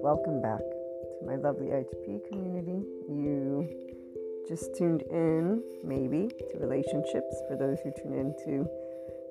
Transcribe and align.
Welcome 0.00 0.40
back 0.40 0.60
to 0.60 1.26
my 1.26 1.34
lovely 1.34 1.70
IHP 1.70 2.28
community. 2.28 2.86
You 3.08 3.68
just 4.48 4.76
tuned 4.76 5.02
in, 5.10 5.60
maybe, 5.82 6.28
to 6.28 6.58
relationships 6.60 7.42
for 7.48 7.56
those 7.56 7.80
who 7.80 7.90
tune 8.00 8.16
into 8.16 8.68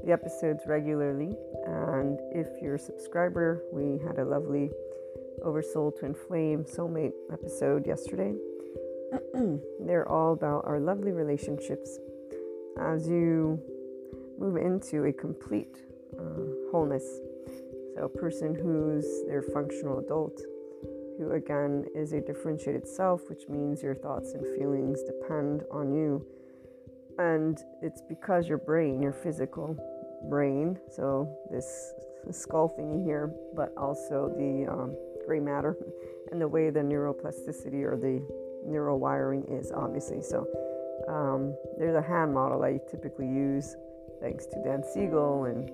the 0.03 0.11
episodes 0.11 0.63
regularly. 0.67 1.37
And 1.65 2.19
if 2.33 2.47
you're 2.61 2.75
a 2.75 2.79
subscriber, 2.79 3.63
we 3.71 3.97
had 4.05 4.19
a 4.19 4.25
lovely 4.25 4.71
Oversoul 5.45 5.93
Twin 5.93 6.13
Flame 6.13 6.65
Soulmate 6.65 7.13
episode 7.31 7.87
yesterday. 7.87 8.35
They're 9.79 10.09
all 10.09 10.33
about 10.33 10.65
our 10.65 10.81
lovely 10.81 11.13
relationships 11.13 11.97
as 12.77 13.07
you 13.07 13.57
move 14.37 14.57
into 14.57 15.05
a 15.05 15.13
complete 15.13 15.77
uh, 16.21 16.71
wholeness. 16.71 17.19
So, 17.95 18.05
a 18.05 18.09
person 18.09 18.55
who's 18.55 19.05
their 19.27 19.41
functional 19.41 19.99
adult, 19.99 20.41
who 21.17 21.31
again 21.31 21.85
is 21.95 22.13
a 22.13 22.21
differentiated 22.21 22.87
self, 22.87 23.29
which 23.29 23.49
means 23.49 23.83
your 23.83 23.95
thoughts 23.95 24.33
and 24.33 24.45
feelings 24.57 25.01
depend 25.03 25.63
on 25.71 25.93
you. 25.93 26.25
And 27.19 27.61
it's 27.81 28.01
because 28.07 28.47
your 28.47 28.57
brain, 28.57 29.01
your 29.01 29.11
physical 29.11 29.77
brain, 30.29 30.79
so 30.89 31.37
this 31.51 31.93
skull 32.31 32.73
thingy 32.79 33.03
here, 33.03 33.33
but 33.55 33.73
also 33.77 34.33
the 34.37 34.71
um, 34.71 34.95
gray 35.25 35.39
matter 35.39 35.75
and 36.31 36.39
the 36.39 36.47
way 36.47 36.69
the 36.69 36.79
neuroplasticity 36.79 37.83
or 37.83 37.97
the 37.97 38.25
neural 38.65 38.99
wiring 38.99 39.43
is, 39.49 39.71
obviously. 39.71 40.21
So, 40.21 40.47
um, 41.09 41.55
there's 41.77 41.95
a 41.95 42.01
hand 42.01 42.33
model 42.33 42.63
I 42.63 42.79
typically 42.89 43.27
use 43.27 43.75
thanks 44.21 44.45
to 44.45 44.61
Dan 44.63 44.83
Siegel. 44.83 45.45
And 45.45 45.69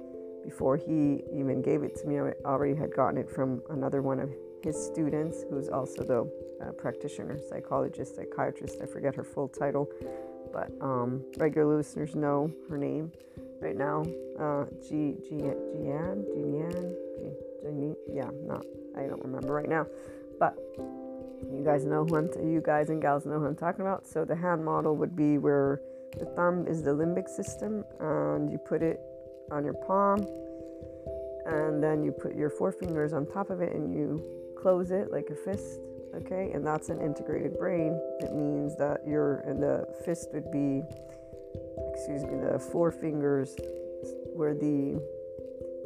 before 0.47 0.77
he 0.77 1.21
even 1.33 1.61
gave 1.61 1.83
it 1.83 1.93
to 1.99 2.07
me, 2.07 2.17
I 2.19 2.31
already 2.45 2.73
had 2.73 2.95
gotten 2.95 3.17
it 3.17 3.29
from 3.29 3.61
another 3.69 4.01
one 4.01 4.20
of 4.26 4.29
his 4.63 4.77
students, 4.81 5.43
who's 5.49 5.67
also 5.67 6.04
the 6.04 6.21
uh, 6.63 6.71
practitioner, 6.71 7.37
psychologist, 7.49 8.15
psychiatrist. 8.15 8.77
I 8.81 8.85
forget 8.85 9.13
her 9.15 9.26
full 9.26 9.49
title, 9.49 9.89
but 10.54 10.71
um, 10.79 11.21
regular 11.37 11.76
listeners 11.76 12.15
know 12.15 12.49
her 12.70 12.77
name 12.77 13.12
right 13.59 13.76
now. 13.76 14.05
Uh, 14.39 14.63
G 14.81 15.17
G 15.27 15.35
Jian 15.35 16.23
Jian 16.34 16.95
G, 17.77 17.93
yeah, 18.07 18.29
no, 18.45 18.61
I 18.95 19.01
don't 19.01 19.23
remember 19.23 19.51
right 19.54 19.67
now, 19.67 19.85
but 20.39 20.55
you 20.77 21.61
guys 21.63 21.84
know 21.84 22.05
who 22.05 22.15
I'm. 22.15 22.29
T- 22.29 22.39
you 22.39 22.61
guys 22.65 22.89
and 22.89 23.01
gals 23.01 23.26
know 23.26 23.37
who 23.37 23.48
I'm 23.48 23.55
talking 23.55 23.82
about. 23.82 24.07
So 24.07 24.23
the 24.23 24.35
hand 24.35 24.63
model 24.63 24.95
would 24.95 25.13
be 25.13 25.37
where 25.37 25.82
the 26.17 26.26
thumb 26.37 26.65
is 26.67 26.84
the 26.84 26.91
limbic 26.91 27.27
system, 27.27 27.84
and 27.99 28.49
you 28.49 28.57
put 28.57 28.82
it 28.82 29.01
on 29.51 29.63
your 29.63 29.73
palm, 29.73 30.26
and 31.45 31.81
then 31.81 32.03
you 32.03 32.12
put 32.12 32.35
your 32.35 32.49
forefingers 32.49 33.13
on 33.13 33.26
top 33.26 33.49
of 33.49 33.62
it, 33.62 33.73
and 33.73 33.93
you 33.93 34.23
close 34.57 34.91
it 34.91 35.12
like 35.12 35.29
a 35.29 35.35
fist. 35.35 35.79
Okay, 36.15 36.51
and 36.54 36.65
that's 36.65 36.89
an 36.89 36.99
integrated 36.99 37.57
brain. 37.59 37.99
It 38.20 38.34
means 38.34 38.76
that 38.77 39.01
you're, 39.05 39.41
and 39.41 39.62
the 39.62 39.85
fist 40.04 40.29
would 40.34 40.49
be, 40.51 40.81
excuse 41.93 42.23
me, 42.23 42.39
the 42.39 42.57
forefingers 42.57 43.59
where 44.34 44.54
the 44.54 44.99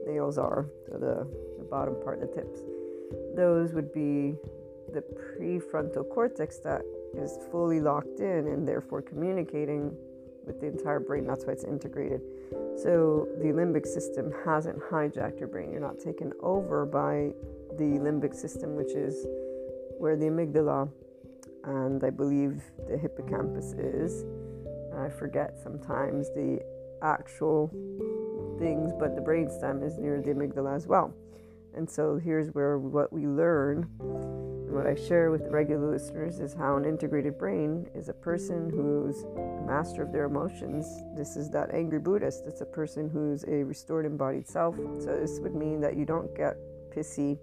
nails 0.07 0.37
are, 0.37 0.67
so 0.87 0.97
the, 0.97 1.27
the 1.57 1.65
bottom 1.65 1.95
part, 2.03 2.21
the 2.21 2.27
tips. 2.27 2.59
Those 3.35 3.73
would 3.73 3.91
be 3.91 4.35
the 4.93 5.01
prefrontal 5.01 6.07
cortex 6.09 6.59
that 6.59 6.81
is 7.13 7.37
fully 7.51 7.79
locked 7.81 8.19
in 8.19 8.47
and 8.47 8.67
therefore 8.67 9.01
communicating 9.01 9.95
with 10.45 10.61
the 10.61 10.67
entire 10.67 10.99
brain. 10.99 11.25
That's 11.25 11.45
why 11.45 11.53
it's 11.53 11.63
integrated. 11.63 12.21
So 12.77 13.27
the 13.39 13.47
limbic 13.47 13.85
system 13.85 14.33
hasn't 14.45 14.79
hijacked 14.79 15.39
your 15.39 15.47
brain. 15.47 15.71
You're 15.71 15.81
not 15.81 15.99
taken 15.99 16.33
over 16.41 16.85
by 16.85 17.33
the 17.77 17.99
limbic 17.99 18.33
system, 18.33 18.75
which 18.75 18.91
is 18.93 19.25
where 19.97 20.15
the 20.15 20.25
amygdala 20.25 20.89
and 21.63 22.03
I 22.03 22.09
believe 22.09 22.61
the 22.89 22.97
hippocampus 22.97 23.73
is. 23.73 24.25
I 24.97 25.09
forget 25.09 25.57
sometimes 25.61 26.29
the 26.29 26.59
actual 27.01 27.67
things, 28.59 28.91
but 28.99 29.15
the 29.15 29.21
brainstem 29.21 29.85
is 29.85 29.97
near 29.97 30.21
the 30.21 30.31
amygdala 30.31 30.75
as 30.75 30.87
well. 30.87 31.13
And 31.75 31.89
so 31.89 32.17
here's 32.17 32.49
where 32.49 32.77
what 32.77 33.13
we 33.13 33.27
learn 33.27 33.87
what 34.71 34.87
I 34.87 34.95
share 34.95 35.31
with 35.31 35.47
regular 35.49 35.91
listeners 35.91 36.39
is 36.39 36.53
how 36.53 36.77
an 36.77 36.85
integrated 36.85 37.37
brain 37.37 37.89
is 37.93 38.07
a 38.07 38.13
person 38.13 38.69
who's 38.69 39.25
master 39.67 40.01
of 40.01 40.13
their 40.13 40.25
emotions. 40.25 40.87
This 41.15 41.35
is 41.35 41.49
that 41.49 41.73
angry 41.73 41.99
Buddhist. 41.99 42.45
It's 42.47 42.61
a 42.61 42.65
person 42.65 43.09
who's 43.09 43.43
a 43.43 43.63
restored 43.63 44.05
embodied 44.05 44.47
self. 44.47 44.77
So 44.77 45.17
this 45.19 45.39
would 45.39 45.55
mean 45.55 45.81
that 45.81 45.97
you 45.97 46.05
don't 46.05 46.33
get 46.35 46.55
pissy 46.95 47.37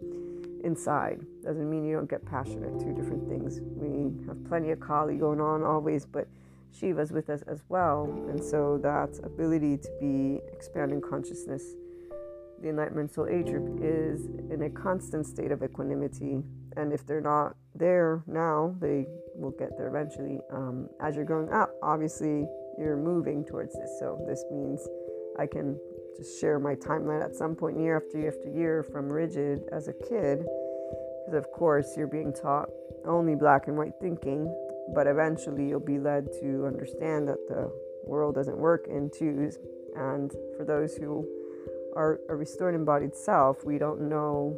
inside. 0.65 1.21
Doesn't 1.44 1.69
mean 1.69 1.84
you 1.84 1.94
don't 1.94 2.09
get 2.09 2.25
passionate. 2.25 2.81
Two 2.81 2.94
different 2.94 3.28
things. 3.28 3.61
We 3.61 4.27
have 4.27 4.43
plenty 4.49 4.71
of 4.71 4.81
Kali 4.81 5.17
going 5.17 5.41
on 5.41 5.62
always, 5.62 6.06
but 6.06 6.28
Shiva's 6.72 7.12
with 7.12 7.28
us 7.28 7.43
as 7.43 7.62
well. 7.69 8.05
And 8.31 8.43
so 8.43 8.78
that 8.78 9.19
ability 9.22 9.77
to 9.77 9.91
be 10.00 10.41
expanding 10.53 11.03
consciousness 11.03 11.75
the 12.61 12.71
Enlightenment 12.71 13.12
Soul 13.12 13.28
Age 13.28 13.47
group 13.47 13.81
is 13.83 14.27
in 14.50 14.62
a 14.62 14.71
constant 14.71 15.27
state 15.27 15.53
of 15.53 15.62
equanimity. 15.62 16.43
And 16.78 16.93
if 16.93 17.05
they're 17.05 17.21
not 17.21 17.56
there 17.75 18.22
now, 18.28 18.75
they 18.81 19.06
will 19.34 19.50
get 19.50 19.77
there 19.77 19.89
eventually. 19.89 20.39
Um, 20.53 20.89
as 21.00 21.16
you're 21.16 21.25
growing 21.25 21.53
up, 21.53 21.71
obviously, 21.83 22.47
you're 22.78 22.97
moving 22.97 23.44
towards 23.44 23.75
this. 23.75 23.91
So 23.99 24.25
this 24.28 24.44
means 24.50 24.87
I 25.38 25.47
can 25.47 25.77
just 26.17 26.41
share 26.41 26.61
my 26.61 26.77
timeline 26.77 27.25
at 27.25 27.34
some 27.34 27.56
point, 27.56 27.81
year 27.81 27.97
after 27.97 28.19
year 28.19 28.28
after 28.28 28.49
year, 28.49 28.83
from 28.84 29.09
rigid 29.09 29.62
as 29.72 29.88
a 29.88 29.93
kid. 29.93 30.38
Because, 30.38 31.34
of 31.34 31.50
course, 31.50 31.94
you're 31.97 32.06
being 32.06 32.33
taught 32.33 32.69
only 33.05 33.34
black 33.34 33.67
and 33.67 33.77
white 33.77 33.94
thinking. 34.00 34.47
But 34.94 35.09
eventually, 35.09 35.69
you'll 35.69 35.81
be 35.81 35.99
led 35.99 36.33
to 36.41 36.65
understand 36.65 37.27
that 37.28 37.49
the 37.49 37.72
world 38.05 38.37
doesn't 38.37 38.56
work 38.56 38.87
in 38.88 39.11
twos. 39.11 39.59
And 39.97 40.31
for 40.56 40.65
those 40.65 40.94
who 40.94 41.27
are 41.97 42.21
a 42.28 42.37
restored 42.37 42.77
embodied 42.77 43.17
self, 43.17 43.65
we 43.65 43.78
don't 43.78 44.09
know 44.09 44.56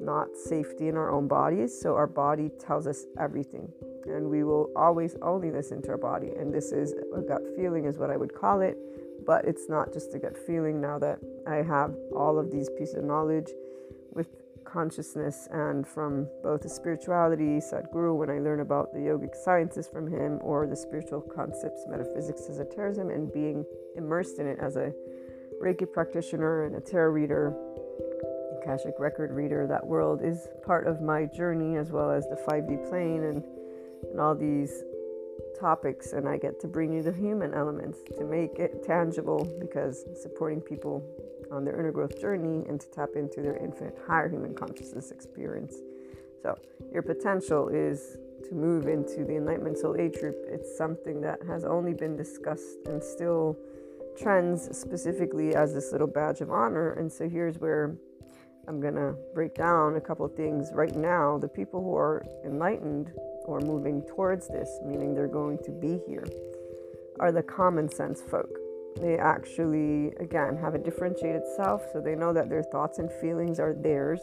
not 0.00 0.36
safety 0.36 0.88
in 0.88 0.96
our 0.96 1.10
own 1.10 1.28
bodies. 1.28 1.78
So 1.80 1.94
our 1.94 2.06
body 2.06 2.50
tells 2.58 2.86
us 2.86 3.04
everything. 3.18 3.72
And 4.06 4.30
we 4.30 4.44
will 4.44 4.70
always 4.76 5.16
only 5.22 5.50
listen 5.50 5.82
to 5.82 5.90
our 5.90 5.98
body. 5.98 6.30
And 6.38 6.52
this 6.52 6.72
is 6.72 6.94
a 7.14 7.20
gut 7.20 7.42
feeling, 7.56 7.84
is 7.84 7.98
what 7.98 8.10
I 8.10 8.16
would 8.16 8.34
call 8.34 8.60
it. 8.60 8.76
But 9.26 9.44
it's 9.44 9.68
not 9.68 9.92
just 9.92 10.14
a 10.14 10.18
gut 10.18 10.36
feeling 10.36 10.80
now 10.80 10.98
that 11.00 11.18
I 11.46 11.56
have 11.56 11.94
all 12.14 12.38
of 12.38 12.50
these 12.50 12.68
pieces 12.78 12.96
of 12.96 13.04
knowledge 13.04 13.48
with 14.12 14.28
consciousness 14.64 15.48
and 15.50 15.86
from 15.86 16.28
both 16.42 16.62
the 16.62 16.68
spirituality, 16.68 17.58
Sadhguru, 17.58 18.16
when 18.16 18.30
I 18.30 18.38
learn 18.38 18.60
about 18.60 18.92
the 18.92 18.98
yogic 18.98 19.34
sciences 19.34 19.88
from 19.88 20.06
him, 20.06 20.38
or 20.42 20.66
the 20.66 20.76
spiritual 20.76 21.20
concepts, 21.20 21.84
metaphysics, 21.88 22.42
esotericism, 22.48 23.10
and 23.10 23.32
being 23.32 23.64
immersed 23.96 24.38
in 24.38 24.46
it 24.46 24.58
as 24.60 24.76
a 24.76 24.92
Reiki 25.62 25.90
practitioner 25.90 26.64
and 26.66 26.76
a 26.76 26.80
tarot 26.80 27.10
reader, 27.10 27.54
Akashic 28.66 28.98
record 28.98 29.30
reader. 29.30 29.66
That 29.68 29.86
world 29.86 30.22
is 30.24 30.48
part 30.64 30.88
of 30.88 31.00
my 31.00 31.24
journey 31.26 31.76
as 31.76 31.92
well 31.92 32.10
as 32.10 32.26
the 32.26 32.34
5D 32.34 32.88
plane 32.88 33.22
and, 33.22 33.44
and 34.10 34.20
all 34.20 34.34
these 34.34 34.82
topics. 35.58 36.12
And 36.12 36.28
I 36.28 36.36
get 36.36 36.60
to 36.62 36.66
bring 36.66 36.92
you 36.92 37.02
the 37.02 37.12
human 37.12 37.54
elements 37.54 38.00
to 38.18 38.24
make 38.24 38.58
it 38.58 38.82
tangible 38.84 39.44
because 39.60 40.04
supporting 40.20 40.60
people 40.60 41.00
on 41.52 41.64
their 41.64 41.78
inner 41.78 41.92
growth 41.92 42.20
journey 42.20 42.66
and 42.68 42.80
to 42.80 42.90
tap 42.90 43.10
into 43.14 43.40
their 43.40 43.56
infinite 43.56 43.96
higher 44.04 44.28
human 44.28 44.52
consciousness 44.52 45.12
experience. 45.12 45.76
So, 46.42 46.58
your 46.92 47.02
potential 47.02 47.68
is 47.68 48.18
to 48.48 48.54
move 48.54 48.88
into 48.88 49.24
the 49.24 49.36
Enlightenment 49.36 49.78
Soul 49.78 49.96
Age 49.96 50.18
group. 50.18 50.36
It's 50.48 50.76
something 50.76 51.20
that 51.20 51.38
has 51.46 51.64
only 51.64 51.94
been 51.94 52.16
discussed 52.16 52.86
and 52.86 53.02
still 53.02 53.56
trends 54.18 54.76
specifically 54.76 55.54
as 55.54 55.72
this 55.72 55.92
little 55.92 56.06
badge 56.08 56.40
of 56.40 56.50
honor. 56.50 56.92
And 56.94 57.10
so 57.10 57.28
here's 57.28 57.58
where 57.58 57.96
I'm 58.68 58.80
going 58.80 58.94
to 58.94 59.14
break 59.32 59.54
down 59.54 59.96
a 59.96 60.00
couple 60.00 60.26
of 60.26 60.34
things 60.34 60.70
right 60.72 60.94
now. 60.94 61.38
The 61.38 61.48
people 61.48 61.82
who 61.82 61.94
are 61.96 62.24
enlightened 62.44 63.12
or 63.44 63.60
moving 63.60 64.02
towards 64.02 64.48
this, 64.48 64.68
meaning 64.84 65.14
they're 65.14 65.28
going 65.28 65.58
to 65.64 65.70
be 65.70 66.00
here, 66.06 66.26
are 67.20 67.30
the 67.30 67.42
common 67.42 67.88
sense 67.88 68.20
folk. 68.20 68.50
They 69.00 69.18
actually, 69.18 70.12
again, 70.18 70.56
have 70.56 70.74
a 70.74 70.78
differentiated 70.78 71.42
self, 71.56 71.82
so 71.92 72.00
they 72.00 72.14
know 72.14 72.32
that 72.32 72.48
their 72.48 72.62
thoughts 72.62 72.98
and 72.98 73.10
feelings 73.20 73.60
are 73.60 73.74
theirs. 73.74 74.20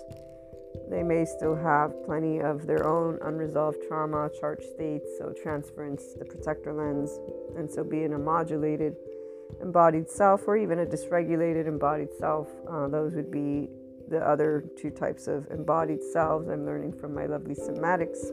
They 0.90 1.04
may 1.04 1.24
still 1.26 1.56
have 1.56 2.04
plenty 2.06 2.40
of 2.40 2.66
their 2.66 2.86
own 2.86 3.20
unresolved 3.22 3.78
trauma, 3.88 4.30
charged 4.40 4.66
states, 4.74 5.08
so 5.20 5.34
transference, 5.42 6.04
the 6.18 6.26
protector 6.26 6.74
lens, 6.74 7.18
and 7.56 7.72
so 7.72 7.84
being 7.84 8.14
a 8.14 8.20
modulated 8.20 8.96
embodied 9.62 10.10
self 10.10 10.48
or 10.48 10.58
even 10.58 10.80
a 10.80 10.86
dysregulated 10.86 11.68
embodied 11.68 12.10
self. 12.20 12.50
Uh, 12.70 12.88
those 12.88 13.14
would 13.14 13.32
be 13.32 13.70
the 14.14 14.26
other 14.26 14.64
two 14.78 14.92
types 14.92 15.28
of 15.28 15.48
embodied 15.50 16.04
selves 16.04 16.48
I'm 16.48 16.66
learning 16.66 16.94
from 16.94 17.14
my 17.16 17.26
lovely 17.26 17.56
somatics 17.56 18.32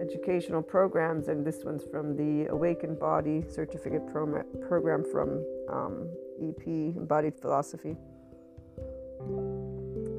educational 0.00 0.62
programs, 0.62 1.28
and 1.28 1.46
this 1.46 1.64
one's 1.64 1.84
from 1.84 2.16
the 2.16 2.50
Awakened 2.50 2.98
Body 2.98 3.44
Certificate 3.48 4.04
Program 4.06 5.04
from 5.04 5.44
um, 5.70 6.08
EP, 6.42 6.66
Embodied 6.66 7.34
Philosophy. 7.36 7.96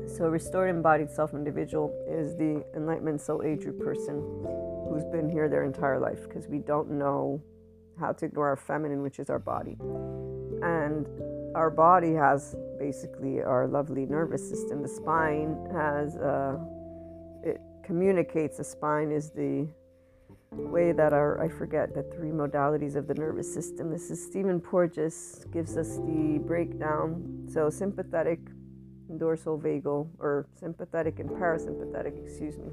So, 0.07 0.29
restored 0.29 0.69
embodied 0.69 1.11
self 1.11 1.33
individual 1.33 1.93
is 2.07 2.35
the 2.35 2.63
enlightenment 2.75 3.19
soul 3.19 3.43
age 3.43 3.65
person 3.79 4.15
who's 4.89 5.03
been 5.11 5.29
here 5.29 5.49
their 5.49 5.65
entire 5.65 5.99
life 5.99 6.23
because 6.23 6.47
we 6.47 6.59
don't 6.59 6.89
know 6.89 7.41
how 7.99 8.13
to 8.13 8.25
ignore 8.25 8.47
our 8.47 8.55
feminine, 8.55 9.01
which 9.01 9.19
is 9.19 9.29
our 9.29 9.39
body. 9.39 9.77
And 10.63 11.05
our 11.55 11.69
body 11.69 12.13
has 12.13 12.55
basically 12.77 13.41
our 13.41 13.67
lovely 13.67 14.05
nervous 14.05 14.47
system. 14.47 14.81
The 14.81 14.87
spine 14.87 15.57
has, 15.71 16.15
uh, 16.17 16.57
it 17.43 17.61
communicates, 17.83 18.57
the 18.57 18.63
spine 18.63 19.11
is 19.11 19.31
the 19.31 19.67
way 20.51 20.91
that 20.91 21.13
our, 21.13 21.41
I 21.41 21.49
forget 21.49 21.93
the 21.93 22.03
three 22.03 22.29
modalities 22.29 22.95
of 22.95 23.07
the 23.07 23.13
nervous 23.13 23.51
system. 23.51 23.91
This 23.91 24.09
is 24.09 24.23
Stephen 24.23 24.59
Porges 24.59 25.45
gives 25.51 25.77
us 25.77 25.97
the 25.97 26.41
breakdown. 26.45 27.47
So 27.51 27.69
sympathetic, 27.69 28.39
dorsal 29.17 29.59
vagal, 29.59 30.07
or 30.19 30.47
sympathetic 30.55 31.19
and 31.19 31.29
parasympathetic, 31.29 32.21
excuse 32.23 32.57
me. 32.57 32.69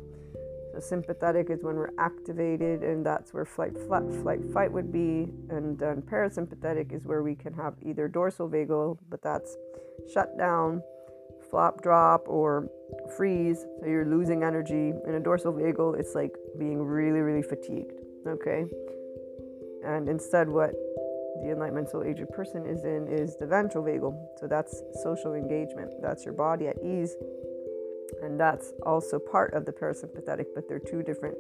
So 0.73 0.81
sympathetic 0.81 1.51
is 1.51 1.62
when 1.62 1.77
we're 1.77 1.93
activated, 1.99 2.83
and 2.83 3.06
that's 3.06 3.33
where 3.33 3.45
flight, 3.45 3.79
flight, 3.87 4.12
flight, 4.23 4.41
fight 4.53 4.73
would 4.73 4.93
be. 4.93 5.33
And 5.49 5.79
then 5.79 6.03
parasympathetic 6.03 6.93
is 6.93 7.06
where 7.06 7.23
we 7.23 7.37
can 7.37 7.53
have 7.55 7.75
either 7.85 8.09
dorsal 8.09 8.49
vagal, 8.49 8.99
but 9.09 9.23
that's 9.23 9.56
shut 10.12 10.37
down, 10.38 10.82
flop, 11.50 11.82
drop, 11.82 12.25
or 12.26 12.69
freeze. 13.17 13.64
So 13.81 13.87
you're 13.87 14.06
losing 14.06 14.43
energy. 14.43 14.93
In 15.06 15.14
a 15.14 15.20
dorsal 15.20 15.52
vagal, 15.52 15.99
it's 15.99 16.14
like 16.14 16.32
being 16.58 16.82
really, 16.82 17.20
really 17.20 17.43
fatigued. 17.43 18.00
Okay. 18.26 18.64
And 19.85 20.08
instead, 20.08 20.49
what 20.49 20.73
the 21.43 21.50
enlightenment 21.50 21.91
soul 21.91 22.05
aged 22.05 22.29
person 22.31 22.64
is 22.67 22.85
in 22.85 23.06
is 23.08 23.37
the 23.37 23.46
ventral 23.46 23.85
vagal. 23.85 24.14
So 24.38 24.46
that's 24.46 24.82
social 25.02 25.35
engagement. 25.35 25.91
That's 26.00 26.25
your 26.25 26.35
body 26.35 26.69
at 26.69 26.76
ease 26.82 27.17
and 28.23 28.38
that's 28.38 28.73
also 28.85 29.19
part 29.19 29.55
of 29.55 29.64
the 29.64 29.73
parasympathetic, 29.73 30.46
but 30.55 30.69
they're 30.69 30.79
two 30.79 31.02
different 31.02 31.37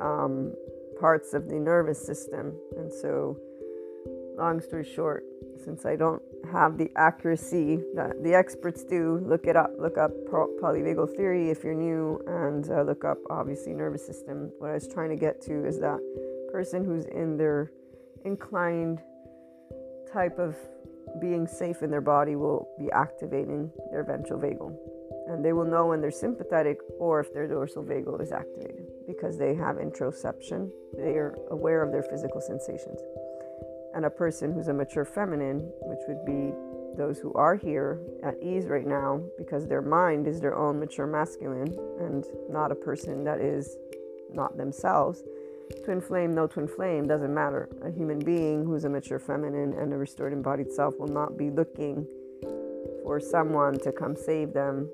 um, 0.00 0.54
parts 0.98 1.34
of 1.34 1.48
the 1.48 1.56
nervous 1.56 2.04
system. 2.04 2.52
And 2.76 2.92
so, 2.92 3.38
long 4.36 4.60
story 4.60 4.84
short, 4.84 5.24
since 5.64 5.84
I 5.84 5.96
don't 5.96 6.22
have 6.50 6.78
the 6.78 6.90
accuracy 6.96 7.80
that 7.94 8.22
the 8.22 8.34
experts 8.34 8.84
do, 8.84 9.22
look 9.24 9.46
it 9.46 9.56
up. 9.56 9.70
Look 9.78 9.98
up 9.98 10.10
polyvagal 10.30 11.16
theory 11.16 11.50
if 11.50 11.62
you're 11.62 11.74
new, 11.74 12.20
and 12.26 12.68
uh, 12.70 12.82
look 12.82 13.04
up 13.04 13.18
obviously 13.30 13.72
nervous 13.72 14.04
system. 14.04 14.50
What 14.58 14.70
I 14.70 14.74
was 14.74 14.88
trying 14.88 15.10
to 15.10 15.16
get 15.16 15.40
to 15.42 15.66
is 15.66 15.78
that 15.80 16.00
person 16.50 16.84
who's 16.84 17.06
in 17.06 17.36
their 17.36 17.70
inclined 18.24 19.00
type 20.12 20.38
of 20.38 20.56
being 21.20 21.46
safe 21.46 21.82
in 21.82 21.90
their 21.90 22.00
body 22.00 22.36
will 22.36 22.68
be 22.78 22.90
activating 22.92 23.70
their 23.90 24.04
ventral 24.04 24.38
vagal 24.38 24.76
and 25.28 25.44
they 25.44 25.52
will 25.52 25.64
know 25.64 25.86
when 25.86 26.00
they're 26.00 26.10
sympathetic 26.10 26.78
or 26.98 27.20
if 27.20 27.32
their 27.32 27.46
dorsal 27.46 27.82
vagal 27.82 28.20
is 28.20 28.32
activated 28.32 28.86
because 29.06 29.38
they 29.38 29.54
have 29.54 29.76
interoception. 29.76 30.70
They 30.96 31.14
are 31.14 31.38
aware 31.50 31.82
of 31.82 31.92
their 31.92 32.02
physical 32.02 32.40
sensations. 32.40 33.00
And 33.94 34.04
a 34.04 34.10
person 34.10 34.52
who's 34.52 34.68
a 34.68 34.74
mature 34.74 35.04
feminine, 35.04 35.70
which 35.82 36.00
would 36.08 36.24
be 36.24 36.52
those 36.96 37.18
who 37.18 37.32
are 37.34 37.56
here 37.56 38.00
at 38.22 38.34
ease 38.42 38.66
right 38.66 38.86
now 38.86 39.22
because 39.38 39.66
their 39.66 39.82
mind 39.82 40.26
is 40.26 40.40
their 40.40 40.56
own 40.56 40.78
mature 40.78 41.06
masculine 41.06 41.76
and 42.00 42.24
not 42.50 42.70
a 42.70 42.74
person 42.74 43.24
that 43.24 43.40
is 43.40 43.76
not 44.32 44.56
themselves. 44.56 45.22
Twin 45.84 46.00
flame, 46.00 46.34
no 46.34 46.46
twin 46.46 46.68
flame, 46.68 47.06
doesn't 47.06 47.32
matter. 47.32 47.68
A 47.82 47.90
human 47.90 48.18
being 48.18 48.64
who's 48.64 48.84
a 48.84 48.88
mature 48.88 49.18
feminine 49.18 49.72
and 49.74 49.92
a 49.92 49.96
restored 49.96 50.32
embodied 50.32 50.70
self 50.70 50.98
will 50.98 51.08
not 51.08 51.36
be 51.38 51.50
looking 51.50 52.06
for 53.02 53.20
someone 53.20 53.78
to 53.80 53.92
come 53.92 54.14
save 54.14 54.52
them 54.52 54.88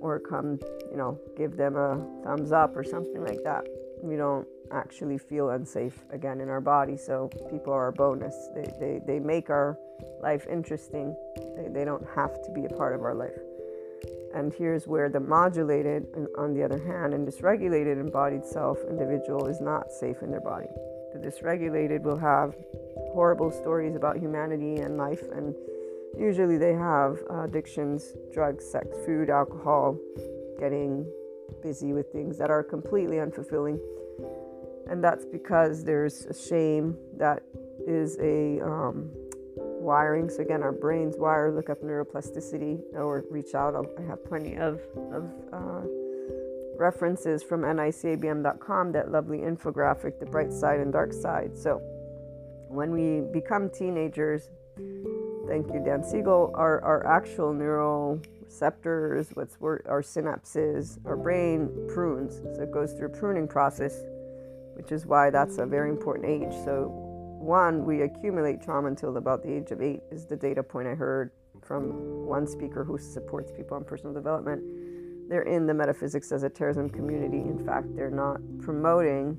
or 0.00 0.18
come, 0.18 0.58
you 0.90 0.96
know, 0.96 1.18
give 1.36 1.56
them 1.56 1.76
a 1.76 2.04
thumbs 2.24 2.52
up 2.52 2.76
or 2.76 2.84
something 2.84 3.22
like 3.24 3.42
that. 3.44 3.66
We 4.02 4.16
don't 4.16 4.46
actually 4.72 5.18
feel 5.18 5.50
unsafe 5.50 6.04
again 6.10 6.40
in 6.40 6.48
our 6.48 6.60
body, 6.60 6.96
so 6.96 7.28
people 7.50 7.72
are 7.72 7.88
a 7.88 7.92
bonus. 7.92 8.34
They, 8.54 8.72
they, 8.80 9.00
they 9.06 9.18
make 9.18 9.50
our 9.50 9.78
life 10.20 10.46
interesting, 10.50 11.16
they, 11.56 11.68
they 11.68 11.84
don't 11.84 12.06
have 12.14 12.42
to 12.42 12.52
be 12.52 12.64
a 12.64 12.68
part 12.68 12.94
of 12.94 13.02
our 13.02 13.14
life. 13.14 13.38
And 14.34 14.52
here's 14.52 14.86
where 14.86 15.08
the 15.08 15.20
modulated, 15.20 16.06
on 16.36 16.54
the 16.54 16.62
other 16.62 16.78
hand, 16.78 17.14
and 17.14 17.26
dysregulated 17.26 17.98
embodied 17.98 18.44
self 18.44 18.78
individual 18.88 19.46
is 19.46 19.60
not 19.60 19.90
safe 19.90 20.22
in 20.22 20.30
their 20.30 20.40
body. 20.40 20.68
The 21.14 21.18
dysregulated 21.18 22.02
will 22.02 22.18
have 22.18 22.54
horrible 23.12 23.50
stories 23.50 23.96
about 23.96 24.18
humanity 24.18 24.76
and 24.76 24.98
life 24.98 25.22
and 25.32 25.54
Usually 26.16 26.58
they 26.58 26.72
have 26.72 27.18
uh, 27.30 27.42
addictions, 27.42 28.14
drugs, 28.32 28.64
sex, 28.64 28.88
food, 29.04 29.30
alcohol, 29.30 29.96
getting 30.58 31.06
busy 31.62 31.92
with 31.92 32.10
things 32.12 32.38
that 32.38 32.50
are 32.50 32.62
completely 32.62 33.16
unfulfilling. 33.16 33.78
And 34.88 35.02
that's 35.02 35.24
because 35.24 35.84
there's 35.84 36.26
a 36.26 36.34
shame 36.34 36.96
that 37.16 37.42
is 37.86 38.18
a 38.20 38.60
um, 38.60 39.10
wiring. 39.56 40.28
So, 40.30 40.42
again, 40.42 40.62
our 40.62 40.72
brains 40.72 41.16
wire. 41.18 41.52
Look 41.54 41.70
up 41.70 41.82
neuroplasticity 41.82 42.80
or 42.94 43.24
reach 43.30 43.54
out. 43.54 43.74
I'll, 43.74 43.86
i 43.98 44.02
have 44.02 44.24
plenty 44.24 44.56
of, 44.56 44.80
of 45.12 45.30
uh, 45.52 45.82
references 46.76 47.42
from 47.42 47.62
nicabm.com, 47.62 48.92
that 48.92 49.10
lovely 49.10 49.38
infographic, 49.38 50.18
the 50.20 50.26
bright 50.26 50.52
side 50.52 50.80
and 50.80 50.92
dark 50.92 51.12
side. 51.12 51.58
So, 51.58 51.80
when 52.68 52.90
we 52.90 53.22
become 53.32 53.70
teenagers, 53.70 54.50
thank 55.48 55.72
you, 55.72 55.82
Dan 55.84 56.04
Siegel, 56.04 56.52
our, 56.54 56.82
our 56.82 57.06
actual 57.06 57.52
neural 57.52 58.20
receptors, 58.44 59.28
what's 59.34 59.56
our 59.60 60.02
synapses, 60.02 60.98
our 61.06 61.16
brain 61.16 61.70
prunes. 61.88 62.36
So 62.56 62.62
it 62.62 62.70
goes 62.70 62.92
through 62.92 63.08
a 63.08 63.18
pruning 63.18 63.48
process, 63.48 64.02
which 64.78 64.92
is 64.92 65.04
why 65.04 65.28
that's 65.28 65.58
a 65.58 65.66
very 65.66 65.90
important 65.90 66.26
age. 66.26 66.54
So, 66.64 66.88
one, 67.40 67.84
we 67.84 68.02
accumulate 68.02 68.62
trauma 68.62 68.88
until 68.88 69.16
about 69.16 69.42
the 69.42 69.52
age 69.52 69.70
of 69.70 69.82
eight, 69.82 70.00
is 70.10 70.24
the 70.24 70.36
data 70.36 70.62
point 70.62 70.88
I 70.88 70.94
heard 70.94 71.32
from 71.62 72.26
one 72.26 72.46
speaker 72.46 72.84
who 72.84 72.96
supports 72.96 73.50
people 73.52 73.76
on 73.76 73.84
personal 73.84 74.14
development. 74.14 74.62
They're 75.28 75.42
in 75.42 75.66
the 75.66 75.74
metaphysics 75.74 76.32
esotericism 76.32 76.90
community. 76.90 77.38
In 77.38 77.64
fact, 77.66 77.94
they're 77.94 78.10
not 78.10 78.40
promoting 78.60 79.36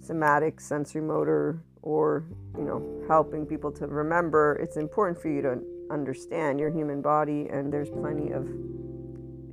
somatic 0.00 0.58
sensorimotor 0.58 1.60
or 1.82 2.24
you 2.56 2.64
know 2.64 3.04
helping 3.06 3.46
people 3.46 3.70
to 3.72 3.86
remember 3.86 4.58
it's 4.62 4.76
important 4.76 5.20
for 5.20 5.28
you 5.28 5.42
to 5.42 5.58
understand 5.90 6.58
your 6.58 6.70
human 6.70 7.00
body 7.02 7.48
and 7.50 7.72
there's 7.72 7.90
plenty 7.90 8.30
of 8.32 8.46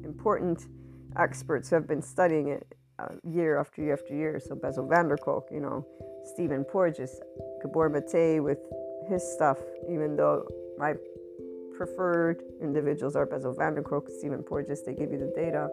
important 0.04 0.68
experts 1.18 1.70
who 1.70 1.76
have 1.76 1.88
been 1.88 2.02
studying 2.02 2.50
it 2.50 2.77
uh, 3.00 3.10
year 3.24 3.60
after 3.60 3.82
year 3.82 3.94
after 3.94 4.16
year 4.16 4.40
so 4.40 4.56
Bessel 4.56 4.88
van 4.88 5.08
der 5.08 5.18
Kolk 5.18 5.48
you 5.52 5.60
know 5.60 5.86
Stephen 6.26 6.64
Porges 6.64 7.20
Gabor 7.62 7.90
Mate 7.90 8.42
with 8.42 8.60
his 9.10 9.24
stuff 9.34 9.58
even 9.90 10.16
though 10.16 10.48
my 10.78 10.94
preferred 11.76 12.42
individuals 12.62 13.16
are 13.16 13.26
Bessel 13.26 13.54
van 13.54 13.76
der 13.76 13.84
Kolk 13.84 14.10
Stephen 14.10 14.44
Porges 14.44 14.84
they 14.84 14.94
give 14.94 15.12
you 15.12 15.20
the 15.20 15.32
data 15.36 15.70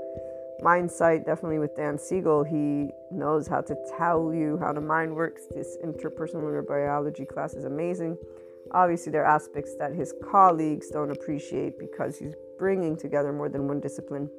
Mindsight, 0.63 1.27
definitely 1.27 1.59
with 1.59 1.77
Dan 1.77 1.99
Siegel, 1.99 2.45
he 2.45 2.91
knows 3.11 3.47
how 3.47 3.61
to 3.61 3.77
tell 3.99 4.33
you 4.33 4.57
how 4.59 4.73
the 4.73 4.81
mind 4.81 5.15
works. 5.15 5.43
This 5.51 5.77
interpersonal 5.85 6.43
neurobiology 6.43 7.29
class 7.29 7.55
is 7.55 7.65
amazing. 7.65 8.17
Obviously, 8.73 9.13
there 9.13 9.25
are 9.25 9.35
aspects 9.35 9.75
that 9.79 9.93
his 9.93 10.15
colleagues 10.31 10.89
don't 10.91 11.11
appreciate 11.11 11.79
because 11.79 12.19
he's 12.19 12.35
bringing 12.59 12.97
together 12.97 13.33
more 13.33 13.49
than 13.49 13.67
one 13.67 13.81
discipline. 13.81 14.31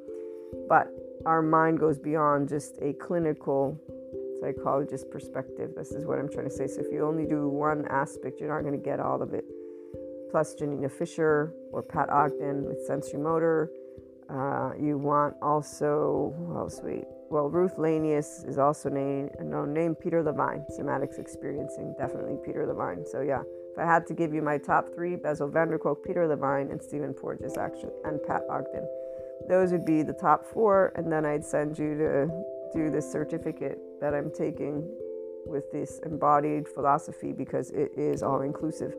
But 0.70 0.88
our 1.26 1.42
mind 1.42 1.80
goes 1.80 1.98
beyond 1.98 2.50
just 2.50 2.78
a 2.82 2.94
clinical 2.94 3.80
psychologist 4.42 5.10
perspective. 5.10 5.72
This 5.76 5.92
is 5.92 6.06
what 6.06 6.20
I'm 6.20 6.30
trying 6.30 6.50
to 6.50 6.56
say. 6.56 6.68
So, 6.68 6.82
if 6.82 6.92
you 6.92 7.06
only 7.06 7.26
do 7.26 7.48
one 7.48 7.86
aspect, 7.90 8.40
you're 8.40 8.54
not 8.54 8.62
going 8.62 8.80
to 8.80 8.84
get 8.84 9.00
all 9.00 9.22
of 9.22 9.34
it. 9.34 9.46
Plus, 10.32 10.54
Janina 10.56 10.90
Fisher 10.90 11.54
or 11.72 11.82
Pat 11.82 12.10
Ogden 12.10 12.66
with 12.66 12.88
sensorimotor 12.90 13.70
uh, 14.30 14.72
you 14.80 14.98
want 14.98 15.36
also, 15.42 16.34
well, 16.38 16.70
sweet. 16.70 17.04
Well, 17.30 17.50
Ruth 17.50 17.78
Lanius 17.78 18.48
is 18.48 18.58
also 18.58 18.90
named, 18.90 19.32
no, 19.42 19.66
named 19.66 20.00
Peter 20.00 20.24
Levine, 20.24 20.66
Somatics 20.80 21.20
Experiencing, 21.20 21.94
definitely 21.98 22.38
Peter 22.44 22.66
Levine. 22.66 23.06
So, 23.06 23.22
yeah, 23.22 23.42
if 23.72 23.78
I 23.78 23.86
had 23.86 24.08
to 24.08 24.14
give 24.14 24.34
you 24.34 24.42
my 24.42 24.58
top 24.58 24.88
three, 24.96 25.16
Bessel 25.16 25.50
van 25.50 25.68
der 25.68 25.78
Kolk, 25.78 26.04
Peter 26.04 26.28
Levine, 26.28 26.72
and 26.72 26.82
Stephen 26.82 27.14
Porges, 27.14 27.58
actually, 27.58 27.94
and 28.04 28.22
Pat 28.24 28.42
Ogden, 28.50 28.88
those 29.48 29.72
would 29.72 29.86
be 29.86 30.04
the 30.04 30.14
top 30.14 30.46
four. 30.46 30.92
And 30.96 31.12
then 31.12 31.26
I'd 31.26 31.44
send 31.44 31.78
you 31.78 31.96
to 31.98 32.44
do 32.74 32.90
this 32.90 33.10
certificate 33.10 33.80
that 34.02 34.14
I'm 34.14 34.32
taking 34.32 34.88
with 35.46 35.72
this 35.72 36.00
embodied 36.06 36.68
philosophy 36.68 37.32
because 37.32 37.70
it 37.72 37.92
is 37.96 38.24
all 38.24 38.42
inclusive 38.42 38.96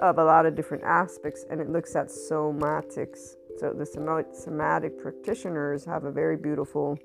of 0.00 0.18
a 0.18 0.24
lot 0.24 0.44
of 0.44 0.54
different 0.54 0.84
aspects 0.84 1.46
and 1.48 1.62
it 1.62 1.70
looks 1.70 1.96
at 1.96 2.08
somatics 2.08 3.36
so 3.58 3.72
the 3.72 3.86
somatic 4.32 4.98
practitioners 4.98 5.84
have 5.84 6.04
a 6.04 6.12
very 6.12 6.36
beautiful 6.36 6.96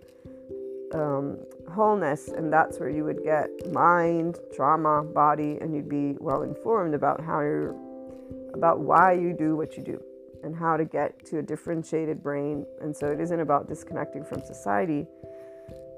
um, 0.93 1.39
wholeness, 1.71 2.27
and 2.27 2.53
that's 2.53 2.79
where 2.79 2.89
you 2.89 3.03
would 3.03 3.23
get 3.23 3.49
mind, 3.71 4.37
trauma, 4.55 5.03
body, 5.03 5.57
and 5.59 5.73
you'd 5.73 5.89
be 5.89 6.15
well 6.19 6.43
informed 6.43 6.93
about 6.93 7.19
how 7.19 7.39
you're, 7.39 7.75
about 8.53 8.81
why 8.81 9.13
you 9.13 9.33
do 9.33 9.55
what 9.55 9.75
you 9.75 9.83
do. 9.83 9.99
And 10.43 10.55
how 10.55 10.77
to 10.77 10.85
get 10.85 11.25
to 11.27 11.39
a 11.39 11.41
differentiated 11.41 12.21
brain. 12.21 12.65
And 12.81 12.95
so 12.95 13.07
it 13.07 13.19
isn't 13.19 13.39
about 13.39 13.67
disconnecting 13.67 14.23
from 14.23 14.41
society. 14.41 15.07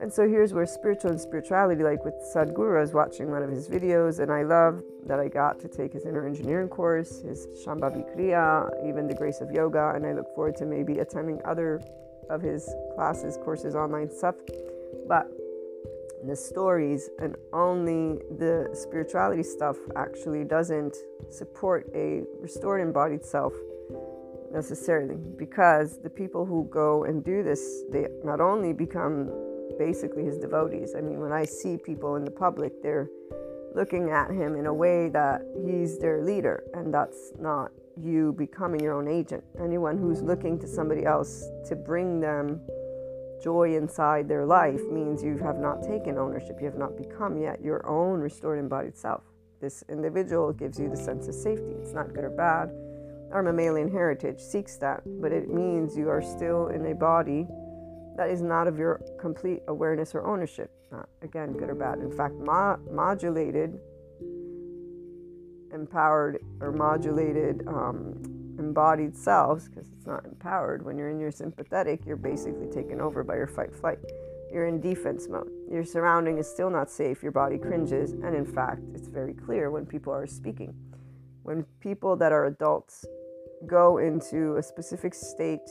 And 0.01 0.11
so 0.11 0.27
here's 0.27 0.53
where 0.53 0.65
spiritual 0.65 1.11
and 1.11 1.19
spirituality, 1.19 1.81
like 1.81 2.03
with 2.03 2.15
Sadhguru, 2.33 2.77
I 2.77 2.81
was 2.81 2.93
watching 2.93 3.31
one 3.31 3.41
of 3.41 3.49
his 3.49 3.69
videos, 3.69 4.19
and 4.19 4.29
I 4.31 4.43
love 4.43 4.83
that 5.05 5.19
I 5.19 5.29
got 5.29 5.59
to 5.61 5.69
take 5.69 5.93
his 5.93 6.05
inner 6.05 6.27
engineering 6.27 6.67
course, 6.67 7.21
his 7.21 7.47
Shambhavi 7.65 8.03
Kriya, 8.13 8.69
even 8.87 9.07
the 9.07 9.15
Grace 9.15 9.39
of 9.39 9.51
Yoga, 9.51 9.93
and 9.95 10.05
I 10.05 10.11
look 10.11 10.33
forward 10.35 10.57
to 10.57 10.65
maybe 10.65 10.99
attending 10.99 11.39
other 11.45 11.81
of 12.29 12.41
his 12.41 12.69
classes, 12.95 13.37
courses, 13.37 13.73
online 13.73 14.11
stuff. 14.11 14.35
But 15.07 15.31
the 16.27 16.35
stories 16.35 17.09
and 17.19 17.35
only 17.53 18.19
the 18.37 18.69
spirituality 18.73 19.43
stuff 19.43 19.77
actually 19.95 20.43
doesn't 20.43 20.97
support 21.29 21.87
a 21.93 22.23
restored 22.41 22.81
embodied 22.81 23.23
self 23.23 23.53
necessarily 24.51 25.15
because 25.37 25.99
the 26.01 26.09
people 26.09 26.45
who 26.45 26.67
go 26.71 27.03
and 27.03 27.23
do 27.23 27.43
this 27.43 27.83
they 27.91 28.07
not 28.23 28.39
only 28.39 28.73
become 28.73 29.31
basically 29.77 30.23
his 30.23 30.37
devotees 30.37 30.95
i 30.97 31.01
mean 31.01 31.19
when 31.19 31.31
i 31.31 31.43
see 31.43 31.77
people 31.77 32.15
in 32.15 32.23
the 32.23 32.31
public 32.31 32.71
they're 32.81 33.09
looking 33.75 34.09
at 34.09 34.29
him 34.29 34.55
in 34.55 34.67
a 34.67 34.73
way 34.73 35.09
that 35.09 35.41
he's 35.65 35.97
their 35.99 36.23
leader 36.23 36.63
and 36.73 36.93
that's 36.93 37.33
not 37.39 37.71
you 38.01 38.33
becoming 38.37 38.79
your 38.79 38.93
own 38.93 39.07
agent 39.07 39.43
anyone 39.61 39.97
who's 39.97 40.21
looking 40.21 40.57
to 40.59 40.67
somebody 40.67 41.05
else 41.05 41.45
to 41.67 41.75
bring 41.75 42.19
them 42.19 42.61
joy 43.41 43.75
inside 43.75 44.27
their 44.27 44.45
life 44.45 44.81
means 44.91 45.23
you 45.23 45.37
have 45.37 45.57
not 45.57 45.83
taken 45.83 46.17
ownership. 46.17 46.57
You 46.59 46.65
have 46.65 46.77
not 46.77 46.97
become 46.97 47.37
yet 47.37 47.61
your 47.61 47.87
own 47.87 48.19
restored 48.19 48.59
embodied 48.59 48.97
self. 48.97 49.23
This 49.61 49.83
individual 49.89 50.51
gives 50.53 50.79
you 50.79 50.89
the 50.89 50.97
sense 50.97 51.27
of 51.27 51.35
safety. 51.35 51.75
It's 51.81 51.93
not 51.93 52.13
good 52.13 52.23
or 52.23 52.29
bad. 52.29 52.71
Our 53.31 53.43
mammalian 53.43 53.91
heritage 53.91 54.39
seeks 54.39 54.77
that, 54.77 55.01
but 55.21 55.31
it 55.31 55.49
means 55.49 55.97
you 55.97 56.09
are 56.09 56.21
still 56.21 56.67
in 56.67 56.85
a 56.85 56.95
body 56.95 57.47
that 58.17 58.29
is 58.29 58.41
not 58.41 58.67
of 58.67 58.77
your 58.77 59.01
complete 59.19 59.61
awareness 59.67 60.15
or 60.15 60.25
ownership. 60.25 60.71
Not, 60.91 61.09
again, 61.21 61.53
good 61.53 61.69
or 61.69 61.75
bad. 61.75 61.99
In 61.99 62.11
fact, 62.15 62.35
mo- 62.35 62.79
modulated, 62.89 63.77
empowered, 65.73 66.39
or 66.61 66.71
modulated 66.71 67.67
um, 67.67 68.21
embodied 68.57 69.17
selves, 69.17 69.67
because 69.67 69.89
it's 69.91 70.05
not 70.05 70.23
empowered, 70.23 70.85
when 70.85 70.97
you're 70.97 71.09
in 71.09 71.19
your 71.19 71.31
sympathetic, 71.31 72.05
you're 72.05 72.15
basically 72.15 72.67
taken 72.67 73.01
over 73.01 73.23
by 73.23 73.35
your 73.35 73.47
fight 73.47 73.75
flight. 73.75 73.99
You're 74.49 74.67
in 74.67 74.79
defense 74.79 75.27
mode. 75.27 75.49
Your 75.69 75.83
surrounding 75.83 76.37
is 76.37 76.47
still 76.47 76.69
not 76.69 76.89
safe. 76.89 77.21
Your 77.21 77.33
body 77.33 77.57
cringes. 77.57 78.13
And 78.13 78.33
in 78.33 78.45
fact, 78.45 78.81
it's 78.93 79.09
very 79.09 79.33
clear 79.33 79.71
when 79.71 79.85
people 79.85 80.13
are 80.13 80.27
speaking. 80.27 80.73
When 81.45 81.63
people 81.79 82.15
that 82.17 82.31
are 82.31 82.47
adults 82.47 83.05
go 83.67 83.99
into 83.99 84.55
a 84.57 84.63
specific 84.63 85.13
state 85.13 85.69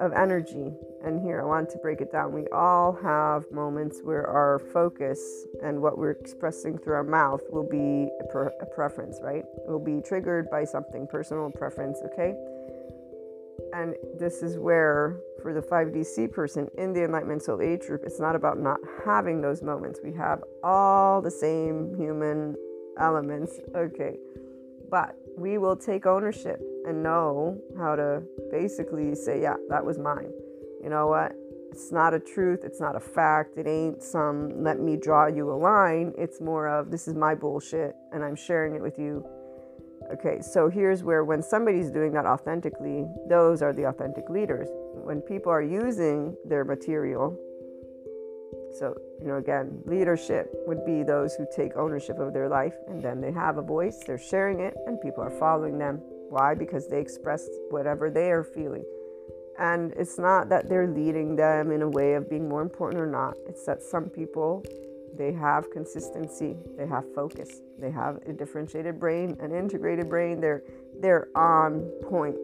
of 0.00 0.12
energy. 0.12 0.72
And 1.04 1.22
here 1.22 1.40
I 1.40 1.44
want 1.44 1.70
to 1.70 1.78
break 1.78 2.00
it 2.00 2.10
down. 2.10 2.32
We 2.32 2.46
all 2.52 2.98
have 3.02 3.44
moments 3.52 4.00
where 4.02 4.26
our 4.26 4.58
focus 4.72 5.20
and 5.62 5.80
what 5.80 5.96
we're 5.96 6.10
expressing 6.10 6.76
through 6.76 6.94
our 6.94 7.04
mouth 7.04 7.40
will 7.50 7.68
be 7.68 8.08
a, 8.20 8.24
pre- 8.32 8.50
a 8.60 8.66
preference, 8.66 9.20
right? 9.22 9.44
It 9.44 9.70
will 9.70 9.84
be 9.84 10.00
triggered 10.00 10.50
by 10.50 10.64
something 10.64 11.06
personal 11.06 11.50
preference, 11.50 12.00
okay? 12.06 12.34
And 13.74 13.94
this 14.18 14.42
is 14.42 14.58
where, 14.58 15.20
for 15.40 15.52
the 15.52 15.60
5DC 15.60 16.32
person 16.32 16.68
in 16.78 16.92
the 16.92 17.04
Enlightenment 17.04 17.42
Soul 17.42 17.60
Age 17.60 17.82
group, 17.86 18.02
it's 18.04 18.18
not 18.18 18.34
about 18.34 18.58
not 18.58 18.78
having 19.04 19.40
those 19.40 19.62
moments. 19.62 20.00
We 20.02 20.14
have 20.14 20.42
all 20.64 21.20
the 21.20 21.30
same 21.30 21.94
human 21.96 22.56
elements, 22.98 23.58
okay? 23.74 24.16
But 24.90 25.14
we 25.36 25.58
will 25.58 25.76
take 25.76 26.06
ownership 26.06 26.60
and 26.86 27.02
know 27.02 27.60
how 27.78 27.96
to 27.96 28.22
basically 28.50 29.14
say, 29.14 29.42
yeah, 29.42 29.56
that 29.68 29.84
was 29.84 29.98
mine. 29.98 30.32
You 30.82 30.90
know 30.90 31.08
what? 31.08 31.32
It's 31.70 31.92
not 31.92 32.14
a 32.14 32.18
truth. 32.18 32.60
It's 32.64 32.80
not 32.80 32.96
a 32.96 33.00
fact. 33.00 33.56
It 33.56 33.66
ain't 33.66 34.02
some 34.02 34.62
let 34.62 34.80
me 34.80 34.96
draw 34.96 35.26
you 35.26 35.50
a 35.50 35.54
line. 35.54 36.14
It's 36.16 36.40
more 36.40 36.66
of 36.68 36.90
this 36.90 37.06
is 37.06 37.14
my 37.14 37.34
bullshit 37.34 37.94
and 38.12 38.24
I'm 38.24 38.36
sharing 38.36 38.74
it 38.74 38.82
with 38.82 38.98
you. 38.98 39.24
Okay, 40.12 40.40
so 40.40 40.70
here's 40.70 41.02
where 41.02 41.24
when 41.24 41.42
somebody's 41.42 41.90
doing 41.90 42.12
that 42.12 42.24
authentically, 42.24 43.04
those 43.28 43.60
are 43.60 43.74
the 43.74 43.84
authentic 43.84 44.30
leaders. 44.30 44.68
When 44.94 45.20
people 45.20 45.52
are 45.52 45.62
using 45.62 46.34
their 46.46 46.64
material, 46.64 47.38
so, 48.78 48.96
you 49.20 49.26
know, 49.26 49.36
again, 49.36 49.80
leadership 49.84 50.50
would 50.66 50.84
be 50.84 51.02
those 51.02 51.34
who 51.34 51.46
take 51.54 51.76
ownership 51.76 52.18
of 52.18 52.32
their 52.32 52.48
life 52.48 52.74
and 52.86 53.02
then 53.02 53.20
they 53.20 53.32
have 53.32 53.58
a 53.58 53.62
voice, 53.62 54.02
they're 54.06 54.18
sharing 54.18 54.60
it, 54.60 54.76
and 54.86 55.00
people 55.00 55.22
are 55.22 55.30
following 55.38 55.78
them. 55.78 56.00
Why? 56.28 56.54
Because 56.54 56.86
they 56.86 57.00
expressed 57.00 57.50
whatever 57.70 58.10
they 58.10 58.30
are 58.30 58.44
feeling. 58.44 58.84
And 59.58 59.92
it's 59.96 60.18
not 60.18 60.48
that 60.50 60.68
they're 60.68 60.86
leading 60.86 61.34
them 61.34 61.72
in 61.72 61.82
a 61.82 61.88
way 61.88 62.14
of 62.14 62.30
being 62.30 62.48
more 62.48 62.62
important 62.62 63.02
or 63.02 63.06
not. 63.06 63.36
It's 63.48 63.64
that 63.66 63.82
some 63.82 64.08
people, 64.08 64.64
they 65.16 65.32
have 65.32 65.70
consistency, 65.72 66.56
they 66.76 66.86
have 66.86 67.12
focus, 67.12 67.62
they 67.78 67.90
have 67.90 68.18
a 68.26 68.32
differentiated 68.32 69.00
brain, 69.00 69.36
an 69.40 69.52
integrated 69.52 70.08
brain. 70.08 70.40
They're 70.40 70.62
they're 71.00 71.28
on 71.34 71.80
point. 72.08 72.36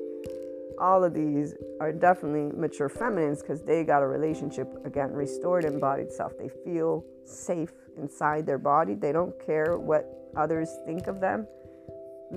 All 0.81 1.05
of 1.05 1.15
these 1.15 1.55
are 1.81 1.93
definitely 1.93 2.57
mature 2.59 2.89
feminines 2.89 3.41
because 3.41 3.63
they 3.63 3.85
got 3.85 4.03
a 4.03 4.07
relationship 4.07 4.69
again, 4.85 5.13
restored 5.13 5.65
embodied 5.65 6.11
self. 6.11 6.37
They 6.39 6.49
feel 6.65 7.05
safe 7.25 7.73
inside 7.97 8.47
their 8.47 8.59
body. 8.59 8.95
They 8.95 9.13
don't 9.13 9.35
care 9.45 9.79
what 9.79 10.31
others 10.37 10.69
think 10.87 11.07
of 11.07 11.21
them 11.21 11.47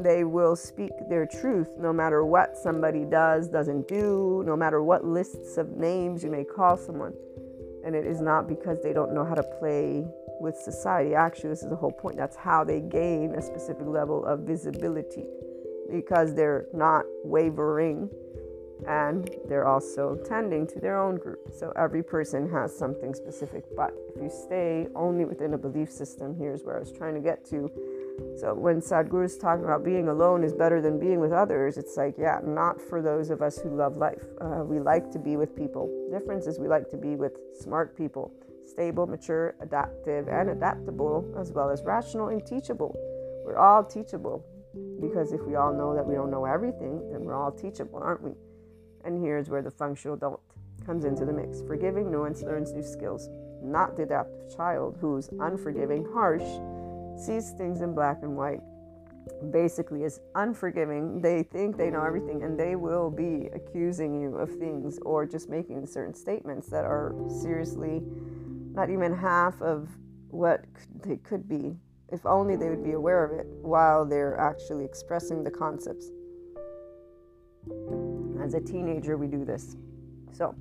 they 0.03 0.23
will 0.23 0.55
speak 0.55 0.91
their 1.09 1.25
truth 1.25 1.69
no 1.79 1.91
matter 1.91 2.23
what 2.23 2.57
somebody 2.57 3.05
does, 3.05 3.47
doesn't 3.47 3.87
do, 3.87 4.43
no 4.45 4.55
matter 4.55 4.83
what 4.83 5.05
lists 5.05 5.57
of 5.57 5.71
names 5.71 6.23
you 6.23 6.29
may 6.29 6.43
call 6.43 6.77
someone. 6.77 7.13
And 7.85 7.95
it 7.95 8.05
is 8.05 8.21
not 8.21 8.47
because 8.47 8.81
they 8.81 8.93
don't 8.93 9.13
know 9.13 9.23
how 9.23 9.35
to 9.35 9.43
play 9.59 10.05
with 10.39 10.55
society. 10.55 11.15
Actually, 11.15 11.49
this 11.49 11.63
is 11.63 11.69
the 11.69 11.75
whole 11.75 11.91
point. 11.91 12.17
That's 12.17 12.35
how 12.35 12.63
they 12.63 12.81
gain 12.81 13.33
a 13.35 13.41
specific 13.41 13.87
level 13.87 14.25
of 14.25 14.41
visibility 14.41 15.25
because 15.91 16.33
they're 16.33 16.67
not 16.73 17.05
wavering 17.23 18.09
and 18.87 19.29
they're 19.49 19.65
also 19.65 20.15
tending 20.23 20.67
to 20.67 20.79
their 20.79 20.99
own 20.99 21.17
group. 21.17 21.49
So 21.51 21.73
every 21.75 22.03
person 22.03 22.49
has 22.51 22.77
something 22.77 23.13
specific. 23.15 23.63
But 23.75 23.93
if 24.15 24.21
you 24.21 24.29
stay 24.29 24.87
only 24.95 25.25
within 25.25 25.53
a 25.53 25.57
belief 25.57 25.91
system, 25.91 26.35
here's 26.37 26.63
where 26.63 26.77
I 26.77 26.79
was 26.79 26.91
trying 26.91 27.15
to 27.15 27.21
get 27.21 27.43
to 27.49 27.71
so 28.35 28.53
when 28.53 28.81
Sadhguru 28.81 29.25
is 29.25 29.37
talking 29.37 29.63
about 29.63 29.83
being 29.83 30.09
alone 30.09 30.43
is 30.43 30.53
better 30.53 30.81
than 30.81 30.99
being 30.99 31.19
with 31.19 31.31
others, 31.31 31.77
it's 31.77 31.97
like, 31.97 32.15
yeah, 32.17 32.39
not 32.43 32.81
for 32.81 33.01
those 33.01 33.29
of 33.29 33.41
us 33.41 33.57
who 33.59 33.69
love 33.69 33.97
life. 33.97 34.23
Uh, 34.41 34.63
we 34.63 34.79
like 34.79 35.11
to 35.11 35.19
be 35.19 35.37
with 35.37 35.55
people. 35.55 35.89
Difference 36.11 36.47
is 36.47 36.59
we 36.59 36.67
like 36.67 36.89
to 36.89 36.97
be 36.97 37.15
with 37.15 37.33
smart 37.59 37.95
people, 37.95 38.31
stable, 38.65 39.05
mature, 39.05 39.55
adaptive, 39.61 40.27
and 40.27 40.49
adaptable, 40.49 41.31
as 41.39 41.51
well 41.51 41.69
as 41.69 41.83
rational 41.83 42.29
and 42.29 42.45
teachable. 42.45 42.95
We're 43.45 43.57
all 43.57 43.83
teachable 43.83 44.45
because 44.99 45.31
if 45.31 45.41
we 45.41 45.55
all 45.55 45.73
know 45.73 45.95
that 45.95 46.05
we 46.05 46.15
don't 46.15 46.31
know 46.31 46.45
everything, 46.45 47.11
then 47.11 47.21
we're 47.21 47.35
all 47.35 47.51
teachable, 47.51 47.99
aren't 47.99 48.23
we? 48.23 48.31
And 49.03 49.23
here's 49.23 49.49
where 49.49 49.61
the 49.61 49.71
functional 49.71 50.15
adult 50.15 50.41
comes 50.85 51.05
into 51.05 51.25
the 51.25 51.33
mix. 51.33 51.61
Forgiving 51.61 52.11
nuance 52.11 52.41
learns 52.41 52.73
new 52.73 52.83
skills, 52.83 53.29
not 53.61 53.95
the 53.95 54.03
adaptive 54.03 54.55
child 54.55 54.97
who's 54.99 55.29
unforgiving, 55.39 56.05
harsh, 56.13 56.43
sees 57.17 57.51
things 57.51 57.81
in 57.81 57.93
black 57.93 58.19
and 58.21 58.35
white, 58.35 58.61
basically 59.51 60.03
is 60.03 60.19
unforgiving. 60.35 61.21
They 61.21 61.43
think 61.43 61.77
they 61.77 61.89
know 61.89 62.03
everything 62.03 62.43
and 62.43 62.59
they 62.59 62.75
will 62.75 63.09
be 63.09 63.49
accusing 63.53 64.19
you 64.19 64.35
of 64.37 64.49
things 64.57 64.99
or 65.03 65.25
just 65.25 65.49
making 65.49 65.85
certain 65.85 66.13
statements 66.13 66.69
that 66.69 66.85
are 66.85 67.15
seriously 67.41 68.01
not 68.73 68.89
even 68.89 69.15
half 69.15 69.61
of 69.61 69.89
what 70.29 70.63
they 71.03 71.17
could 71.17 71.47
be. 71.47 71.75
If 72.09 72.25
only 72.25 72.55
they 72.55 72.69
would 72.69 72.83
be 72.83 72.93
aware 72.93 73.23
of 73.23 73.37
it 73.37 73.47
while 73.61 74.05
they're 74.05 74.39
actually 74.39 74.85
expressing 74.85 75.43
the 75.43 75.51
concepts. 75.51 76.09
As 78.41 78.53
a 78.53 78.61
teenager, 78.61 79.17
we 79.17 79.27
do 79.27 79.43
this. 79.43 79.75
So, 80.31 80.55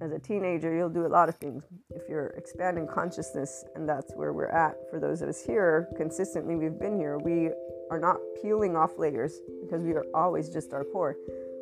as 0.00 0.12
a 0.12 0.18
teenager, 0.18 0.74
you'll 0.74 0.90
do 0.90 1.06
a 1.06 1.08
lot 1.08 1.28
of 1.28 1.36
things. 1.36 1.64
If 1.90 2.02
you're 2.08 2.28
expanding 2.36 2.86
consciousness, 2.86 3.64
and 3.74 3.88
that's 3.88 4.12
where 4.14 4.32
we're 4.32 4.50
at, 4.50 4.76
for 4.90 5.00
those 5.00 5.22
of 5.22 5.28
us 5.28 5.42
here, 5.42 5.88
consistently 5.96 6.54
we've 6.54 6.78
been 6.78 6.96
here, 6.96 7.18
we 7.18 7.50
are 7.90 7.98
not 7.98 8.18
peeling 8.40 8.76
off 8.76 8.98
layers 8.98 9.40
because 9.62 9.82
we 9.82 9.92
are 9.92 10.04
always 10.14 10.50
just 10.50 10.72
our 10.72 10.84
core. 10.84 11.16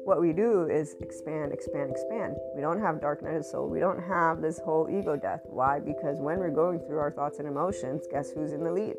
What 0.06 0.20
we 0.20 0.32
do 0.32 0.68
is 0.70 0.94
expand, 1.00 1.52
expand, 1.52 1.90
expand. 1.90 2.36
We 2.54 2.60
don't 2.60 2.80
have 2.80 3.00
dark 3.00 3.24
night 3.24 3.34
of 3.34 3.44
soul. 3.44 3.68
We 3.68 3.80
don't 3.80 4.00
have 4.00 4.40
this 4.40 4.60
whole 4.60 4.88
ego 4.88 5.16
death. 5.16 5.40
Why? 5.46 5.80
Because 5.80 6.20
when 6.20 6.38
we're 6.38 6.54
going 6.54 6.78
through 6.78 7.00
our 7.00 7.10
thoughts 7.10 7.40
and 7.40 7.48
emotions, 7.48 8.06
guess 8.08 8.30
who's 8.30 8.52
in 8.52 8.62
the 8.62 8.70
lead? 8.70 8.94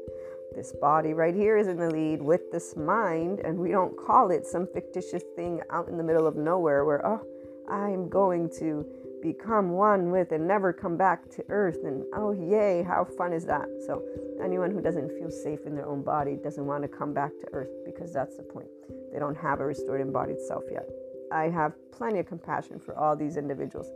This 0.54 0.74
body 0.74 1.14
right 1.14 1.34
here 1.34 1.56
is 1.56 1.68
in 1.68 1.78
the 1.78 1.90
lead 1.90 2.22
with 2.22 2.52
this 2.52 2.76
mind, 2.76 3.40
and 3.40 3.58
we 3.58 3.72
don't 3.72 3.96
call 3.98 4.32
it 4.32 4.46
some 4.46 4.68
fictitious 4.68 5.24
thing 5.38 5.62
out 5.70 5.88
in 5.88 5.96
the 5.96 6.04
middle 6.04 6.28
of 6.28 6.36
nowhere 6.36 6.84
where, 6.84 7.08
oh, 7.08 7.26
I'm 7.72 8.10
going 8.10 8.50
to 8.60 8.86
become 9.22 9.72
one 9.72 10.12
with 10.12 10.32
and 10.32 10.48
never 10.48 10.72
come 10.74 10.98
back 10.98 11.30
to 11.32 11.44
earth. 11.50 11.80
And 11.84 12.04
oh, 12.16 12.32
yay, 12.32 12.84
how 12.84 13.06
fun 13.18 13.34
is 13.34 13.46
that? 13.46 13.68
So, 13.86 14.04
anyone 14.44 14.72
who 14.72 14.82
doesn't 14.82 15.12
feel 15.18 15.30
safe 15.30 15.66
in 15.66 15.76
their 15.76 15.88
own 15.88 16.04
body 16.04 16.36
doesn't 16.36 16.66
want 16.66 16.84
to 16.84 16.88
come 16.88 17.14
back 17.14 17.32
to 17.42 17.48
earth 17.54 17.72
because 17.86 18.14
that's 18.14 18.38
the 18.38 18.44
point. 18.44 18.68
They 19.12 19.20
don't 19.20 19.38
have 19.38 19.60
a 19.60 19.66
restored 19.66 20.02
embodied 20.02 20.42
self 20.42 20.64
yet. 20.72 20.88
I 21.32 21.50
have 21.50 21.74
plenty 21.92 22.20
of 22.20 22.28
compassion 22.28 22.80
for 22.80 22.98
all 22.98 23.16
these 23.16 23.38
individuals. 23.38 23.92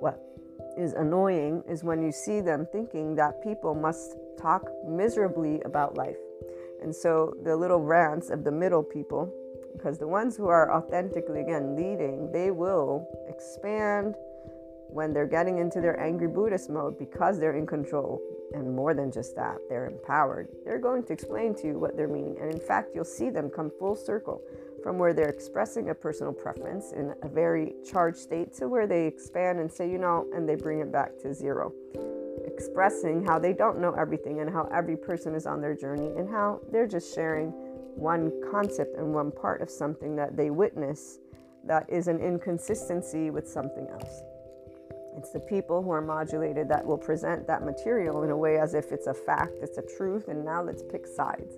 What 0.00 0.20
is 0.76 0.92
annoying 0.94 1.62
is 1.68 1.84
when 1.84 2.02
you 2.02 2.12
see 2.12 2.40
them 2.40 2.66
thinking 2.72 3.14
that 3.16 3.42
people 3.42 3.74
must 3.74 4.16
talk 4.40 4.70
miserably 4.86 5.60
about 5.62 5.96
life. 5.96 6.16
And 6.82 6.94
so 6.94 7.34
the 7.44 7.54
little 7.54 7.80
rants 7.80 8.30
of 8.30 8.44
the 8.44 8.50
middle 8.50 8.82
people, 8.82 9.32
because 9.72 9.98
the 9.98 10.08
ones 10.08 10.36
who 10.36 10.48
are 10.48 10.72
authentically, 10.72 11.40
again, 11.40 11.76
leading, 11.76 12.32
they 12.32 12.50
will 12.50 13.06
expand 13.28 14.14
when 14.92 15.12
they're 15.14 15.26
getting 15.26 15.58
into 15.58 15.80
their 15.80 15.98
angry 15.98 16.28
Buddhist 16.28 16.68
mode 16.68 16.98
because 16.98 17.38
they're 17.38 17.56
in 17.56 17.66
control. 17.66 18.20
And 18.54 18.76
more 18.76 18.92
than 18.92 19.10
just 19.10 19.34
that, 19.36 19.56
they're 19.70 19.86
empowered. 19.86 20.48
They're 20.64 20.78
going 20.78 21.04
to 21.04 21.12
explain 21.14 21.54
to 21.56 21.66
you 21.68 21.78
what 21.78 21.96
they're 21.96 22.08
meaning. 22.08 22.36
And 22.38 22.52
in 22.52 22.60
fact, 22.60 22.90
you'll 22.94 23.04
see 23.04 23.30
them 23.30 23.48
come 23.48 23.70
full 23.78 23.96
circle 23.96 24.42
from 24.82 24.98
where 24.98 25.14
they're 25.14 25.30
expressing 25.30 25.88
a 25.88 25.94
personal 25.94 26.32
preference 26.32 26.92
in 26.92 27.14
a 27.22 27.28
very 27.28 27.74
charged 27.88 28.18
state 28.18 28.52
to 28.54 28.68
where 28.68 28.86
they 28.86 29.06
expand 29.06 29.60
and 29.60 29.72
say, 29.72 29.90
you 29.90 29.96
know, 29.96 30.26
and 30.34 30.46
they 30.46 30.56
bring 30.56 30.80
it 30.80 30.92
back 30.92 31.16
to 31.22 31.32
zero. 31.32 31.72
Expressing 32.46 33.24
how 33.24 33.38
they 33.38 33.54
don't 33.54 33.80
know 33.80 33.92
everything 33.92 34.40
and 34.40 34.50
how 34.50 34.68
every 34.74 34.96
person 34.96 35.34
is 35.34 35.46
on 35.46 35.62
their 35.62 35.74
journey 35.74 36.10
and 36.18 36.28
how 36.28 36.60
they're 36.70 36.88
just 36.88 37.14
sharing 37.14 37.50
one 37.94 38.32
concept 38.50 38.96
and 38.98 39.14
one 39.14 39.30
part 39.30 39.62
of 39.62 39.70
something 39.70 40.16
that 40.16 40.36
they 40.36 40.50
witness 40.50 41.18
that 41.64 41.88
is 41.88 42.08
an 42.08 42.18
inconsistency 42.18 43.30
with 43.30 43.48
something 43.48 43.86
else. 43.88 44.22
It's 45.16 45.30
the 45.30 45.40
people 45.40 45.82
who 45.82 45.90
are 45.90 46.00
modulated 46.00 46.68
that 46.68 46.84
will 46.84 46.98
present 46.98 47.46
that 47.46 47.64
material 47.64 48.22
in 48.22 48.30
a 48.30 48.36
way 48.36 48.58
as 48.58 48.74
if 48.74 48.92
it's 48.92 49.06
a 49.06 49.14
fact, 49.14 49.52
it's 49.62 49.78
a 49.78 49.82
truth, 49.82 50.28
and 50.28 50.44
now 50.44 50.62
let's 50.62 50.82
pick 50.82 51.06
sides. 51.06 51.54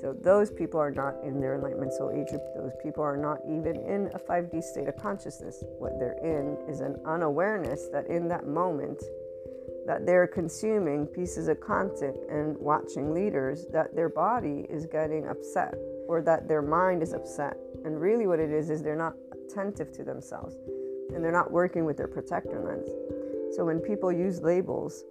So 0.00 0.12
those 0.12 0.50
people 0.50 0.80
are 0.80 0.90
not 0.90 1.14
in 1.22 1.40
their 1.40 1.54
enlightenment 1.54 1.92
soul 1.92 2.10
group. 2.10 2.42
Those 2.54 2.72
people 2.82 3.02
are 3.02 3.16
not 3.16 3.38
even 3.46 3.76
in 3.76 4.10
a 4.12 4.18
5D 4.18 4.62
state 4.62 4.88
of 4.88 4.96
consciousness. 4.96 5.62
What 5.78 5.98
they're 5.98 6.18
in 6.22 6.58
is 6.68 6.80
an 6.80 6.96
unawareness 7.06 7.88
that 7.92 8.06
in 8.08 8.28
that 8.28 8.46
moment 8.46 9.02
that 9.86 10.04
they're 10.04 10.26
consuming 10.26 11.06
pieces 11.06 11.48
of 11.48 11.60
content 11.60 12.16
and 12.30 12.56
watching 12.58 13.14
leaders 13.14 13.66
that 13.72 13.94
their 13.94 14.08
body 14.08 14.66
is 14.68 14.86
getting 14.86 15.26
upset 15.28 15.74
or 16.08 16.22
that 16.22 16.48
their 16.48 16.62
mind 16.62 17.02
is 17.02 17.12
upset. 17.12 17.56
And 17.84 18.00
really 18.00 18.26
what 18.26 18.40
it 18.40 18.50
is 18.50 18.70
is 18.70 18.82
they're 18.82 18.96
not 18.96 19.14
attentive 19.32 19.92
to 19.92 20.04
themselves 20.04 20.56
and 21.12 21.24
they're 21.24 21.32
not 21.32 21.50
working 21.50 21.84
with 21.84 21.96
their 21.96 22.08
protector 22.08 22.60
lens. 22.60 22.88
So 23.56 23.64
when 23.64 23.80
people 23.80 24.12
use 24.12 24.40
labels 24.40 25.04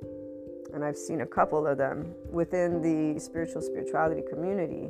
and 0.74 0.84
I've 0.84 0.98
seen 0.98 1.22
a 1.22 1.26
couple 1.26 1.68
of 1.68 1.78
them 1.78 2.14
within 2.32 2.82
the 2.82 3.20
spiritual 3.20 3.62
spirituality 3.62 4.24
community, 4.30 4.90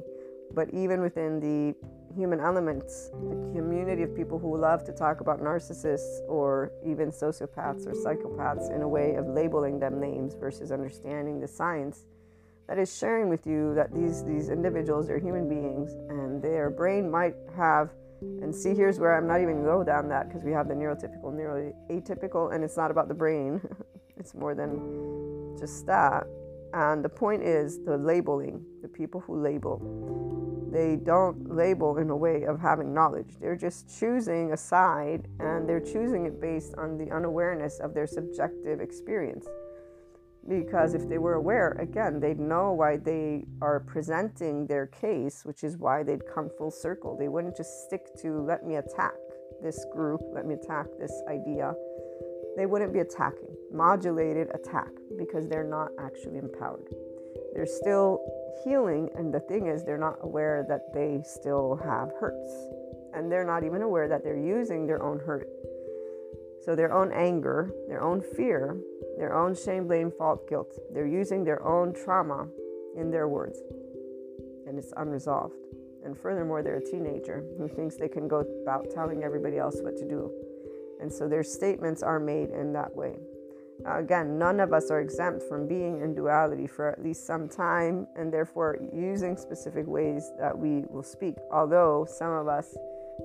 but 0.53 0.73
even 0.73 1.01
within 1.01 1.39
the 1.39 1.75
human 2.15 2.39
elements, 2.39 3.09
the 3.09 3.51
community 3.55 4.03
of 4.03 4.15
people 4.15 4.37
who 4.39 4.57
love 4.57 4.83
to 4.85 4.91
talk 4.93 5.19
about 5.21 5.41
narcissists 5.41 6.21
or 6.27 6.71
even 6.85 7.09
sociopaths 7.09 7.87
or 7.87 7.93
psychopaths 7.93 8.73
in 8.73 8.81
a 8.81 8.87
way 8.87 9.15
of 9.15 9.27
labeling 9.27 9.79
them 9.79 9.99
names 9.99 10.35
versus 10.35 10.71
understanding 10.71 11.39
the 11.39 11.47
science 11.47 12.05
that 12.67 12.77
is 12.77 12.95
sharing 12.97 13.29
with 13.29 13.45
you 13.45 13.73
that 13.75 13.93
these 13.93 14.23
these 14.23 14.49
individuals 14.49 15.09
are 15.09 15.19
human 15.19 15.49
beings 15.49 15.91
and 16.09 16.41
their 16.41 16.69
brain 16.69 17.09
might 17.09 17.35
have 17.55 17.89
and 18.41 18.53
see 18.53 18.73
here's 18.73 18.99
where 18.99 19.15
I'm 19.15 19.27
not 19.27 19.41
even 19.41 19.63
go 19.63 19.83
down 19.83 20.09
that 20.09 20.27
because 20.27 20.43
we 20.43 20.51
have 20.51 20.67
the 20.67 20.73
neurotypical, 20.73 21.33
neuroatypical, 21.33 22.53
and 22.53 22.63
it's 22.63 22.77
not 22.77 22.91
about 22.91 23.07
the 23.07 23.13
brain. 23.13 23.61
it's 24.17 24.33
more 24.33 24.55
than 24.55 25.57
just 25.59 25.85
that. 25.87 26.25
And 26.73 27.05
the 27.05 27.09
point 27.09 27.43
is 27.43 27.83
the 27.83 27.97
labeling, 27.97 28.65
the 28.81 28.87
people 28.87 29.21
who 29.21 29.41
label. 29.41 29.79
They 30.71 30.95
don't 30.95 31.55
label 31.55 31.99
in 31.99 32.09
a 32.09 32.15
way 32.15 32.45
of 32.45 32.59
having 32.59 32.95
knowledge. 32.95 33.35
They're 33.39 33.55
just 33.55 33.99
choosing 33.99 34.53
a 34.53 34.57
side 34.57 35.27
and 35.39 35.69
they're 35.69 35.79
choosing 35.79 36.25
it 36.25 36.41
based 36.41 36.73
on 36.79 36.97
the 36.97 37.11
unawareness 37.11 37.79
of 37.79 37.93
their 37.93 38.07
subjective 38.07 38.79
experience. 38.81 39.45
Because 40.47 40.93
if 40.93 41.07
they 41.07 41.17
were 41.17 41.35
aware, 41.35 41.71
again, 41.79 42.19
they'd 42.19 42.39
know 42.39 42.73
why 42.73 42.97
they 42.97 43.45
are 43.61 43.79
presenting 43.79 44.67
their 44.67 44.87
case, 44.87 45.45
which 45.45 45.63
is 45.63 45.77
why 45.77 46.03
they'd 46.03 46.25
come 46.33 46.49
full 46.57 46.71
circle. 46.71 47.15
They 47.17 47.29
wouldn't 47.29 47.55
just 47.55 47.85
stick 47.85 48.13
to, 48.21 48.41
let 48.41 48.65
me 48.65 48.75
attack 48.75 49.13
this 49.61 49.85
group, 49.93 50.21
let 50.33 50.45
me 50.45 50.55
attack 50.55 50.87
this 50.99 51.21
idea 51.29 51.73
they 52.55 52.65
wouldn't 52.65 52.93
be 52.93 52.99
attacking. 52.99 53.55
Modulated 53.71 54.49
attack 54.53 54.91
because 55.17 55.47
they're 55.47 55.63
not 55.63 55.89
actually 55.99 56.37
empowered. 56.37 56.93
They're 57.53 57.65
still 57.65 58.19
healing, 58.63 59.09
and 59.15 59.33
the 59.33 59.39
thing 59.39 59.67
is, 59.67 59.83
they're 59.83 59.97
not 59.97 60.17
aware 60.21 60.65
that 60.69 60.93
they 60.93 61.21
still 61.25 61.79
have 61.83 62.11
hurts. 62.19 62.51
And 63.13 63.31
they're 63.31 63.45
not 63.45 63.63
even 63.63 63.81
aware 63.81 64.07
that 64.07 64.23
they're 64.23 64.37
using 64.37 64.85
their 64.85 65.03
own 65.03 65.19
hurt. 65.19 65.47
So, 66.63 66.75
their 66.75 66.93
own 66.93 67.11
anger, 67.11 67.71
their 67.87 68.01
own 68.01 68.21
fear, 68.21 68.77
their 69.17 69.35
own 69.35 69.55
shame, 69.55 69.87
blame, 69.87 70.11
fault, 70.11 70.47
guilt, 70.47 70.77
they're 70.93 71.07
using 71.07 71.43
their 71.43 71.65
own 71.65 71.93
trauma 71.93 72.47
in 72.95 73.11
their 73.11 73.27
words. 73.27 73.59
And 74.67 74.77
it's 74.77 74.93
unresolved. 74.95 75.55
And 76.05 76.17
furthermore, 76.17 76.63
they're 76.63 76.77
a 76.77 76.85
teenager 76.85 77.43
who 77.57 77.67
thinks 77.67 77.95
they 77.95 78.07
can 78.07 78.27
go 78.27 78.45
about 78.61 78.91
telling 78.91 79.23
everybody 79.23 79.57
else 79.57 79.77
what 79.81 79.97
to 79.97 80.07
do 80.07 80.31
and 81.03 81.11
so 81.11 81.27
their 81.27 81.43
statements 81.43 82.01
are 82.01 82.17
made 82.17 82.49
in 82.49 82.71
that 82.73 82.95
way. 82.95 83.17
Again, 83.85 84.39
none 84.39 84.61
of 84.61 84.71
us 84.71 84.89
are 84.89 85.01
exempt 85.01 85.43
from 85.43 85.67
being 85.67 85.99
in 85.99 86.15
duality 86.15 86.65
for 86.65 86.89
at 86.89 87.03
least 87.03 87.27
some 87.27 87.49
time 87.49 88.07
and 88.15 88.31
therefore 88.31 88.77
using 88.93 89.35
specific 89.35 89.85
ways 89.85 90.31
that 90.39 90.57
we 90.57 90.85
will 90.89 91.03
speak, 91.03 91.35
although 91.51 92.07
some 92.09 92.31
of 92.31 92.47
us 92.47 92.77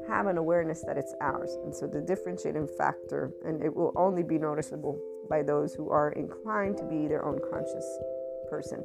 have 0.08 0.26
an 0.26 0.38
awareness 0.38 0.82
that 0.86 0.96
it's 0.96 1.14
ours. 1.20 1.56
And 1.64 1.74
so 1.74 1.86
the 1.86 2.00
differentiating 2.00 2.68
factor, 2.78 3.32
and 3.44 3.62
it 3.62 3.74
will 3.74 3.92
only 3.96 4.22
be 4.22 4.38
noticeable 4.38 4.98
by 5.28 5.42
those 5.42 5.74
who 5.74 5.90
are 5.90 6.12
inclined 6.12 6.76
to 6.78 6.84
be 6.84 7.06
their 7.06 7.24
own 7.24 7.40
conscious 7.50 7.86
person 8.50 8.84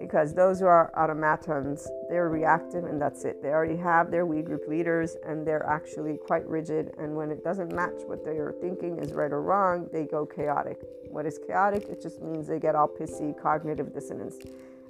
because 0.00 0.32
those 0.32 0.58
who 0.58 0.66
are 0.66 0.90
automatons, 0.96 1.86
they're 2.08 2.30
reactive 2.30 2.84
and 2.84 3.00
that's 3.00 3.24
it. 3.24 3.42
They 3.42 3.50
already 3.50 3.76
have 3.76 4.10
their 4.10 4.24
we 4.24 4.40
group 4.40 4.66
leaders 4.66 5.16
and 5.26 5.46
they're 5.46 5.64
actually 5.66 6.16
quite 6.16 6.46
rigid. 6.48 6.92
And 6.98 7.14
when 7.14 7.30
it 7.30 7.44
doesn't 7.44 7.72
match 7.72 8.00
what 8.06 8.24
they 8.24 8.38
are 8.38 8.54
thinking 8.62 8.98
is 8.98 9.12
right 9.12 9.30
or 9.30 9.42
wrong, 9.42 9.88
they 9.92 10.06
go 10.06 10.24
chaotic. 10.24 10.78
What 11.10 11.26
is 11.26 11.38
chaotic? 11.46 11.84
It 11.90 12.00
just 12.00 12.22
means 12.22 12.48
they 12.48 12.58
get 12.58 12.74
all 12.74 12.88
pissy, 12.88 13.38
cognitive 13.40 13.92
dissonance. 13.92 14.38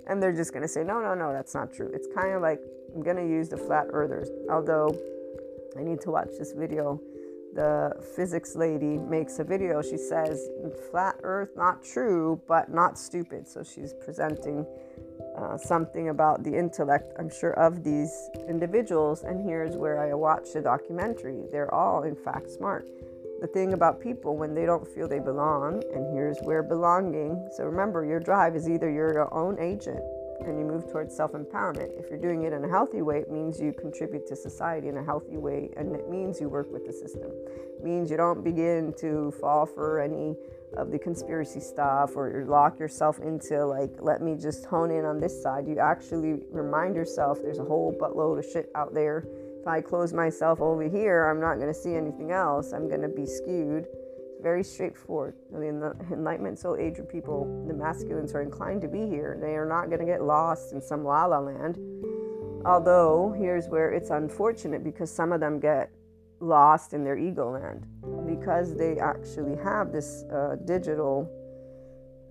And 0.07 0.23
they're 0.23 0.33
just 0.33 0.53
going 0.53 0.63
to 0.63 0.69
say, 0.69 0.85
no, 0.85 1.01
no, 1.01 1.15
no, 1.15 1.33
that's 1.33 1.55
not 1.55 1.73
true. 1.73 1.91
It's 1.93 2.07
kind 2.15 2.33
of 2.33 2.41
like 2.41 2.61
I'm 2.95 3.03
going 3.03 3.17
to 3.17 3.27
use 3.27 3.49
the 3.49 3.57
flat 3.57 3.87
earthers. 3.91 4.29
Although 4.49 4.97
I 5.79 5.83
need 5.83 6.01
to 6.03 6.11
watch 6.11 6.31
this 6.39 6.53
video 6.53 7.01
the 7.53 7.93
physics 8.15 8.55
lady 8.55 8.97
makes 8.97 9.39
a 9.39 9.45
video. 9.45 9.83
She 9.83 9.97
says, 9.97 10.49
Flat 10.91 11.17
Earth, 11.23 11.51
not 11.57 11.83
true, 11.83 12.41
but 12.47 12.73
not 12.73 12.99
stupid. 12.99 13.49
So 13.49 13.63
she's 13.63 13.93
presenting 13.93 14.67
uh, 15.37 15.57
something 15.57 16.11
about 16.11 16.45
the 16.45 16.57
intellect, 16.57 17.13
I'm 17.19 17.31
sure, 17.31 17.53
of 17.53 17.83
these 17.83 18.13
individuals. 18.49 19.23
And 19.25 19.45
here's 19.45 19.77
where 19.77 19.99
I 19.99 20.15
watched 20.15 20.55
the 20.55 20.63
documentary. 20.63 21.45
They're 21.51 21.73
all, 21.75 22.05
in 22.05 22.15
fact, 22.15 22.51
smart. 22.51 22.89
The 23.41 23.47
thing 23.47 23.73
about 23.73 24.01
people 24.01 24.37
when 24.37 24.55
they 24.55 24.67
don't 24.67 24.87
feel 24.87 25.09
they 25.09 25.19
belong, 25.19 25.83
and 25.95 26.15
here's 26.15 26.39
where 26.43 26.63
belonging. 26.63 27.49
So 27.57 27.65
remember, 27.65 28.05
your 28.05 28.21
drive 28.21 28.55
is 28.55 28.69
either 28.69 28.91
you're 28.91 29.15
your 29.15 29.33
own 29.33 29.59
agent 29.59 30.03
and 30.47 30.59
you 30.59 30.65
move 30.65 30.91
towards 30.91 31.15
self 31.17 31.33
empowerment. 31.33 31.99
If 31.99 32.11
you're 32.11 32.19
doing 32.19 32.43
it 32.43 32.53
in 32.53 32.65
a 32.65 32.69
healthy 32.69 33.03
way, 33.03 33.19
it 33.19 33.31
means 33.31 33.61
you 33.61 33.73
contribute 33.73 34.27
to 34.29 34.37
society 34.37 34.89
in 34.89 34.97
a 34.97 35.05
healthy 35.05 35.37
way, 35.37 35.71
and 35.77 35.95
it 35.95 36.09
means 36.09 36.41
you 36.41 36.49
work 36.49 36.71
with 36.73 36.87
the 36.87 36.93
system. 36.93 37.31
It 37.47 37.85
means 37.85 38.11
you 38.11 38.17
don't 38.17 38.43
begin 38.43 38.93
to 38.99 39.33
fall 39.41 39.67
for 39.67 40.01
any 40.01 40.37
of 40.77 40.91
the 40.91 40.99
conspiracy 40.99 41.61
stuff 41.61 42.17
or 42.17 42.31
you 42.31 42.45
lock 42.45 42.79
yourself 42.79 43.19
into 43.19 43.65
like 43.67 43.91
let 44.01 44.23
me 44.23 44.37
just 44.37 44.65
hone 44.67 44.91
in 44.91 45.05
on 45.05 45.19
this 45.19 45.43
side 45.43 45.67
you 45.67 45.79
actually 45.79 46.43
remind 46.51 46.95
yourself 46.95 47.39
there's 47.43 47.59
a 47.59 47.65
whole 47.65 47.93
buttload 47.93 48.39
of 48.39 48.45
shit 48.45 48.71
out 48.77 48.95
there 48.95 49.25
if 49.61 49.67
i 49.67 49.81
close 49.81 50.13
myself 50.13 50.61
over 50.61 50.89
here 50.89 51.25
i'm 51.25 51.41
not 51.41 51.57
going 51.57 51.67
to 51.67 51.75
see 51.75 51.95
anything 51.97 52.31
else 52.31 52.73
i'm 52.73 52.89
going 52.89 53.01
to 53.01 53.09
be 53.09 53.27
skewed 53.27 53.87
very 54.43 54.65
straightforward. 54.65 55.35
I 55.55 55.59
mean 55.59 55.81
the 55.81 55.95
enlightenment 56.13 56.59
soul 56.59 56.77
age 56.77 56.99
of 56.99 57.09
people 57.09 57.65
the 57.67 57.75
masculines 57.75 58.35
are 58.35 58.43
inclined 58.43 58.83
to 58.83 58.89
be 58.89 59.07
here. 59.07 59.39
They 59.41 59.55
are 59.57 59.67
not 59.67 59.87
going 59.87 60.01
to 60.01 60.07
get 60.07 60.23
lost 60.23 60.73
in 60.73 60.81
some 60.81 61.05
la 61.05 61.27
la 61.27 61.39
land. 61.39 61.79
Although 62.65 63.35
here's 63.39 63.69
where 63.69 63.91
it's 63.91 64.11
unfortunate 64.11 64.85
because 64.85 65.11
some 65.11 65.33
of 65.33 65.41
them 65.41 65.61
get 65.61 65.91
lost 66.41 66.93
in 66.93 67.05
their 67.05 67.19
ego 67.19 67.53
land. 67.53 67.87
Because 68.27 68.77
they 68.77 68.99
actually 68.99 69.57
have 69.63 69.93
this 69.93 70.25
uh, 70.33 70.57
digital 70.65 71.29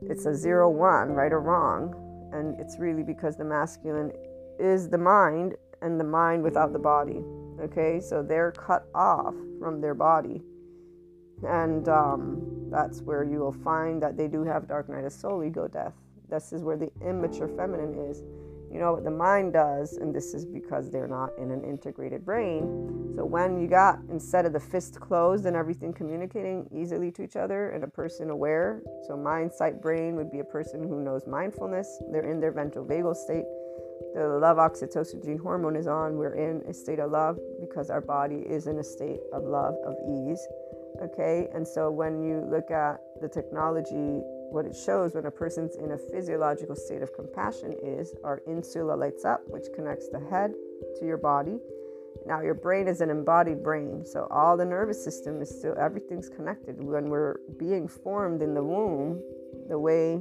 it's 0.02 0.26
a 0.26 0.34
zero 0.34 0.70
one 0.70 1.10
right 1.10 1.34
or 1.34 1.42
wrong 1.42 1.94
and 2.34 2.58
it's 2.60 2.80
really 2.80 3.04
because 3.04 3.36
the 3.36 3.44
masculine 3.44 4.12
is 4.58 4.88
the 4.88 4.98
mind 4.98 5.56
and 5.82 6.00
the 6.00 6.06
mind 6.06 6.42
without 6.42 6.72
the 6.72 6.80
body 6.80 7.22
okay? 7.62 8.00
So 8.00 8.24
they're 8.24 8.52
cut 8.52 8.86
off 8.96 9.34
from 9.60 9.82
their 9.82 9.94
body 9.94 10.42
And 11.48 11.88
um, 11.88 12.70
that's 12.70 13.02
where 13.02 13.24
you 13.24 13.40
will 13.40 13.54
find 13.54 14.02
that 14.02 14.18
they 14.18 14.28
do 14.28 14.44
have 14.44 14.68
dark 14.68 14.90
night 14.90 15.06
of 15.06 15.14
soul, 15.14 15.44
ego 15.44 15.68
death. 15.68 15.94
This 16.30 16.54
is 16.54 16.64
where 16.64 16.78
the 16.78 16.92
immature 17.02 17.48
feminine 17.48 17.96
is. 18.10 18.24
You 18.72 18.80
know 18.80 18.94
what 18.94 19.04
the 19.04 19.12
mind 19.12 19.54
does, 19.54 19.94
and 19.94 20.14
this 20.14 20.36
is 20.36 20.46
because 20.46 20.92
they're 20.92 21.08
not 21.08 21.32
in 21.40 21.50
an 21.50 21.64
integrated 21.64 22.24
brain. 22.24 23.14
So 23.16 23.26
when 23.26 23.60
you 23.60 23.68
got 23.68 23.98
instead 24.12 24.46
of 24.46 24.54
the 24.54 24.60
fist 24.60 25.00
closed 25.00 25.48
and 25.48 25.56
everything 25.56 25.92
communicating 25.92 26.70
easily 26.72 27.12
to 27.14 27.24
each 27.24 27.36
other 27.36 27.72
and 27.72 27.84
a 27.84 27.88
person 27.88 28.30
aware, 28.30 28.84
so 29.08 29.18
mind, 29.18 29.52
sight, 29.52 29.82
brain 29.82 30.16
would 30.18 30.32
be 30.32 30.40
a 30.40 30.44
person 30.44 30.88
who 30.88 31.02
knows 31.02 31.26
mindfulness. 31.26 32.00
They're 32.12 32.30
in 32.30 32.40
their 32.40 32.52
ventral 32.52 32.86
vagal 32.86 33.16
state. 33.16 33.46
The 34.14 34.28
love 34.40 34.58
oxytocin 34.58 35.26
gene 35.26 35.40
hormone 35.40 35.76
is 35.76 35.88
on. 35.88 36.16
We're 36.16 36.36
in 36.36 36.62
a 36.70 36.74
state 36.74 37.00
of 37.00 37.10
love 37.10 37.40
because 37.60 37.90
our 37.90 38.02
body 38.02 38.44
is 38.48 38.68
in 38.68 38.78
a 38.78 38.84
state 38.84 39.20
of 39.34 39.44
love, 39.44 39.76
of 39.84 39.96
ease. 40.08 40.48
Okay, 41.02 41.48
and 41.54 41.68
so 41.68 41.90
when 41.90 42.22
you 42.22 42.46
look 42.50 42.72
at 42.72 43.00
the 43.22 43.30
technology 43.30 44.22
what 44.52 44.66
it 44.66 44.76
shows 44.76 45.14
when 45.14 45.26
a 45.26 45.32
person's 45.32 45.76
in 45.76 45.92
a 45.92 45.98
physiological 45.98 46.76
state 46.76 47.02
of 47.02 47.14
compassion 47.14 47.76
is 47.84 48.16
our 48.24 48.42
insula 48.48 48.94
lights 48.94 49.26
up, 49.26 49.42
which 49.48 49.66
connects 49.76 50.10
the 50.10 50.20
head 50.20 50.54
to 51.00 51.06
your 51.06 51.18
body. 51.18 51.60
Now, 52.26 52.42
your 52.42 52.56
brain 52.56 52.88
is 52.88 53.02
an 53.02 53.10
embodied 53.10 53.64
brain, 53.64 54.04
so 54.06 54.28
all 54.32 54.58
the 54.58 54.66
nervous 54.66 55.04
system 55.04 55.42
is 55.42 55.50
still, 55.50 55.76
everything's 55.80 56.30
connected. 56.30 56.82
When 56.82 57.10
we're 57.10 57.38
being 57.58 57.88
formed 57.88 58.42
in 58.42 58.54
the 58.54 58.64
womb, 58.64 59.22
the 59.70 59.80
way 59.80 60.20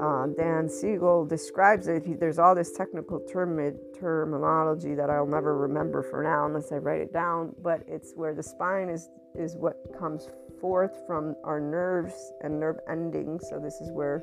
uh, 0.00 0.26
Dan 0.36 0.68
Siegel 0.68 1.24
describes 1.24 1.88
it, 1.88 2.04
he, 2.04 2.14
there's 2.14 2.38
all 2.38 2.54
this 2.54 2.72
technical 2.72 3.20
term, 3.20 3.58
terminology 3.98 4.94
that 4.94 5.08
I'll 5.08 5.26
never 5.26 5.56
remember 5.56 6.02
for 6.02 6.22
now 6.22 6.46
unless 6.46 6.70
I 6.72 6.76
write 6.76 7.00
it 7.00 7.12
down, 7.12 7.54
but 7.62 7.80
it's 7.86 8.12
where 8.14 8.34
the 8.34 8.42
spine 8.42 8.88
is, 8.88 9.08
is 9.34 9.56
what 9.56 9.76
comes 9.98 10.28
forth 10.60 11.02
from 11.06 11.34
our 11.44 11.60
nerves 11.60 12.14
and 12.42 12.60
nerve 12.60 12.76
endings. 12.90 13.46
So, 13.48 13.58
this 13.58 13.80
is 13.80 13.90
where 13.90 14.22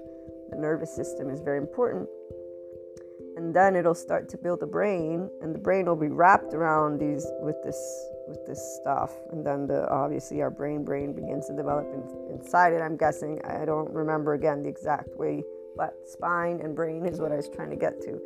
the 0.51 0.57
nervous 0.57 0.95
system 0.95 1.29
is 1.29 1.41
very 1.41 1.57
important. 1.57 2.07
And 3.35 3.53
then 3.53 3.75
it'll 3.75 3.95
start 3.95 4.29
to 4.29 4.37
build 4.37 4.61
a 4.61 4.67
brain, 4.67 5.27
and 5.41 5.55
the 5.55 5.59
brain 5.59 5.87
will 5.87 5.95
be 5.95 6.07
wrapped 6.07 6.53
around 6.53 6.99
these 6.99 7.25
with 7.41 7.55
this 7.63 8.09
with 8.27 8.45
this 8.45 8.61
stuff. 8.79 9.11
And 9.31 9.45
then 9.45 9.67
the 9.67 9.89
obviously 9.89 10.41
our 10.41 10.51
brain 10.51 10.85
brain 10.85 11.13
begins 11.13 11.47
to 11.47 11.55
develop 11.55 11.85
in, 11.93 12.35
inside 12.35 12.73
it. 12.73 12.81
I'm 12.81 12.95
guessing 12.95 13.41
I 13.43 13.65
don't 13.65 13.91
remember 13.91 14.33
again 14.33 14.61
the 14.61 14.69
exact 14.69 15.09
way, 15.17 15.43
but 15.75 15.95
spine 16.05 16.59
and 16.61 16.75
brain 16.75 17.05
is 17.05 17.19
what 17.19 17.31
I 17.31 17.35
was 17.35 17.49
trying 17.49 17.69
to 17.69 17.75
get 17.75 18.01
to 18.01 18.19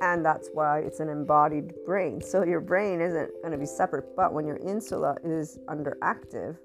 and 0.00 0.24
that's 0.24 0.48
why 0.52 0.80
it's 0.80 0.98
an 0.98 1.08
embodied 1.08 1.72
brain. 1.86 2.20
So 2.20 2.44
your 2.44 2.60
brain 2.60 3.00
isn't 3.00 3.30
going 3.40 3.52
to 3.52 3.58
be 3.58 3.66
separate, 3.66 4.16
but 4.16 4.32
when 4.32 4.46
your 4.46 4.56
insula 4.56 5.16
is 5.22 5.60
underactive, 5.68 6.56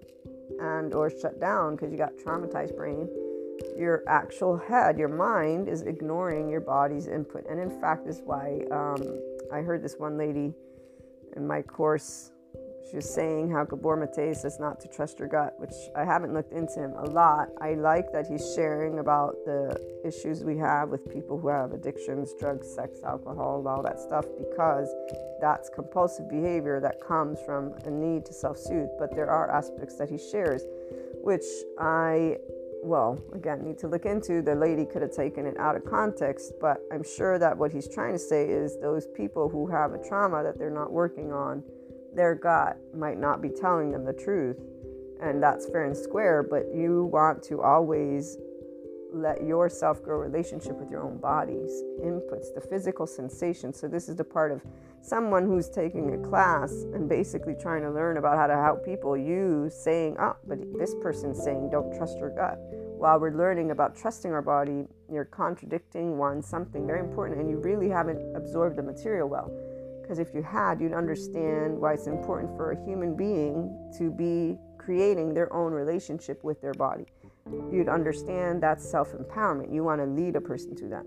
and 0.59 0.93
or 0.93 1.09
shut 1.09 1.39
down 1.39 1.75
because 1.75 1.91
you 1.91 1.97
got 1.97 2.15
traumatized 2.17 2.75
brain 2.75 3.07
your 3.77 4.03
actual 4.07 4.57
head 4.57 4.97
your 4.97 5.07
mind 5.07 5.67
is 5.67 5.81
ignoring 5.81 6.49
your 6.49 6.61
body's 6.61 7.07
input 7.07 7.45
and 7.49 7.59
in 7.59 7.69
fact 7.81 8.05
this 8.05 8.17
is 8.17 8.21
why 8.23 8.61
um, 8.71 9.01
i 9.51 9.59
heard 9.59 9.83
this 9.83 9.95
one 9.97 10.17
lady 10.17 10.53
in 11.35 11.45
my 11.45 11.61
course 11.61 12.31
she 12.89 12.95
was 12.95 13.09
saying 13.09 13.51
how 13.51 13.65
Gabor 13.65 13.97
Mate 13.97 14.35
says 14.35 14.59
not 14.59 14.79
to 14.79 14.87
trust 14.87 15.19
your 15.19 15.27
gut, 15.27 15.59
which 15.59 15.73
I 15.95 16.05
haven't 16.05 16.33
looked 16.33 16.53
into 16.53 16.79
him 16.79 16.93
a 16.93 17.05
lot. 17.09 17.49
I 17.59 17.73
like 17.73 18.13
that 18.13 18.27
he's 18.27 18.53
sharing 18.55 18.99
about 18.99 19.35
the 19.45 19.77
issues 20.05 20.43
we 20.43 20.57
have 20.57 20.89
with 20.89 21.11
people 21.11 21.37
who 21.37 21.49
have 21.49 21.73
addictions, 21.73 22.33
drugs, 22.39 22.67
sex, 22.73 23.01
alcohol, 23.03 23.67
all 23.67 23.81
that 23.83 23.99
stuff, 23.99 24.25
because 24.37 24.87
that's 25.41 25.69
compulsive 25.69 26.29
behavior 26.29 26.79
that 26.79 27.01
comes 27.01 27.39
from 27.45 27.73
a 27.85 27.89
need 27.89 28.25
to 28.25 28.33
self 28.33 28.57
soothe. 28.57 28.89
But 28.97 29.13
there 29.13 29.29
are 29.29 29.51
aspects 29.51 29.95
that 29.97 30.09
he 30.09 30.17
shares, 30.17 30.63
which 31.23 31.45
I 31.79 32.37
well, 32.83 33.19
again, 33.33 33.63
need 33.65 33.77
to 33.79 33.87
look 33.87 34.05
into. 34.05 34.41
The 34.41 34.55
lady 34.55 34.85
could 34.85 35.01
have 35.01 35.11
taken 35.11 35.45
it 35.45 35.57
out 35.59 35.75
of 35.75 35.83
context, 35.83 36.53
but 36.61 36.77
I'm 36.91 37.03
sure 37.03 37.39
that 37.39 37.57
what 37.57 37.71
he's 37.71 37.87
trying 37.87 38.13
to 38.13 38.19
say 38.19 38.47
is 38.47 38.77
those 38.79 39.07
people 39.07 39.49
who 39.49 39.67
have 39.67 39.93
a 39.93 39.97
trauma 39.97 40.43
that 40.43 40.57
they're 40.57 40.69
not 40.69 40.91
working 40.91 41.33
on 41.33 41.63
their 42.17 42.35
gut 42.35 42.77
might 42.93 43.17
not 43.17 43.41
be 43.41 43.49
telling 43.49 43.91
them 43.91 44.03
the 44.03 44.11
truth. 44.11 44.57
And 45.21 45.41
that's 45.41 45.69
fair 45.69 45.85
and 45.85 45.95
square, 45.95 46.43
but 46.43 46.75
you 46.75 47.05
want 47.05 47.41
to 47.43 47.61
always 47.61 48.37
let 49.13 49.43
yourself 49.43 50.03
grow 50.03 50.17
relationship 50.17 50.75
with 50.77 50.91
your 50.91 51.01
own 51.01 51.17
body's 51.17 51.71
inputs, 52.03 52.53
the 52.53 52.61
physical 52.61 53.07
sensation. 53.07 53.73
So 53.73 53.87
this 53.87 54.09
is 54.09 54.15
the 54.15 54.23
part 54.23 54.51
of 54.51 54.61
someone 55.01 55.45
who's 55.45 55.69
taking 55.69 56.13
a 56.13 56.27
class 56.27 56.71
and 56.93 57.07
basically 57.07 57.55
trying 57.55 57.83
to 57.83 57.91
learn 57.91 58.17
about 58.17 58.37
how 58.37 58.47
to 58.47 58.55
help 58.55 58.83
people. 58.83 59.15
You 59.15 59.69
saying, 59.69 60.17
"Oh, 60.19 60.35
but 60.45 60.59
this 60.77 60.93
person's 60.95 61.41
saying 61.41 61.69
don't 61.69 61.95
trust 61.95 62.17
your 62.19 62.31
gut." 62.31 62.59
While 62.97 63.19
we're 63.19 63.31
learning 63.31 63.71
about 63.71 63.95
trusting 63.95 64.31
our 64.31 64.41
body, 64.41 64.87
you're 65.09 65.25
contradicting 65.25 66.17
one 66.17 66.41
something 66.41 66.85
very 66.85 66.99
important, 66.99 67.39
and 67.39 67.49
you 67.49 67.57
really 67.59 67.89
haven't 67.89 68.35
absorbed 68.35 68.75
the 68.75 68.83
material 68.83 69.29
well. 69.29 69.49
Because 70.07 70.19
if 70.19 70.33
you 70.33 70.41
had, 70.41 70.79
you'd 70.79 70.93
understand 70.93 71.77
why 71.77 71.91
it's 71.91 72.07
important 72.07 72.55
for 72.55 72.71
a 72.71 72.85
human 72.85 73.13
being 73.13 73.91
to 73.97 74.09
be 74.09 74.57
creating 74.77 75.33
their 75.33 75.51
own 75.53 75.73
relationship 75.73 76.41
with 76.45 76.61
their 76.61 76.73
body. 76.75 77.03
You'd 77.69 77.89
understand 77.89 78.63
that's 78.63 78.89
self 78.89 79.11
empowerment. 79.11 79.73
You 79.73 79.83
want 79.83 79.99
to 79.99 80.05
lead 80.05 80.37
a 80.37 80.41
person 80.41 80.77
to 80.77 80.87
that. 80.87 81.03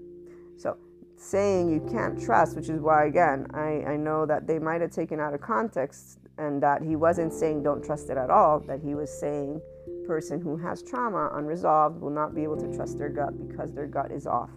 So, 0.59 0.77
saying 1.17 1.71
you 1.71 1.81
can't 1.91 2.21
trust, 2.21 2.55
which 2.55 2.69
is 2.69 2.79
why, 2.83 3.07
again, 3.07 3.47
I, 3.55 3.85
I 3.93 3.97
know 3.97 4.27
that 4.27 4.47
they 4.47 4.59
might 4.59 4.83
have 4.83 4.91
taken 4.91 5.19
out 5.19 5.33
of 5.33 5.41
context 5.41 6.19
and 6.37 6.63
that 6.63 6.83
he 6.83 6.95
wasn't 6.95 7.33
saying 7.33 7.63
don't 7.63 7.83
trust 7.83 8.11
it 8.11 8.19
at 8.19 8.29
all, 8.29 8.61
that 8.61 8.81
he 8.81 8.95
was 8.95 9.11
saying 9.11 9.63
person 10.07 10.43
who 10.43 10.59
has 10.59 10.83
trauma 10.83 11.31
unresolved 11.37 12.03
will 12.03 12.11
not 12.11 12.35
be 12.35 12.43
able 12.43 12.59
to 12.59 12.71
trust 12.77 12.99
their 12.99 13.09
gut 13.09 13.33
because 13.49 13.73
their 13.73 13.87
gut 13.87 14.11
is 14.11 14.27
off 14.27 14.51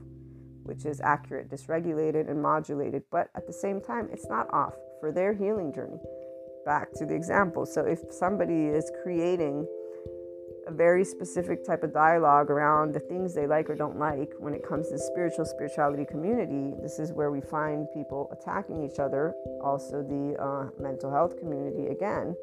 which 0.63 0.85
is 0.85 1.01
accurate, 1.01 1.49
dysregulated, 1.49 2.29
and 2.29 2.41
modulated, 2.41 3.03
but 3.11 3.29
at 3.35 3.47
the 3.47 3.53
same 3.53 3.81
time, 3.81 4.09
it's 4.11 4.27
not 4.29 4.51
off 4.53 4.73
for 4.99 5.11
their 5.11 5.33
healing 5.33 5.73
journey. 5.73 5.99
Back 6.65 6.91
to 6.93 7.05
the 7.05 7.13
example. 7.13 7.65
So, 7.65 7.81
if 7.85 7.99
somebody 8.09 8.67
is 8.67 8.89
creating 9.03 9.67
a 10.67 10.71
very 10.71 11.03
specific 11.03 11.65
type 11.65 11.83
of 11.83 11.93
dialogue 11.93 12.49
around 12.49 12.93
the 12.93 12.99
things 12.99 13.35
they 13.35 13.47
like 13.47 13.69
or 13.69 13.75
don't 13.75 13.99
like 13.99 14.31
when 14.39 14.53
it 14.53 14.65
comes 14.67 14.89
to 14.89 14.97
spiritual 14.97 15.45
spirituality 15.45 16.05
community, 16.05 16.73
this 16.81 16.99
is 16.99 17.11
where 17.11 17.31
we 17.31 17.41
find 17.41 17.87
people 17.93 18.29
attacking 18.31 18.81
each 18.83 18.99
other. 18.99 19.33
Also, 19.61 20.01
the 20.01 20.35
uh, 20.41 20.69
mental 20.81 21.11
health 21.11 21.37
community 21.37 21.87
again 21.87 22.35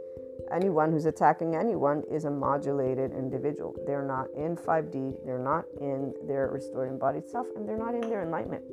anyone 0.52 0.92
who's 0.92 1.06
attacking 1.06 1.54
anyone 1.54 2.02
is 2.10 2.24
a 2.24 2.30
modulated 2.30 3.12
individual. 3.12 3.74
They're 3.86 4.06
not 4.06 4.26
in 4.36 4.56
5D, 4.56 5.24
they're 5.24 5.38
not 5.38 5.64
in 5.80 6.14
their 6.26 6.48
restored 6.48 6.90
embodied 6.90 7.28
self, 7.28 7.46
and 7.56 7.68
they're 7.68 7.78
not 7.78 7.94
in 7.94 8.02
their 8.02 8.22
enlightenment. 8.22 8.64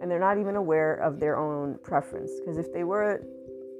And 0.00 0.10
they're 0.10 0.18
not 0.18 0.38
even 0.38 0.56
aware 0.56 0.94
of 0.94 1.20
their 1.20 1.38
own 1.38 1.78
preference. 1.82 2.30
Because 2.40 2.58
if 2.58 2.72
they 2.72 2.84
were, 2.84 3.24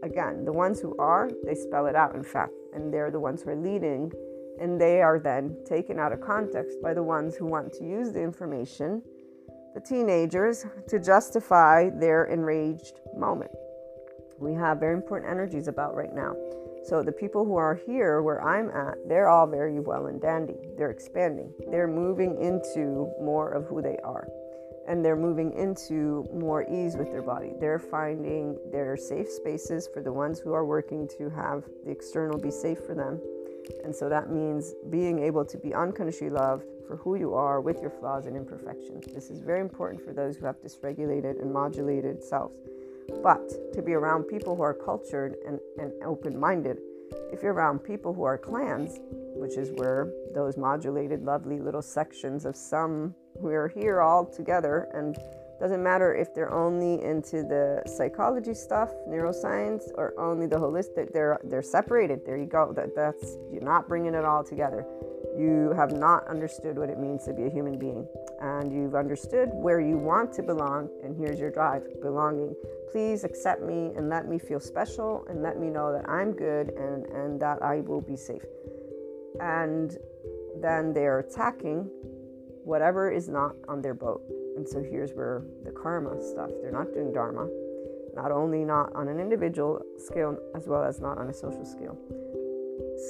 again, 0.02 0.44
the 0.44 0.52
ones 0.52 0.80
who 0.80 0.96
are, 0.98 1.30
they 1.44 1.54
spell 1.54 1.87
it 1.87 1.96
out, 1.96 2.14
in 2.14 2.22
fact, 2.22 2.52
and 2.74 2.92
they're 2.92 3.11
the 3.11 3.20
ones 3.20 3.42
who 3.42 3.50
are 3.50 3.57
leading, 3.57 4.12
and 4.61 4.80
they 4.80 5.02
are 5.02 5.18
then 5.18 5.57
taken 5.66 5.98
out 5.98 6.12
of 6.12 6.20
context 6.20 6.80
by 6.83 6.94
the 6.94 7.02
ones 7.02 7.35
who 7.37 7.46
want 7.46 7.72
to 7.74 7.85
use 7.85 8.12
the 8.12 8.22
information, 8.22 9.02
the 9.74 9.80
teenagers, 9.80 10.64
to 10.88 10.98
justify 10.98 11.90
their 11.90 12.26
enraged 12.26 13.00
moment. 13.16 13.50
We 14.38 14.52
have 14.54 14.78
very 14.78 14.94
important 14.94 15.30
energies 15.30 15.68
about 15.68 15.94
right 15.94 16.14
now. 16.14 16.35
So 16.85 17.03
the 17.03 17.12
people 17.12 17.47
who 17.47 17.57
are 17.57 17.75
here 17.75 18.20
where 18.20 18.42
I'm 18.42 18.68
at, 18.70 18.99
they're 19.09 19.29
all 19.29 19.47
very 19.47 19.81
well 19.81 20.07
and 20.07 20.20
dandy. 20.20 20.59
They're 20.77 20.90
expanding. 20.90 21.51
They're 21.70 21.88
moving 21.88 22.38
into 22.42 23.11
more 23.20 23.53
of 23.53 23.64
who 23.64 23.81
they 23.81 23.97
are. 24.05 24.29
And 24.87 25.03
they're 25.03 25.16
moving 25.16 25.55
into 25.55 26.29
more 26.31 26.62
ease 26.70 26.94
with 26.94 27.11
their 27.11 27.23
body. 27.23 27.53
They're 27.59 27.79
finding 27.79 28.59
their 28.70 28.99
safe 28.99 29.31
spaces 29.31 29.88
for 29.94 30.03
the 30.03 30.12
ones 30.12 30.38
who 30.38 30.53
are 30.53 30.66
working 30.66 31.09
to 31.16 31.31
have 31.31 31.64
the 31.87 31.90
external 31.90 32.38
be 32.38 32.51
safe 32.51 32.81
for 32.85 32.94
them. 32.94 33.18
And 33.83 33.97
so 33.97 34.11
that 34.11 34.31
means 34.31 34.75
being 34.90 35.20
able 35.20 35.47
to 35.47 35.57
be 35.57 35.73
unconditionally 35.73 36.35
loved 36.35 36.66
for 36.87 36.97
who 36.97 37.14
you 37.14 37.33
are 37.33 37.62
with 37.62 37.81
your 37.81 37.88
flaws 37.88 38.27
and 38.27 38.37
imperfections. 38.37 39.07
This 39.07 39.31
is 39.31 39.38
very 39.38 39.61
important 39.61 40.05
for 40.05 40.12
those 40.12 40.37
who 40.37 40.44
have 40.44 40.61
dysregulated 40.61 41.40
and 41.40 41.51
modulated 41.51 42.23
selves. 42.23 42.59
But 43.23 43.73
to 43.73 43.83
be 43.83 43.95
around 43.95 44.25
people 44.25 44.57
who 44.57 44.62
are 44.62 44.75
cultured 44.75 45.37
and, 45.47 45.59
and 45.79 45.93
open 46.05 46.38
minded, 46.38 46.79
if 47.33 47.43
you're 47.43 47.53
around 47.53 47.81
people 47.81 48.12
who 48.12 48.23
are 48.25 48.38
clans, 48.38 49.01
which 49.35 49.57
is 49.57 49.71
where 49.73 50.12
those 50.35 50.57
modulated, 50.57 51.25
lovely 51.25 51.59
little 51.59 51.83
sections 51.83 52.45
of 52.45 52.57
some 52.57 53.14
we're 53.35 53.69
here 53.69 54.01
all 54.01 54.25
together, 54.25 54.88
and 54.95 55.17
doesn't 55.61 55.83
matter 55.83 56.14
if 56.14 56.35
they're 56.35 56.53
only 56.53 57.03
into 57.03 57.43
the 57.43 57.83
psychology 57.87 58.55
stuff, 58.55 58.90
neuroscience, 59.09 59.90
or 59.95 60.14
only 60.19 60.47
the 60.47 60.57
holistic, 60.57 61.12
they're 61.12 61.40
they're 61.45 61.62
separated. 61.62 62.27
There 62.27 62.37
you 62.37 62.47
go. 62.47 62.73
That 62.73 62.95
that's 62.95 63.37
you're 63.53 63.62
not 63.62 63.88
bringing 63.88 64.14
it 64.14 64.25
all 64.25 64.45
together. 64.45 64.87
You 65.37 65.73
have 65.77 65.93
not 65.93 66.27
understood 66.29 66.79
what 66.79 66.90
it 66.90 66.99
means 66.99 67.25
to 67.25 67.33
be 67.33 67.45
a 67.45 67.51
human 67.51 67.79
being, 67.79 68.07
and 68.40 68.73
you've 68.73 68.95
understood 68.95 69.51
where 69.53 69.81
you 69.81 69.99
want 69.99 70.33
to 70.35 70.43
belong. 70.43 70.88
And 71.03 71.17
here's 71.17 71.40
your 71.40 71.51
drive: 71.51 71.83
belonging 72.01 72.55
please 72.93 73.25
accept 73.25 73.61
me 73.61 73.90
and 73.97 74.09
let 74.09 74.29
me 74.29 74.38
feel 74.38 74.61
special 74.61 75.27
and 75.29 75.43
let 75.43 75.59
me 75.59 75.69
know 75.69 75.93
that 75.93 76.09
I'm 76.09 76.33
good 76.33 76.69
and, 76.71 77.05
and 77.07 77.40
that 77.40 77.61
I 77.61 77.81
will 77.81 78.01
be 78.01 78.17
safe. 78.17 78.43
and 79.40 79.99
then 80.61 80.93
they're 80.93 81.19
attacking 81.19 81.90
whatever 82.64 83.11
is 83.11 83.29
not 83.29 83.57
on 83.69 83.83
their 83.83 83.95
boat. 83.95 84.23
And 84.57 84.69
so 84.69 84.83
here's 84.83 85.12
where 85.12 85.43
the 85.64 85.71
karma 85.71 86.21
stuff, 86.23 86.51
they're 86.62 86.73
not 86.73 86.93
doing 86.93 87.12
dharma, 87.12 87.49
not 88.14 88.31
only 88.31 88.64
not 88.64 88.95
on 88.95 89.09
an 89.09 89.19
individual 89.19 89.81
scale 89.99 90.38
as 90.55 90.69
well 90.69 90.85
as 90.85 91.01
not 91.01 91.19
on 91.19 91.29
a 91.29 91.35
social 91.35 91.64
scale. 91.64 91.99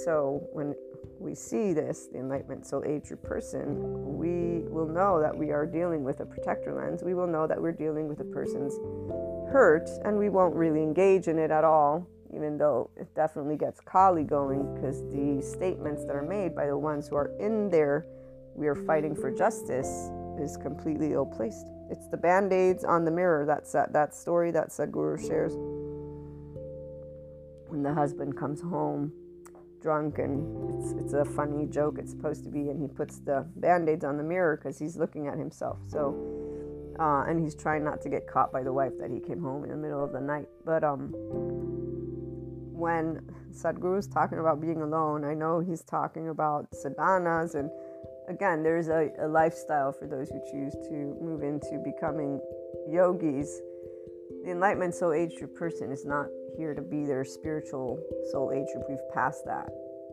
So 0.05 0.47
when 0.53 0.75
we 1.19 1.35
see 1.35 1.73
this, 1.73 2.09
the 2.13 2.19
enlightenment 2.19 2.67
soul 2.67 2.83
age 2.87 3.05
true 3.09 3.17
person, 3.17 4.17
we 4.17 4.69
will 4.69 4.87
know 4.87 5.21
that 5.21 5.37
we 5.37 5.51
are 5.53 5.67
dealing 5.67 6.05
with 6.05 6.21
a 6.21 6.27
protector 6.27 6.75
lens. 6.75 7.03
We 7.03 7.15
will 7.15 7.27
know 7.27 7.47
that 7.47 7.61
we're 7.61 7.73
dealing 7.73 8.09
with 8.09 8.21
a 8.21 8.25
person's 8.25 8.75
hurt, 9.53 9.89
and 10.05 10.19
we 10.19 10.29
won't 10.29 10.55
really 10.55 10.83
engage 10.83 11.29
in 11.29 11.39
it 11.39 11.51
at 11.51 11.65
all, 11.65 12.07
even 12.35 12.59
though 12.59 12.91
it 12.97 13.15
definitely 13.15 13.57
gets 13.57 13.81
Kali 13.81 14.25
going 14.25 14.75
because 14.75 15.03
the 15.13 15.41
statements 15.41 16.05
that 16.05 16.17
are 16.17 16.23
made 16.23 16.55
by 16.55 16.67
the 16.67 16.77
ones 16.77 17.09
who 17.09 17.17
are 17.17 17.31
in 17.39 17.71
there, 17.71 18.07
we 18.55 18.67
are 18.67 18.75
fighting 18.75 19.15
for 19.15 19.31
justice, 19.31 20.11
is 20.39 20.57
completely 20.57 21.13
ill 21.13 21.27
placed. 21.27 21.67
It's 21.91 22.09
the 22.09 22.17
band 22.17 22.53
aids 22.53 22.85
on 22.85 23.05
the 23.05 23.11
mirror. 23.11 23.45
That's 23.47 23.73
that, 23.73 23.93
that 23.93 24.15
story 24.15 24.51
that 24.53 24.71
Sadhguru 24.71 25.21
shares. 25.27 25.53
When 27.69 27.83
the 27.83 27.93
husband 27.93 28.37
comes 28.37 28.61
home 28.61 29.13
drunk 29.81 30.19
and 30.19 30.83
it's, 30.83 30.93
it's 30.93 31.13
a 31.13 31.25
funny 31.25 31.67
joke, 31.67 31.99
it's 31.99 32.11
supposed 32.11 32.43
to 32.45 32.51
be, 32.51 32.71
and 32.71 32.81
he 32.81 32.89
puts 32.89 33.19
the 33.19 33.47
band 33.57 33.89
aids 33.89 34.05
on 34.05 34.17
the 34.17 34.23
mirror 34.23 34.57
because 34.57 34.79
he's 34.79 34.97
looking 34.97 35.29
at 35.29 35.37
himself. 35.37 35.79
So, 35.87 36.17
uh, 36.99 37.25
and 37.29 37.43
he's 37.43 37.55
trying 37.55 37.85
not 37.85 38.01
to 38.03 38.09
get 38.09 38.27
caught 38.27 38.51
by 38.51 38.63
the 38.63 38.73
wife 38.73 38.93
that 38.99 39.11
he 39.11 39.21
came 39.21 39.43
home 39.43 39.65
in 39.65 39.71
the 39.71 39.77
middle 39.77 40.03
of 40.03 40.13
the 40.13 40.21
night. 40.21 40.49
But 40.65 40.85
um, 40.85 41.13
when 42.73 43.21
Sadhguru 43.53 43.99
is 43.99 44.07
talking 44.07 44.39
about 44.39 44.61
being 44.61 44.81
alone, 44.81 45.25
I 45.25 45.35
know 45.35 45.61
he's 45.61 45.83
talking 45.83 46.29
about 46.29 46.71
sadhanas 46.73 47.55
and 47.55 47.71
again, 48.29 48.63
there's 48.63 48.89
a, 48.89 49.11
a, 49.21 49.29
lifestyle 49.29 49.93
for 49.93 50.07
those 50.07 50.31
who 50.31 50.41
choose 50.51 50.73
to 50.89 51.17
move 51.21 51.43
into 51.43 51.81
becoming 51.85 52.41
yogis. 52.89 53.61
The 54.45 54.51
enlightenment 54.51 54.95
soul 54.95 55.13
age 55.13 55.37
true 55.39 55.49
person 55.49 55.91
is 55.91 56.05
not 56.05 56.27
here 56.57 56.75
to 56.75 56.83
be 56.83 57.05
their 57.05 57.25
spiritual 57.25 57.99
soul 58.31 58.53
age 58.53 58.67
group. 58.75 58.87
We've 58.89 59.13
passed 59.13 59.45
that. 59.47 59.69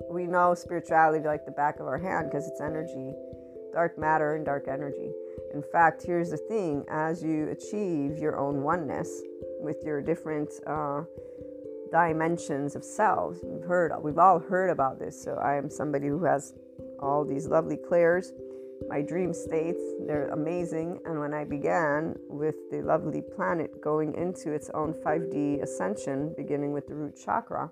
We 0.10 0.26
know 0.26 0.56
spirituality 0.56 1.26
like 1.26 1.46
the 1.46 1.52
back 1.52 1.80
of 1.80 1.88
our 1.88 1.98
hand 1.98 2.30
because 2.30 2.48
it's 2.48 2.62
energy, 2.62 3.14
dark 3.74 3.98
matter 3.98 4.36
and 4.36 4.46
dark 4.46 4.68
energy. 4.68 5.12
In 5.54 5.64
fact, 5.72 6.04
here's 6.04 6.32
the 6.32 6.38
thing 6.38 6.86
as 6.90 7.24
you 7.24 7.50
achieve 7.50 8.18
your 8.18 8.38
own 8.38 8.64
oneness 8.64 9.22
with 9.60 9.78
your 9.84 10.02
different 10.02 10.50
uh, 10.66 11.04
dimensions 11.92 12.76
of 12.76 12.84
selves, 12.84 13.40
we've 13.44 13.64
heard, 13.64 13.92
we've 14.02 14.18
all 14.18 14.40
heard 14.40 14.70
about 14.70 14.98
this. 14.98 15.22
So 15.22 15.36
I 15.36 15.56
am 15.56 15.70
somebody 15.70 16.08
who 16.08 16.24
has 16.24 16.54
all 17.02 17.26
these 17.26 17.48
lovely 17.48 17.78
clairs, 17.78 18.32
my 18.90 19.02
dream 19.02 19.34
states. 19.34 19.82
They're 20.08 20.30
amazing. 20.30 21.00
And 21.06 21.20
when 21.20 21.34
I 21.34 21.44
began 21.46 22.16
with 22.28 22.56
the 22.72 22.82
lovely 22.82 23.22
planet 23.22 23.82
going 23.82 24.16
into 24.16 24.52
its 24.52 24.70
own 24.74 24.94
5D 24.94 25.62
ascension, 25.62 26.34
beginning 26.38 26.72
with 26.72 26.88
the 26.88 26.96
root 26.96 27.20
chakra, 27.24 27.70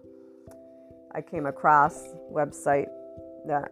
I 1.14 1.22
came 1.22 1.48
across 1.48 2.04
website 2.32 2.88
that 3.48 3.72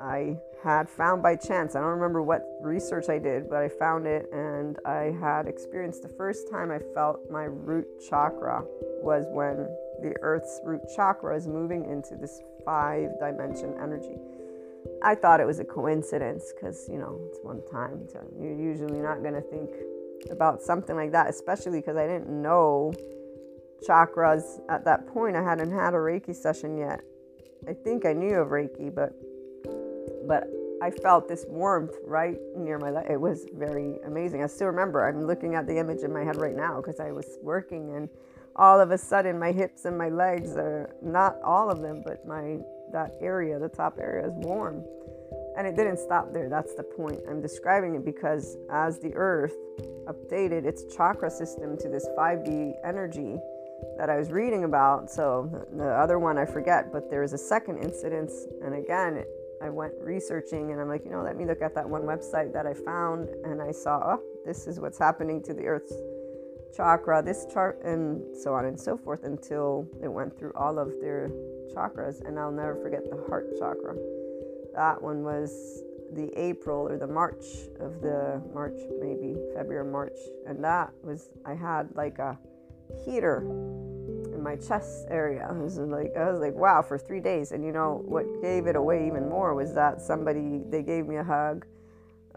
I 0.00 0.36
had 0.62 0.88
found 0.88 1.22
by 1.22 1.36
chance. 1.36 1.74
I 1.74 1.80
don't 1.80 1.90
remember 1.90 2.22
what 2.22 2.42
research 2.60 3.08
I 3.08 3.18
did, 3.18 3.48
but 3.48 3.58
I 3.58 3.68
found 3.68 4.06
it 4.06 4.28
and 4.32 4.78
I 4.84 5.16
had 5.20 5.46
experienced 5.46 6.02
the 6.02 6.08
first 6.08 6.50
time 6.50 6.70
I 6.70 6.80
felt 6.92 7.30
my 7.30 7.44
root 7.44 7.86
chakra 8.08 8.62
was 9.02 9.24
when 9.30 9.56
the 10.02 10.14
earth's 10.20 10.60
root 10.64 10.82
chakra 10.94 11.36
is 11.36 11.46
moving 11.46 11.84
into 11.90 12.16
this 12.16 12.42
five 12.64 13.10
dimension 13.18 13.74
energy. 13.80 14.18
I 15.02 15.14
thought 15.14 15.40
it 15.40 15.46
was 15.46 15.58
a 15.58 15.64
coincidence 15.64 16.52
because, 16.54 16.88
you 16.88 16.98
know, 16.98 17.20
it's 17.28 17.38
one 17.42 17.62
time. 17.70 18.08
So 18.08 18.20
you're 18.40 18.58
usually 18.58 19.00
not 19.00 19.22
going 19.22 19.34
to 19.34 19.40
think 19.40 19.70
about 20.30 20.62
something 20.62 20.96
like 20.96 21.12
that, 21.12 21.28
especially 21.28 21.80
because 21.80 21.96
I 21.96 22.06
didn't 22.06 22.28
know 22.28 22.92
chakras 23.86 24.60
at 24.68 24.84
that 24.84 25.06
point. 25.06 25.36
I 25.36 25.42
hadn't 25.42 25.70
had 25.70 25.94
a 25.94 25.98
Reiki 25.98 26.34
session 26.34 26.76
yet. 26.76 27.00
I 27.68 27.72
think 27.72 28.06
I 28.06 28.12
knew 28.12 28.34
of 28.36 28.48
Reiki, 28.48 28.94
but 28.94 29.12
but 30.26 30.48
I 30.82 30.90
felt 30.90 31.28
this 31.28 31.46
warmth 31.48 31.94
right 32.04 32.38
near 32.56 32.78
my 32.78 32.90
leg. 32.90 33.06
It 33.08 33.20
was 33.20 33.46
very 33.54 33.98
amazing. 34.04 34.42
I 34.42 34.46
still 34.46 34.66
remember. 34.66 35.06
I'm 35.08 35.26
looking 35.26 35.54
at 35.54 35.66
the 35.66 35.78
image 35.78 36.00
in 36.00 36.12
my 36.12 36.24
head 36.24 36.36
right 36.36 36.54
now 36.54 36.76
because 36.80 37.00
I 37.00 37.12
was 37.12 37.38
working 37.42 37.94
and 37.94 38.08
all 38.56 38.80
of 38.80 38.90
a 38.90 38.98
sudden 38.98 39.38
my 39.38 39.52
hips 39.52 39.84
and 39.84 39.96
my 39.96 40.08
legs 40.08 40.56
are 40.56 40.94
not 41.02 41.36
all 41.42 41.70
of 41.70 41.80
them, 41.80 42.02
but 42.04 42.26
my 42.26 42.58
that 42.92 43.14
area, 43.20 43.58
the 43.58 43.68
top 43.68 43.98
area, 44.00 44.26
is 44.26 44.32
warm. 44.34 44.84
And 45.56 45.66
it 45.66 45.74
didn't 45.74 45.98
stop 45.98 46.32
there. 46.32 46.48
That's 46.48 46.74
the 46.74 46.82
point. 46.82 47.20
I'm 47.28 47.40
describing 47.40 47.94
it 47.94 48.04
because 48.04 48.56
as 48.70 48.98
the 48.98 49.12
earth 49.14 49.54
updated 50.06 50.64
its 50.64 50.84
chakra 50.94 51.30
system 51.30 51.76
to 51.78 51.88
this 51.88 52.06
5D 52.16 52.74
energy 52.84 53.38
that 53.98 54.10
I 54.10 54.16
was 54.16 54.30
reading 54.30 54.64
about, 54.64 55.10
so 55.10 55.50
the 55.72 55.84
other 55.84 56.18
one 56.18 56.38
I 56.38 56.44
forget, 56.44 56.92
but 56.92 57.10
there 57.10 57.22
was 57.22 57.32
a 57.32 57.38
second 57.38 57.78
incident. 57.78 58.30
And 58.62 58.74
again, 58.74 59.24
I 59.62 59.70
went 59.70 59.94
researching 59.98 60.72
and 60.72 60.80
I'm 60.80 60.88
like, 60.88 61.04
you 61.04 61.10
know, 61.10 61.22
let 61.22 61.36
me 61.36 61.46
look 61.46 61.62
at 61.62 61.74
that 61.74 61.88
one 61.88 62.02
website 62.02 62.52
that 62.52 62.66
I 62.66 62.74
found. 62.74 63.30
And 63.44 63.62
I 63.62 63.72
saw, 63.72 64.16
oh, 64.16 64.22
this 64.44 64.66
is 64.66 64.78
what's 64.78 64.98
happening 64.98 65.42
to 65.44 65.54
the 65.54 65.64
earth's 65.64 65.94
chakra, 66.76 67.22
this 67.22 67.46
chart, 67.52 67.80
and 67.82 68.36
so 68.36 68.52
on 68.52 68.66
and 68.66 68.78
so 68.78 68.98
forth 68.98 69.24
until 69.24 69.88
it 70.02 70.08
went 70.08 70.38
through 70.38 70.52
all 70.54 70.78
of 70.78 70.92
their 71.00 71.30
chakras. 71.74 72.26
And 72.26 72.38
I'll 72.38 72.52
never 72.52 72.76
forget 72.76 73.08
the 73.08 73.16
heart 73.28 73.48
chakra. 73.58 73.96
That 74.74 75.00
one 75.00 75.22
was 75.22 75.82
the 76.12 76.30
April 76.36 76.88
or 76.88 76.98
the 76.98 77.06
March 77.06 77.44
of 77.80 78.00
the 78.00 78.42
March, 78.54 78.78
maybe 79.00 79.36
February, 79.54 79.90
March. 79.90 80.16
And 80.46 80.62
that 80.62 80.92
was, 81.02 81.30
I 81.44 81.54
had 81.54 81.88
like 81.94 82.18
a 82.18 82.38
heater 83.04 83.40
in 83.40 84.42
my 84.42 84.56
chest 84.56 85.06
area. 85.10 85.46
I 85.48 85.52
was 85.52 85.78
like, 85.78 86.12
I 86.16 86.30
was 86.30 86.40
like, 86.40 86.54
wow, 86.54 86.82
for 86.82 86.98
three 86.98 87.20
days. 87.20 87.52
And 87.52 87.64
you 87.64 87.72
know 87.72 88.02
what 88.04 88.24
gave 88.42 88.66
it 88.66 88.76
away 88.76 89.06
even 89.06 89.28
more 89.28 89.54
was 89.54 89.74
that 89.74 90.00
somebody, 90.00 90.62
they 90.68 90.82
gave 90.82 91.06
me 91.06 91.16
a 91.16 91.24
hug 91.24 91.66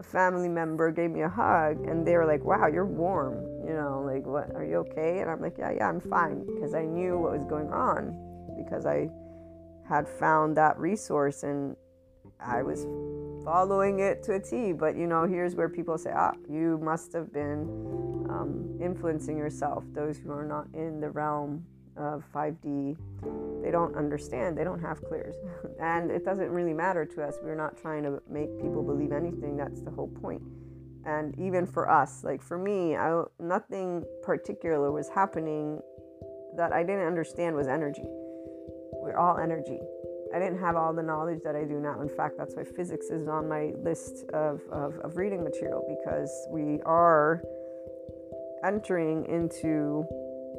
a 0.00 0.02
family 0.02 0.48
member 0.48 0.90
gave 0.90 1.10
me 1.10 1.20
a 1.20 1.28
hug 1.28 1.86
and 1.86 2.06
they 2.06 2.16
were 2.16 2.24
like, 2.24 2.42
wow, 2.42 2.66
you're 2.66 2.86
warm. 2.86 3.34
You 3.66 3.74
know, 3.74 4.02
like, 4.04 4.24
what, 4.24 4.50
are 4.56 4.64
you 4.64 4.76
okay? 4.78 5.20
And 5.20 5.30
I'm 5.30 5.40
like, 5.40 5.58
yeah, 5.58 5.72
yeah, 5.72 5.88
I'm 5.88 6.00
fine. 6.00 6.46
Because 6.46 6.74
I 6.74 6.86
knew 6.86 7.18
what 7.18 7.32
was 7.32 7.44
going 7.44 7.70
on 7.70 8.29
because 8.64 8.86
I 8.86 9.08
had 9.88 10.08
found 10.08 10.56
that 10.56 10.78
resource 10.78 11.42
and 11.42 11.76
I 12.38 12.62
was 12.62 12.86
following 13.44 14.00
it 14.00 14.22
to 14.24 14.34
a 14.34 14.40
T. 14.40 14.72
But, 14.72 14.96
you 14.96 15.06
know, 15.06 15.26
here's 15.26 15.54
where 15.54 15.68
people 15.68 15.98
say, 15.98 16.12
ah, 16.14 16.34
you 16.48 16.78
must 16.82 17.12
have 17.12 17.32
been 17.32 18.26
um, 18.30 18.78
influencing 18.80 19.36
yourself, 19.36 19.84
those 19.92 20.18
who 20.18 20.30
are 20.30 20.44
not 20.44 20.66
in 20.74 21.00
the 21.00 21.10
realm 21.10 21.64
of 21.96 22.24
5D, 22.34 22.96
they 23.62 23.70
don't 23.70 23.94
understand. 23.96 24.56
They 24.56 24.64
don't 24.64 24.80
have 24.80 25.02
clairs. 25.04 25.34
and 25.80 26.10
it 26.10 26.24
doesn't 26.24 26.48
really 26.48 26.72
matter 26.72 27.04
to 27.04 27.22
us. 27.22 27.36
We're 27.42 27.54
not 27.54 27.76
trying 27.76 28.04
to 28.04 28.22
make 28.28 28.56
people 28.60 28.82
believe 28.82 29.12
anything. 29.12 29.56
That's 29.56 29.82
the 29.82 29.90
whole 29.90 30.08
point. 30.08 30.42
And 31.04 31.38
even 31.38 31.66
for 31.66 31.90
us, 31.90 32.24
like 32.24 32.42
for 32.42 32.58
me, 32.58 32.96
I, 32.96 33.22
nothing 33.38 34.04
particular 34.22 34.92
was 34.92 35.08
happening 35.08 35.80
that 36.56 36.72
I 36.72 36.82
didn't 36.82 37.06
understand 37.06 37.56
was 37.56 37.68
energy. 37.68 38.04
We're 39.10 39.18
all 39.18 39.38
energy. 39.38 39.80
I 40.32 40.38
didn't 40.38 40.60
have 40.60 40.76
all 40.76 40.92
the 40.92 41.02
knowledge 41.02 41.40
that 41.42 41.56
I 41.56 41.64
do 41.64 41.80
now. 41.80 42.00
In 42.00 42.08
fact, 42.08 42.36
that's 42.38 42.54
why 42.54 42.62
physics 42.62 43.06
is 43.06 43.26
on 43.26 43.48
my 43.48 43.72
list 43.82 44.24
of, 44.32 44.60
of, 44.70 44.98
of 44.98 45.16
reading 45.16 45.42
material 45.42 45.84
because 45.88 46.30
we 46.48 46.80
are 46.86 47.42
entering 48.64 49.26
into 49.26 50.04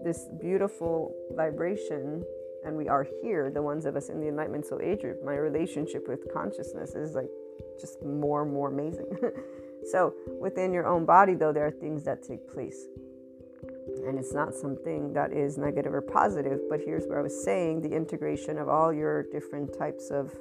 this 0.03 0.27
beautiful 0.41 1.15
vibration 1.33 2.25
and 2.65 2.75
we 2.75 2.89
are 2.89 3.07
here 3.21 3.49
the 3.49 3.61
ones 3.61 3.85
of 3.85 3.95
us 3.95 4.09
in 4.09 4.19
the 4.19 4.27
enlightenment 4.27 4.65
soul 4.65 4.79
age 4.83 5.01
group 5.01 5.23
my 5.23 5.35
relationship 5.35 6.07
with 6.07 6.19
consciousness 6.33 6.95
is 6.95 7.13
like 7.13 7.29
just 7.79 8.03
more 8.03 8.41
and 8.41 8.51
more 8.51 8.69
amazing 8.69 9.05
so 9.91 10.13
within 10.39 10.73
your 10.73 10.87
own 10.87 11.05
body 11.05 11.35
though 11.35 11.53
there 11.53 11.67
are 11.67 11.71
things 11.71 12.03
that 12.03 12.23
take 12.23 12.47
place 12.51 12.87
and 14.05 14.17
it's 14.17 14.33
not 14.33 14.53
something 14.53 15.13
that 15.13 15.31
is 15.33 15.57
negative 15.57 15.93
or 15.93 16.01
positive 16.01 16.59
but 16.69 16.79
here's 16.79 17.05
where 17.07 17.19
i 17.19 17.21
was 17.21 17.43
saying 17.43 17.81
the 17.81 17.91
integration 17.91 18.57
of 18.57 18.67
all 18.67 18.91
your 18.93 19.23
different 19.31 19.77
types 19.77 20.09
of 20.09 20.33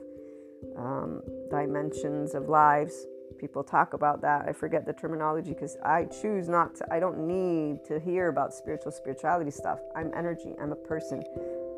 um, 0.76 1.22
dimensions 1.50 2.34
of 2.34 2.48
lives 2.48 3.06
people 3.40 3.64
talk 3.64 3.94
about 3.94 4.20
that. 4.20 4.44
I 4.46 4.52
forget 4.52 4.84
the 4.84 4.92
terminology 4.92 5.54
because 5.54 5.76
I 5.82 6.04
choose 6.04 6.48
not 6.48 6.74
to, 6.76 6.92
I 6.92 7.00
don't 7.00 7.26
need 7.26 7.84
to 7.86 7.98
hear 7.98 8.28
about 8.28 8.52
spiritual 8.52 8.92
spirituality 8.92 9.50
stuff. 9.50 9.78
I'm 9.96 10.12
energy, 10.14 10.54
I'm 10.60 10.72
a 10.72 10.76
person. 10.76 11.22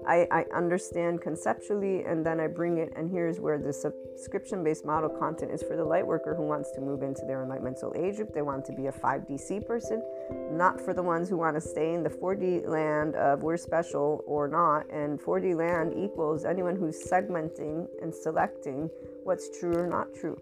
I, 0.07 0.27
I 0.31 0.45
understand 0.55 1.21
conceptually 1.21 2.05
and 2.05 2.25
then 2.25 2.41
I 2.41 2.47
bring 2.47 2.79
it. 2.79 2.93
And 2.97 3.11
here's 3.11 3.41
where 3.41 3.59
the 3.59 3.73
subscription 3.73 4.65
based 4.65 4.85
model 4.85 5.09
content 5.09 5.53
is 5.53 5.63
for 5.63 5.77
the 5.77 5.85
light 5.85 6.07
worker 6.07 6.35
who 6.35 6.43
wants 6.43 6.73
to 6.73 6.81
move 6.81 7.03
into 7.03 7.25
their 7.25 7.43
enlightenment 7.43 7.79
soul 7.79 7.93
age 7.97 8.19
if 8.19 8.33
they 8.33 8.43
want 8.43 8.65
to 8.67 8.73
be 8.73 8.87
a 8.87 8.93
5DC 8.93 9.67
person, 9.67 10.03
not 10.51 10.81
for 10.81 10.95
the 10.95 11.03
ones 11.03 11.29
who 11.29 11.37
want 11.37 11.55
to 11.57 11.61
stay 11.61 11.95
in 11.95 12.03
the 12.03 12.11
4D 12.11 12.67
land 12.67 13.15
of 13.17 13.43
we're 13.43 13.57
special 13.57 14.23
or 14.27 14.49
not. 14.49 14.91
And 14.91 15.21
4D 15.21 15.55
land 15.55 15.95
equals 15.97 16.45
anyone 16.45 16.77
who's 16.77 17.03
segmenting 17.05 17.87
and 18.01 18.15
selecting 18.15 18.91
what's 19.25 19.59
true 19.59 19.75
or 19.75 19.87
not 19.87 20.15
true 20.15 20.41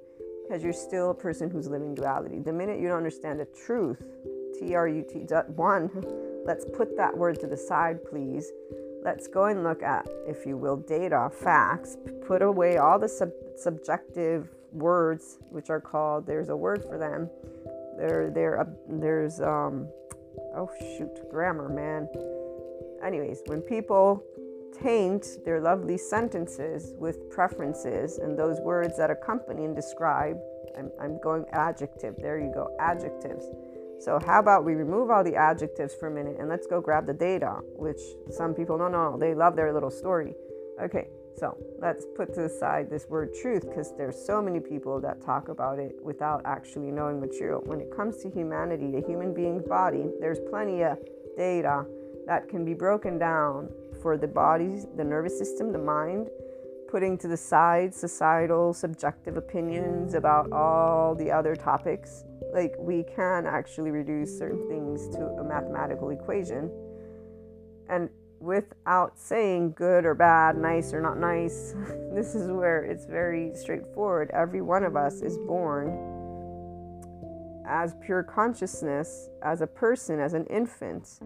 because 0.51 0.65
you're 0.65 0.73
still 0.73 1.11
a 1.11 1.15
person 1.15 1.49
who's 1.49 1.69
living 1.69 1.95
duality. 1.95 2.41
The 2.41 2.53
minute 2.53 2.81
you 2.81 2.89
don't 2.89 2.97
understand 2.97 3.39
the 3.39 3.47
truth, 3.47 4.03
T 4.59 4.75
R 4.75 4.89
U 4.89 5.05
T, 5.09 5.21
one, 5.55 5.91
let's 6.45 6.65
put 6.75 6.97
that 6.97 7.17
word 7.17 7.39
to 7.39 7.47
the 7.47 7.57
side, 7.57 8.05
please. 8.05 8.51
Let's 9.03 9.27
go 9.27 9.47
and 9.47 9.65
look 9.65 9.83
at, 9.83 10.07
if 10.27 10.45
you 10.47 10.57
will, 10.57 10.77
data, 10.77 11.31
facts, 11.33 11.97
put 12.27 12.43
away 12.43 12.77
all 12.77 12.99
the 12.99 13.09
sub- 13.09 13.33
subjective 13.57 14.49
words, 14.73 15.39
which 15.49 15.71
are 15.71 15.81
called, 15.81 16.27
there's 16.27 16.49
a 16.49 16.57
word 16.57 16.85
for 16.85 16.99
them. 16.99 17.31
There, 17.97 18.31
there, 18.31 18.61
uh, 18.61 18.65
there's, 18.89 19.41
um, 19.41 19.89
oh 20.55 20.71
shoot, 20.79 21.31
grammar, 21.31 21.69
man. 21.69 22.09
Anyways, 23.03 23.43
when 23.47 23.63
people 23.63 24.23
taint 24.83 25.45
their 25.45 25.61
lovely 25.61 25.99
sentences 25.99 26.95
with 26.97 27.31
preferences 27.31 28.19
and 28.19 28.39
those 28.39 28.61
words 28.61 28.97
that 28.97 29.11
accompany 29.11 29.65
and 29.65 29.75
describe. 29.75 30.39
I'm, 30.79 30.91
I'm 31.01 31.21
going 31.21 31.45
adjective. 31.53 32.17
There 32.19 32.39
you 32.39 32.53
go, 32.53 32.75
adjectives. 32.79 33.45
So, 34.01 34.19
how 34.25 34.41
about 34.41 34.65
we 34.65 34.75
remove 34.75 35.11
all 35.11 35.23
the 35.23 35.37
adjectives 35.37 35.95
for 35.95 36.09
a 36.09 36.11
minute 36.11 36.37
and 36.39 36.49
let's 36.49 36.67
go 36.67 36.81
grab 36.81 37.07
the 37.07 37.13
data, 37.13 37.59
which 37.77 38.01
some 38.31 38.55
people, 38.55 38.79
no, 38.79 38.89
no, 38.89 39.19
they 39.19 39.35
love 39.35 39.57
their 39.57 39.75
little 39.75 39.91
story. 39.91 40.35
Okay, 40.83 41.09
so 41.37 41.55
let's 41.79 42.07
put 42.17 42.33
to 42.35 42.41
the 42.41 42.49
side 42.49 42.89
this 42.89 43.07
word 43.11 43.35
truth 43.35 43.69
because 43.69 43.95
there's 43.99 44.17
so 44.17 44.41
many 44.41 44.59
people 44.59 45.01
that 45.03 45.21
talk 45.21 45.49
about 45.49 45.79
it 45.79 45.93
without 46.03 46.41
actually 46.47 46.91
knowing 46.91 47.21
material. 47.21 47.61
When 47.67 47.79
it 47.79 47.95
comes 47.95 48.17
to 48.23 48.31
humanity, 48.31 48.97
a 48.97 49.07
human 49.07 49.35
being's 49.35 49.65
body, 49.65 50.07
there's 50.19 50.41
plenty 50.49 50.83
of 50.83 50.99
data 51.37 51.85
that 52.27 52.49
can 52.49 52.65
be 52.65 52.73
broken 52.73 53.19
down 53.19 53.69
for 54.01 54.17
the 54.17 54.29
body, 54.29 54.83
the 54.97 55.05
nervous 55.05 55.39
system, 55.39 55.73
the 55.73 55.79
mind, 55.79 56.29
putting 56.91 57.19
to 57.19 57.29
the 57.29 57.37
side 57.37 57.95
societal 57.95 58.73
subjective 58.73 59.37
opinions 59.37 60.15
about 60.15 60.51
all 60.53 61.15
the 61.15 61.31
other 61.31 61.55
topics. 61.55 62.25
Like, 62.53 62.75
we 62.79 63.05
can 63.05 63.47
actually 63.47 63.91
reduce 63.91 64.37
certain 64.37 64.69
things 64.69 65.09
to 65.17 65.23
a 65.23 65.45
mathematical 65.45 66.11
equation. 66.11 66.71
And 67.89 68.09
without 68.41 69.19
saying 69.19 69.73
good 69.73 70.05
or 70.05 70.15
bad, 70.15 70.57
nice 70.57 70.93
or 70.93 71.01
not 71.01 71.19
nice, 71.19 71.75
this 72.13 72.35
is 72.35 72.51
where 72.51 72.85
it's 72.85 73.07
very 73.07 73.53
straightforward. 73.55 74.31
Every 74.33 74.63
one 74.63 74.85
of 74.85 74.97
us 74.97 75.23
is 75.23 75.39
born 75.39 76.10
as 77.71 77.95
pure 78.05 78.25
consciousness, 78.25 79.29
as 79.45 79.61
a 79.61 79.67
person, 79.67 80.19
as 80.19 80.35
an 80.35 80.45
infant, 80.47 81.21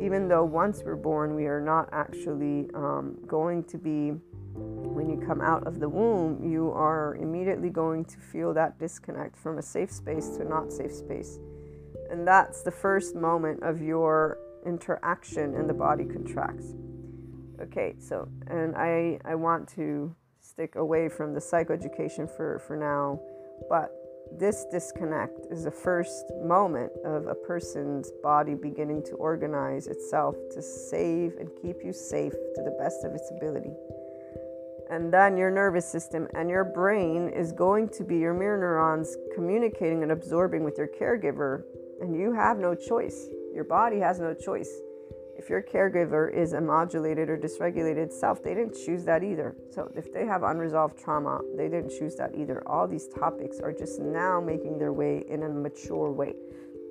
even 0.00 0.28
though 0.28 0.44
once 0.44 0.82
we're 0.84 0.94
born, 0.94 1.34
we 1.34 1.46
are 1.46 1.62
not 1.62 1.88
actually 1.92 2.68
um, 2.74 3.16
going 3.26 3.64
to 3.64 3.78
be, 3.78 4.10
when 4.52 5.08
you 5.08 5.16
come 5.26 5.40
out 5.40 5.66
of 5.66 5.80
the 5.80 5.88
womb, 5.88 6.52
you 6.52 6.70
are 6.72 7.16
immediately 7.16 7.70
going 7.70 8.04
to 8.04 8.18
feel 8.18 8.52
that 8.52 8.78
disconnect 8.78 9.36
from 9.38 9.56
a 9.56 9.62
safe 9.62 9.90
space 9.90 10.28
to 10.36 10.44
not 10.44 10.70
safe 10.70 10.92
space. 10.92 11.38
And 12.10 12.28
that's 12.28 12.62
the 12.62 12.70
first 12.70 13.14
moment 13.14 13.62
of 13.62 13.80
your 13.80 14.38
interaction, 14.66 15.54
and 15.54 15.68
the 15.68 15.74
body 15.74 16.04
contracts. 16.04 16.74
Okay, 17.62 17.94
so, 17.98 18.28
and 18.46 18.76
I, 18.76 19.18
I 19.24 19.34
want 19.34 19.68
to 19.70 20.14
stick 20.40 20.76
away 20.76 21.08
from 21.08 21.32
the 21.32 21.40
psychoeducation 21.40 22.28
for, 22.36 22.58
for 22.66 22.76
now, 22.76 23.20
but 23.70 23.90
this 24.32 24.64
disconnect 24.70 25.46
is 25.50 25.64
the 25.64 25.70
first 25.70 26.32
moment 26.42 26.92
of 27.04 27.26
a 27.26 27.34
person's 27.34 28.10
body 28.22 28.54
beginning 28.54 29.02
to 29.04 29.12
organize 29.16 29.86
itself 29.86 30.36
to 30.52 30.62
save 30.62 31.36
and 31.38 31.48
keep 31.62 31.84
you 31.84 31.92
safe 31.92 32.32
to 32.32 32.62
the 32.62 32.76
best 32.78 33.04
of 33.04 33.14
its 33.14 33.30
ability. 33.30 33.72
And 34.90 35.12
then 35.12 35.36
your 35.36 35.50
nervous 35.50 35.90
system 35.90 36.28
and 36.34 36.48
your 36.48 36.64
brain 36.64 37.28
is 37.28 37.52
going 37.52 37.90
to 37.90 38.04
be 38.04 38.16
your 38.16 38.34
mirror 38.34 38.58
neurons 38.58 39.16
communicating 39.34 40.02
and 40.02 40.12
absorbing 40.12 40.64
with 40.64 40.78
your 40.78 40.88
caregiver, 40.88 41.62
and 42.00 42.14
you 42.14 42.32
have 42.32 42.58
no 42.58 42.74
choice. 42.74 43.28
Your 43.52 43.64
body 43.64 43.98
has 43.98 44.18
no 44.18 44.34
choice 44.34 44.80
if 45.38 45.48
your 45.48 45.62
caregiver 45.62 46.34
is 46.34 46.52
a 46.52 46.60
modulated 46.60 47.30
or 47.30 47.38
dysregulated 47.38 48.12
self, 48.12 48.42
they 48.42 48.54
didn't 48.54 48.74
choose 48.74 49.04
that 49.04 49.22
either. 49.22 49.54
So 49.70 49.90
if 49.94 50.12
they 50.12 50.26
have 50.26 50.42
unresolved 50.42 50.98
trauma, 50.98 51.40
they 51.56 51.68
didn't 51.68 51.90
choose 51.90 52.16
that 52.16 52.34
either. 52.34 52.66
All 52.66 52.88
these 52.88 53.06
topics 53.06 53.60
are 53.60 53.72
just 53.72 54.00
now 54.00 54.40
making 54.40 54.78
their 54.78 54.92
way 54.92 55.24
in 55.28 55.44
a 55.44 55.48
mature 55.48 56.10
way. 56.10 56.34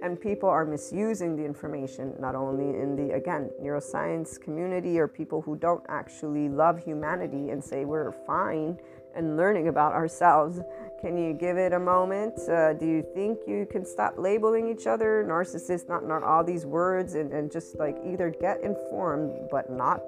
And 0.01 0.19
people 0.19 0.47
are 0.47 0.63
misusing 0.63 1.36
the 1.36 1.43
information, 1.43 2.13
not 2.19 2.36
only 2.36 2.79
in 2.79 2.95
the, 2.95 3.15
again, 3.15 3.49
neuroscience 3.62 4.39
community 4.39 4.97
or 4.97 5.07
people 5.07 5.41
who 5.41 5.57
don't 5.57 5.83
actually 5.89 6.47
love 6.47 6.79
humanity 6.79 7.49
and 7.49 7.62
say 7.63 7.83
we're 7.83 8.12
fine 8.12 8.77
and 9.15 9.36
learning 9.36 9.67
about 9.67 9.93
ourselves. 9.93 10.62
Can 11.01 11.15
you 11.15 11.33
give 11.33 11.57
it 11.57 11.73
a 11.73 11.79
moment? 11.79 12.39
Uh, 12.49 12.73
do 12.73 12.86
you 12.88 13.05
think 13.13 13.39
you 13.47 13.67
can 13.69 13.86
stop 13.86 14.15
labeling 14.17 14.67
each 14.67 14.88
other, 14.88 15.23
narcissist, 15.27 15.88
not, 15.88 16.07
not 16.07 16.23
all 16.23 16.43
these 16.43 16.65
words, 16.65 17.13
and, 17.13 17.31
and 17.31 17.51
just 17.51 17.77
like 17.77 17.97
either 18.03 18.31
get 18.31 18.62
informed, 18.62 19.49
but 19.51 19.69
not 19.69 20.01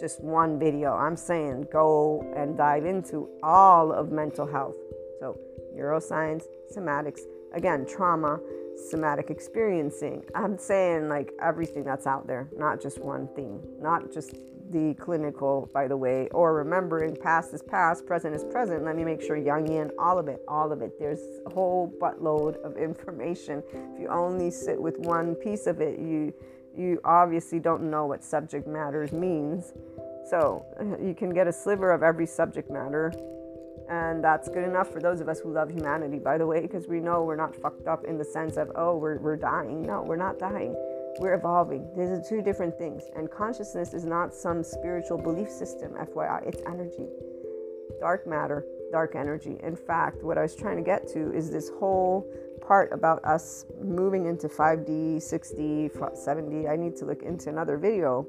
just 0.00 0.22
one 0.22 0.58
video? 0.58 0.94
I'm 0.94 1.16
saying 1.16 1.68
go 1.70 2.24
and 2.34 2.56
dive 2.56 2.86
into 2.86 3.28
all 3.42 3.92
of 3.92 4.10
mental 4.10 4.46
health. 4.46 4.76
So, 5.20 5.38
neuroscience, 5.76 6.44
somatics, 6.74 7.20
again, 7.52 7.86
trauma, 7.86 8.40
somatic 8.90 9.28
experiencing. 9.28 10.24
I'm 10.34 10.56
saying 10.56 11.10
like 11.10 11.32
everything 11.42 11.84
that's 11.84 12.06
out 12.06 12.26
there, 12.26 12.48
not 12.56 12.80
just 12.80 12.98
one 12.98 13.28
thing, 13.34 13.60
not 13.80 14.10
just 14.10 14.36
the 14.70 14.94
clinical, 14.94 15.70
by 15.72 15.88
the 15.88 15.96
way, 15.96 16.28
or 16.32 16.54
remembering 16.54 17.16
past 17.16 17.54
is 17.54 17.62
past, 17.62 18.06
present 18.06 18.34
is 18.34 18.44
present. 18.44 18.84
Let 18.84 18.96
me 18.96 19.04
make 19.04 19.22
sure 19.22 19.36
Jungian, 19.36 19.90
all 19.98 20.18
of 20.18 20.28
it, 20.28 20.42
all 20.48 20.72
of 20.72 20.82
it. 20.82 20.98
There's 20.98 21.20
a 21.46 21.50
whole 21.50 21.92
buttload 22.00 22.62
of 22.62 22.76
information. 22.76 23.62
If 23.72 24.00
you 24.00 24.08
only 24.08 24.50
sit 24.50 24.80
with 24.80 24.98
one 24.98 25.34
piece 25.34 25.66
of 25.66 25.80
it, 25.80 25.98
you 25.98 26.32
you 26.76 27.00
obviously 27.04 27.58
don't 27.58 27.90
know 27.90 28.06
what 28.06 28.22
subject 28.22 28.68
matters 28.68 29.10
means. 29.10 29.72
So 30.30 30.64
you 31.02 31.14
can 31.14 31.30
get 31.30 31.46
a 31.46 31.52
sliver 31.52 31.90
of 31.90 32.02
every 32.02 32.26
subject 32.26 32.70
matter, 32.70 33.12
and 33.90 34.22
that's 34.22 34.48
good 34.48 34.64
enough 34.64 34.90
for 34.92 35.00
those 35.00 35.20
of 35.20 35.28
us 35.28 35.40
who 35.40 35.52
love 35.52 35.70
humanity, 35.70 36.18
by 36.18 36.38
the 36.38 36.46
way, 36.46 36.60
because 36.60 36.86
we 36.86 37.00
know 37.00 37.24
we're 37.24 37.36
not 37.36 37.56
fucked 37.56 37.88
up 37.88 38.04
in 38.04 38.18
the 38.18 38.24
sense 38.24 38.56
of, 38.56 38.70
oh, 38.76 38.96
we're, 38.96 39.18
we're 39.18 39.36
dying. 39.36 39.82
No, 39.82 40.02
we're 40.02 40.16
not 40.16 40.38
dying 40.38 40.76
we're 41.18 41.34
evolving. 41.34 41.88
These 41.96 42.10
are 42.10 42.22
two 42.22 42.42
different 42.42 42.76
things. 42.78 43.04
And 43.16 43.30
consciousness 43.30 43.94
is 43.94 44.04
not 44.04 44.34
some 44.34 44.62
spiritual 44.62 45.18
belief 45.18 45.50
system, 45.50 45.92
FYI, 45.92 46.46
it's 46.46 46.62
energy. 46.66 47.08
Dark 48.00 48.26
matter, 48.26 48.64
dark 48.92 49.14
energy. 49.14 49.58
In 49.62 49.76
fact, 49.76 50.22
what 50.22 50.38
I 50.38 50.42
was 50.42 50.54
trying 50.54 50.76
to 50.76 50.82
get 50.82 51.08
to 51.08 51.32
is 51.32 51.50
this 51.50 51.70
whole 51.78 52.30
part 52.60 52.92
about 52.92 53.24
us 53.24 53.64
moving 53.82 54.26
into 54.26 54.48
5D, 54.48 55.16
6D, 55.16 55.90
7D. 55.96 56.70
I 56.70 56.76
need 56.76 56.96
to 56.96 57.04
look 57.04 57.22
into 57.22 57.48
another 57.48 57.78
video. 57.78 58.26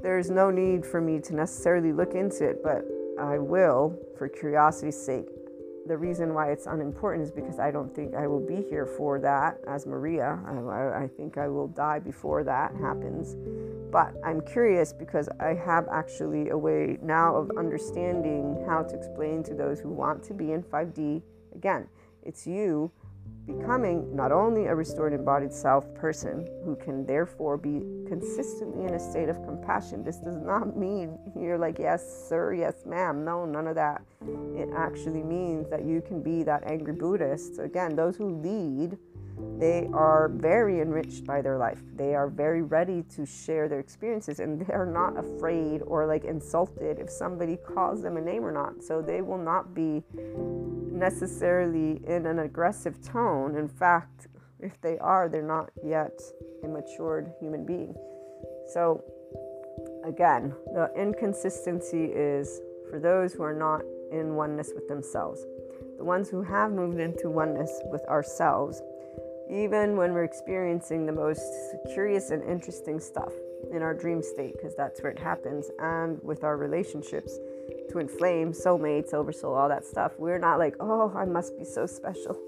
There's 0.00 0.30
no 0.30 0.50
need 0.50 0.84
for 0.84 1.00
me 1.00 1.20
to 1.20 1.34
necessarily 1.34 1.92
look 1.92 2.14
into 2.14 2.44
it, 2.48 2.62
but 2.62 2.84
I 3.18 3.38
will 3.38 3.98
for 4.18 4.28
curiosity's 4.28 5.00
sake 5.00 5.28
the 5.86 5.96
reason 5.96 6.34
why 6.34 6.50
it's 6.50 6.66
unimportant 6.66 7.24
is 7.24 7.30
because 7.30 7.58
I 7.58 7.70
don't 7.70 7.94
think 7.94 8.14
I 8.14 8.26
will 8.26 8.44
be 8.44 8.62
here 8.68 8.86
for 8.86 9.18
that 9.20 9.58
as 9.68 9.86
Maria. 9.86 10.40
I, 10.46 11.04
I, 11.04 11.08
think 11.08 11.38
I 11.38 11.48
will 11.48 11.68
die 11.68 12.00
before 12.00 12.42
that 12.44 12.74
happens. 12.74 13.36
But 13.92 14.14
I'm 14.24 14.40
curious 14.40 14.92
because 14.92 15.28
I 15.40 15.54
have 15.54 15.86
actually 15.92 16.48
a 16.50 16.58
way 16.58 16.98
now 17.02 17.36
of 17.36 17.50
understanding 17.56 18.64
how 18.66 18.82
to 18.82 18.96
explain 18.96 19.42
to 19.44 19.54
those 19.54 19.80
who 19.80 19.90
want 19.90 20.22
to 20.24 20.34
be 20.34 20.52
in 20.52 20.62
5D. 20.62 21.22
Again, 21.54 21.88
it's 22.22 22.46
you 22.46 22.90
becoming 23.46 24.14
not 24.14 24.32
only 24.32 24.66
a 24.66 24.74
restored 24.74 25.12
embodied 25.12 25.52
self 25.52 25.92
person 25.94 26.46
who 26.64 26.76
can 26.76 27.06
therefore 27.06 27.56
be 27.56 27.80
consistently 28.08 28.84
in 28.84 28.94
a 28.94 29.00
state 29.00 29.28
of 29.28 29.36
compassion. 29.44 30.02
This 30.02 30.16
does 30.16 30.36
not 30.36 30.76
mean 30.86 31.18
you're 31.38 31.58
like, 31.58 31.78
yes, 31.78 32.28
sir, 32.28 32.54
yes, 32.54 32.84
ma'am. 32.84 33.24
No, 33.24 33.44
none 33.44 33.66
of 33.66 33.74
that. 33.76 34.02
It 34.56 34.68
actually 34.76 35.22
means 35.22 35.68
that 35.70 35.84
you 35.84 36.02
can 36.02 36.22
be 36.22 36.42
that 36.42 36.64
angry 36.66 36.94
Buddhist. 36.94 37.56
So 37.56 37.62
Again, 37.62 37.94
those 37.96 38.16
who 38.16 38.40
lead 38.40 38.98
they 39.58 39.88
are 39.92 40.28
very 40.28 40.80
enriched 40.80 41.24
by 41.24 41.42
their 41.42 41.58
life. 41.58 41.82
They 41.94 42.14
are 42.14 42.28
very 42.28 42.62
ready 42.62 43.02
to 43.14 43.26
share 43.26 43.68
their 43.68 43.80
experiences 43.80 44.40
and 44.40 44.66
they're 44.66 44.86
not 44.86 45.18
afraid 45.18 45.82
or 45.82 46.06
like 46.06 46.24
insulted 46.24 46.98
if 46.98 47.10
somebody 47.10 47.56
calls 47.56 48.02
them 48.02 48.16
a 48.16 48.20
name 48.20 48.44
or 48.44 48.52
not. 48.52 48.82
So 48.82 49.02
they 49.02 49.22
will 49.22 49.38
not 49.38 49.74
be 49.74 50.02
necessarily 50.96 52.00
in 52.06 52.26
an 52.26 52.40
aggressive 52.40 53.00
tone. 53.02 53.56
In 53.56 53.68
fact, 53.68 54.28
if 54.60 54.80
they 54.80 54.98
are, 54.98 55.28
they're 55.28 55.42
not 55.42 55.70
yet 55.84 56.18
a 56.64 56.68
matured 56.68 57.32
human 57.38 57.64
being. 57.64 57.94
So 58.72 59.04
again, 60.04 60.54
the 60.72 60.90
inconsistency 60.96 62.04
is 62.04 62.60
for 62.90 62.98
those 62.98 63.32
who 63.32 63.42
are 63.42 63.54
not 63.54 63.82
in 64.10 64.34
oneness 64.34 64.72
with 64.74 64.88
themselves. 64.88 65.44
The 65.98 66.04
ones 66.04 66.28
who 66.28 66.42
have 66.42 66.72
moved 66.72 67.00
into 67.00 67.28
oneness 67.30 67.80
with 67.90 68.04
ourselves, 68.08 68.80
even 69.50 69.96
when 69.96 70.12
we're 70.12 70.24
experiencing 70.24 71.06
the 71.06 71.12
most 71.12 71.42
curious 71.92 72.30
and 72.30 72.42
interesting 72.42 73.00
stuff 73.00 73.32
in 73.72 73.82
our 73.82 73.94
dream 73.94 74.22
state, 74.22 74.54
because 74.56 74.76
that's 74.76 75.02
where 75.02 75.12
it 75.12 75.18
happens, 75.18 75.70
and 75.78 76.22
with 76.22 76.44
our 76.44 76.56
relationships, 76.56 77.38
twin 77.90 78.08
flame, 78.08 78.52
soulmates, 78.52 79.14
oversoul, 79.14 79.54
all 79.54 79.68
that 79.68 79.84
stuff, 79.84 80.12
we're 80.18 80.38
not 80.38 80.58
like, 80.58 80.74
oh, 80.80 81.12
I 81.14 81.24
must 81.24 81.58
be 81.58 81.64
so 81.64 81.86
special. 81.86 82.38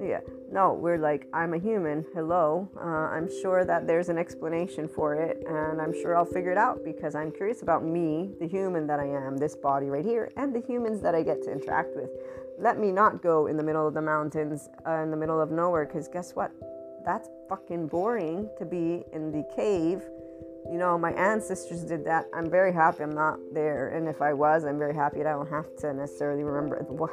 Yeah, 0.00 0.20
no, 0.52 0.74
we're 0.74 0.98
like, 0.98 1.26
I'm 1.32 1.54
a 1.54 1.58
human. 1.58 2.04
Hello. 2.14 2.68
Uh, 2.76 2.84
I'm 3.16 3.28
sure 3.40 3.64
that 3.64 3.86
there's 3.86 4.10
an 4.10 4.18
explanation 4.18 4.88
for 4.88 5.14
it, 5.14 5.42
and 5.48 5.80
I'm 5.80 5.94
sure 5.94 6.14
I'll 6.14 6.26
figure 6.26 6.52
it 6.52 6.58
out 6.58 6.84
because 6.84 7.14
I'm 7.14 7.32
curious 7.32 7.62
about 7.62 7.82
me, 7.82 8.34
the 8.38 8.46
human 8.46 8.86
that 8.88 9.00
I 9.00 9.06
am, 9.06 9.38
this 9.38 9.56
body 9.56 9.86
right 9.86 10.04
here, 10.04 10.30
and 10.36 10.54
the 10.54 10.60
humans 10.60 11.00
that 11.00 11.14
I 11.14 11.22
get 11.22 11.42
to 11.44 11.50
interact 11.50 11.96
with. 11.96 12.10
Let 12.58 12.78
me 12.78 12.92
not 12.92 13.22
go 13.22 13.46
in 13.46 13.56
the 13.56 13.62
middle 13.62 13.86
of 13.88 13.94
the 13.94 14.02
mountains, 14.02 14.68
uh, 14.86 15.02
in 15.02 15.10
the 15.10 15.16
middle 15.16 15.40
of 15.40 15.50
nowhere, 15.50 15.86
because 15.86 16.08
guess 16.08 16.32
what? 16.34 16.52
That's 17.04 17.28
fucking 17.48 17.86
boring 17.86 18.50
to 18.58 18.66
be 18.66 19.04
in 19.12 19.30
the 19.30 19.44
cave. 19.54 20.02
You 20.70 20.78
know, 20.78 20.98
my 20.98 21.12
ancestors 21.12 21.82
did 21.84 22.04
that. 22.06 22.26
I'm 22.34 22.50
very 22.50 22.72
happy 22.72 23.02
I'm 23.02 23.14
not 23.14 23.38
there. 23.52 23.88
And 23.88 24.08
if 24.08 24.20
I 24.20 24.32
was, 24.32 24.64
I'm 24.64 24.78
very 24.78 24.94
happy 24.94 25.18
that 25.18 25.26
I 25.26 25.32
don't 25.32 25.48
have 25.48 25.74
to 25.76 25.94
necessarily 25.94 26.42
remember 26.42 26.76
what 26.88 27.10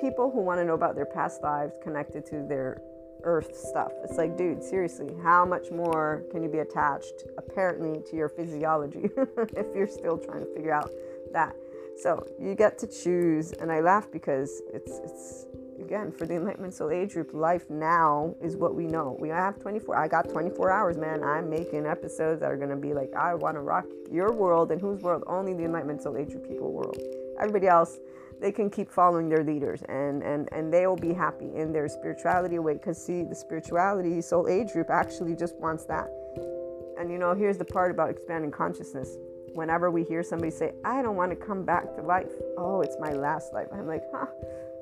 people 0.00 0.30
who 0.30 0.40
want 0.40 0.60
to 0.60 0.64
know 0.64 0.74
about 0.74 0.94
their 0.94 1.06
past 1.06 1.42
lives 1.42 1.74
connected 1.82 2.24
to 2.26 2.46
their 2.48 2.80
earth 3.24 3.56
stuff. 3.56 3.92
It's 4.04 4.16
like, 4.16 4.36
dude, 4.36 4.62
seriously, 4.62 5.14
how 5.22 5.44
much 5.44 5.70
more 5.70 6.22
can 6.30 6.42
you 6.42 6.48
be 6.48 6.58
attached 6.58 7.24
apparently 7.38 8.02
to 8.10 8.16
your 8.16 8.28
physiology 8.28 9.08
if 9.56 9.66
you're 9.74 9.88
still 9.88 10.18
trying 10.18 10.40
to 10.40 10.54
figure 10.54 10.72
out 10.72 10.90
that? 11.32 11.56
So 11.96 12.26
you 12.40 12.54
get 12.54 12.78
to 12.78 12.86
choose, 12.86 13.52
and 13.52 13.70
I 13.70 13.80
laugh 13.80 14.10
because 14.10 14.62
it's 14.72 14.98
it's 14.98 15.46
again 15.84 16.10
for 16.10 16.26
the 16.26 16.34
Enlightenment 16.34 16.74
Soul 16.74 16.90
Age 16.90 17.12
group. 17.12 17.34
Life 17.34 17.68
now 17.68 18.34
is 18.42 18.56
what 18.56 18.74
we 18.74 18.86
know. 18.86 19.16
We 19.20 19.28
have 19.28 19.60
24. 19.60 19.96
I 19.96 20.08
got 20.08 20.28
24 20.30 20.70
hours, 20.70 20.96
man. 20.96 21.22
I'm 21.22 21.50
making 21.50 21.86
episodes 21.86 22.40
that 22.40 22.50
are 22.50 22.56
gonna 22.56 22.76
be 22.76 22.94
like, 22.94 23.12
I 23.14 23.34
want 23.34 23.56
to 23.56 23.60
rock 23.60 23.84
your 24.10 24.32
world, 24.32 24.72
and 24.72 24.80
whose 24.80 25.00
world? 25.02 25.22
Only 25.26 25.52
the 25.52 25.64
Enlightenment 25.64 26.02
Soul 26.02 26.16
Age 26.16 26.30
group 26.30 26.48
people 26.48 26.72
world. 26.72 26.98
Everybody 27.38 27.68
else 27.68 27.98
they 28.40 28.50
can 28.50 28.68
keep 28.68 28.90
following 28.90 29.28
their 29.28 29.44
leaders 29.44 29.82
and 29.88 30.22
and 30.22 30.48
and 30.52 30.72
they 30.72 30.86
will 30.88 30.96
be 30.96 31.12
happy 31.12 31.54
in 31.54 31.72
their 31.72 31.88
spirituality 31.88 32.58
way 32.58 32.74
because 32.74 33.02
see 33.02 33.22
the 33.22 33.34
spirituality 33.34 34.20
soul 34.20 34.48
age 34.48 34.72
group 34.72 34.90
actually 34.90 35.36
just 35.36 35.54
wants 35.56 35.84
that 35.84 36.08
and 36.98 37.10
you 37.12 37.16
know 37.16 37.32
here's 37.32 37.58
the 37.58 37.64
part 37.64 37.92
about 37.92 38.10
expanding 38.10 38.50
consciousness 38.50 39.16
whenever 39.54 39.88
we 39.88 40.02
hear 40.02 40.22
somebody 40.22 40.50
say 40.50 40.72
i 40.84 41.00
don't 41.00 41.14
want 41.14 41.30
to 41.30 41.36
come 41.36 41.64
back 41.64 41.94
to 41.94 42.02
life 42.02 42.32
oh 42.58 42.80
it's 42.80 42.96
my 42.98 43.12
last 43.12 43.52
life 43.52 43.68
i'm 43.72 43.86
like 43.86 44.02
huh 44.12 44.26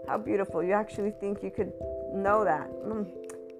how 0.06 0.18
beautiful 0.18 0.62
you 0.62 0.72
actually 0.72 1.12
think 1.20 1.42
you 1.42 1.50
could 1.50 1.72
know 2.12 2.44
that 2.44 2.68
mm, 2.84 3.06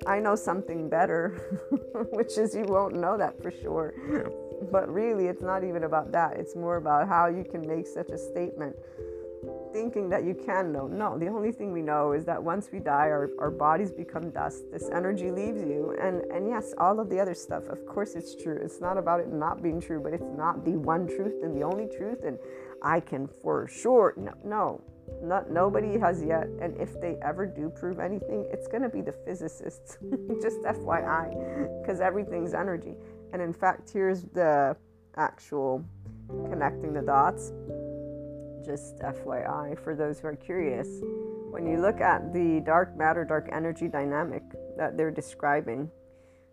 i 0.06 0.18
know 0.18 0.34
something 0.34 0.88
better 0.88 1.30
which 2.10 2.38
is 2.38 2.54
you 2.54 2.64
won't 2.64 2.94
know 2.94 3.16
that 3.16 3.40
for 3.42 3.50
sure 3.50 3.94
but 4.70 4.88
really 4.92 5.26
it's 5.26 5.42
not 5.42 5.64
even 5.64 5.84
about 5.84 6.12
that 6.12 6.36
it's 6.36 6.54
more 6.54 6.76
about 6.76 7.08
how 7.08 7.26
you 7.26 7.44
can 7.44 7.66
make 7.66 7.86
such 7.86 8.10
a 8.10 8.18
statement 8.18 8.76
thinking 9.72 10.08
that 10.10 10.24
you 10.24 10.34
can 10.34 10.72
know. 10.72 10.86
No, 10.86 11.18
the 11.18 11.28
only 11.28 11.50
thing 11.50 11.72
we 11.72 11.82
know 11.82 12.12
is 12.12 12.24
that 12.26 12.42
once 12.42 12.68
we 12.72 12.78
die, 12.78 13.08
our, 13.08 13.30
our 13.38 13.50
bodies 13.50 13.90
become 13.90 14.30
dust. 14.30 14.64
This 14.70 14.88
energy 14.92 15.30
leaves 15.30 15.60
you. 15.60 15.96
And, 16.00 16.22
and 16.30 16.48
yes, 16.48 16.74
all 16.78 17.00
of 17.00 17.08
the 17.08 17.18
other 17.18 17.34
stuff, 17.34 17.68
of 17.68 17.84
course, 17.86 18.14
it's 18.14 18.40
true. 18.40 18.58
It's 18.62 18.80
not 18.80 18.98
about 18.98 19.20
it 19.20 19.32
not 19.32 19.62
being 19.62 19.80
true, 19.80 20.00
but 20.00 20.12
it's 20.12 20.30
not 20.36 20.64
the 20.64 20.76
one 20.76 21.06
truth 21.06 21.42
and 21.42 21.56
the 21.56 21.62
only 21.64 21.88
truth. 21.88 22.22
And 22.24 22.38
I 22.82 23.00
can 23.00 23.28
for 23.42 23.66
sure, 23.66 24.14
no, 24.16 24.32
no. 24.44 24.84
Not, 25.22 25.50
nobody 25.50 25.98
has 25.98 26.22
yet, 26.22 26.48
and 26.60 26.76
if 26.80 27.00
they 27.00 27.16
ever 27.22 27.46
do 27.46 27.70
prove 27.70 28.00
anything, 28.00 28.46
it's 28.52 28.66
going 28.66 28.82
to 28.82 28.88
be 28.88 29.00
the 29.00 29.12
physicists. 29.12 29.98
Just 30.42 30.62
FYI, 30.62 31.80
because 31.80 32.00
everything's 32.00 32.54
energy. 32.54 32.94
And 33.32 33.40
in 33.40 33.52
fact, 33.52 33.90
here's 33.90 34.22
the 34.24 34.76
actual 35.16 35.84
connecting 36.48 36.92
the 36.92 37.02
dots 37.02 37.52
just 38.64 38.98
FYI 38.98 39.78
for 39.78 39.94
those 39.94 40.20
who 40.20 40.28
are 40.28 40.36
curious. 40.36 40.88
When 41.50 41.66
you 41.66 41.80
look 41.80 42.00
at 42.00 42.32
the 42.32 42.62
dark 42.64 42.96
matter, 42.96 43.24
dark 43.24 43.48
energy 43.52 43.88
dynamic 43.88 44.42
that 44.76 44.96
they're 44.96 45.10
describing, 45.10 45.90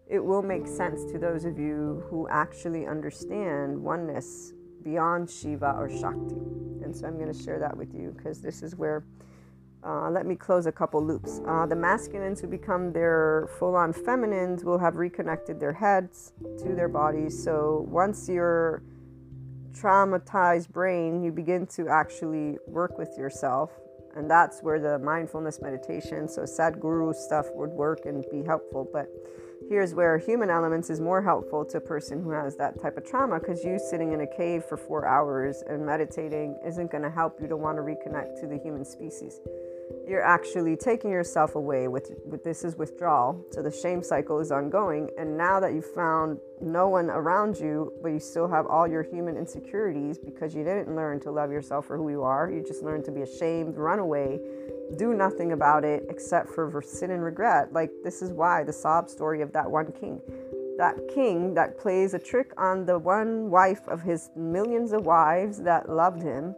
it 0.07 0.23
will 0.23 0.41
make 0.41 0.67
sense 0.67 1.05
to 1.11 1.19
those 1.19 1.45
of 1.45 1.59
you 1.59 2.03
who 2.09 2.27
actually 2.29 2.87
understand 2.87 3.81
oneness 3.81 4.53
beyond 4.89 5.29
Shiva 5.29 5.75
or 5.77 5.89
Shakti. 5.89 6.35
And 6.83 6.95
so 6.95 7.05
I'm 7.05 7.17
going 7.17 7.31
to 7.31 7.43
share 7.43 7.59
that 7.59 7.75
with 7.75 7.93
you 7.93 8.13
because 8.17 8.41
this 8.41 8.63
is 8.63 8.75
where, 8.75 9.03
uh, 9.85 10.09
let 10.09 10.25
me 10.25 10.35
close 10.35 10.65
a 10.65 10.71
couple 10.71 11.03
loops. 11.05 11.41
Uh, 11.47 11.65
the 11.65 11.75
masculines 11.75 12.39
who 12.41 12.47
become 12.47 12.91
their 12.91 13.49
full 13.59 13.75
on 13.75 13.93
feminines 13.93 14.63
will 14.63 14.79
have 14.79 14.95
reconnected 14.95 15.59
their 15.59 15.73
heads 15.73 16.33
to 16.57 16.73
their 16.75 16.89
bodies. 16.89 17.41
So 17.41 17.85
once 17.89 18.27
you're 18.27 18.81
traumatized 19.71 20.69
brain, 20.69 21.23
you 21.23 21.31
begin 21.31 21.67
to 21.67 21.87
actually 21.89 22.57
work 22.65 22.97
with 22.97 23.15
yourself. 23.17 23.71
And 24.15 24.29
that's 24.29 24.61
where 24.61 24.79
the 24.79 24.97
mindfulness 24.97 25.61
meditation, 25.61 26.27
so 26.27 26.41
Sadhguru 26.41 27.13
stuff 27.13 27.45
would 27.53 27.69
work 27.69 28.05
and 28.05 28.25
be 28.31 28.43
helpful. 28.43 28.89
But 28.91 29.07
here's 29.69 29.93
where 29.93 30.17
human 30.17 30.49
elements 30.49 30.89
is 30.89 30.99
more 30.99 31.21
helpful 31.21 31.63
to 31.63 31.77
a 31.77 31.81
person 31.81 32.23
who 32.23 32.31
has 32.31 32.55
that 32.57 32.81
type 32.81 32.97
of 32.97 33.05
trauma 33.05 33.39
because 33.39 33.63
you 33.63 33.77
sitting 33.77 34.13
in 34.13 34.21
a 34.21 34.27
cave 34.27 34.65
for 34.65 34.75
four 34.75 35.07
hours 35.07 35.63
and 35.67 35.85
meditating 35.85 36.57
isn't 36.65 36.91
going 36.91 37.03
to 37.03 37.09
help 37.09 37.39
you 37.39 37.47
to 37.47 37.55
want 37.55 37.77
to 37.77 37.83
reconnect 37.83 38.41
to 38.41 38.47
the 38.47 38.57
human 38.57 38.83
species. 38.83 39.39
You're 40.07 40.25
actually 40.25 40.75
taking 40.75 41.11
yourself 41.11 41.55
away 41.55 41.87
with, 41.87 42.11
with 42.25 42.43
this 42.43 42.63
is 42.63 42.75
withdrawal 42.77 43.45
so 43.51 43.61
the 43.61 43.71
shame 43.71 44.01
cycle 44.01 44.39
is 44.39 44.51
ongoing 44.51 45.09
and 45.19 45.37
now 45.37 45.59
that 45.59 45.73
you've 45.73 45.93
found 45.93 46.39
no 46.61 46.89
one 46.89 47.11
around 47.11 47.57
you 47.57 47.93
but 48.01 48.09
you 48.09 48.19
still 48.19 48.47
have 48.47 48.65
all 48.65 48.87
your 48.87 49.03
human 49.03 49.37
insecurities 49.37 50.17
because 50.17 50.55
you 50.55 50.63
didn't 50.63 50.95
learn 50.95 51.19
to 51.19 51.31
love 51.31 51.51
yourself 51.51 51.85
for 51.85 51.95
who 51.95 52.09
you 52.09 52.23
are 52.23 52.51
you 52.51 52.61
just 52.61 52.83
learned 52.83 53.05
to 53.05 53.11
be 53.11 53.21
ashamed 53.21 53.77
run 53.77 53.99
away 53.99 54.39
do 54.97 55.13
nothing 55.13 55.51
about 55.51 55.83
it 55.83 56.05
except 56.09 56.49
for 56.49 56.81
sin 56.81 57.11
and 57.11 57.23
regret. 57.23 57.73
Like 57.73 57.91
this 58.03 58.21
is 58.21 58.31
why 58.31 58.63
the 58.63 58.73
sob 58.73 59.09
story 59.09 59.41
of 59.41 59.51
that 59.53 59.69
one 59.69 59.91
king. 59.91 60.21
That 60.77 60.95
king 61.13 61.53
that 61.55 61.77
plays 61.77 62.13
a 62.13 62.19
trick 62.19 62.51
on 62.57 62.85
the 62.85 62.97
one 62.97 63.49
wife 63.49 63.87
of 63.87 64.01
his 64.01 64.29
millions 64.35 64.93
of 64.93 65.05
wives 65.05 65.61
that 65.63 65.89
loved 65.89 66.21
him 66.21 66.55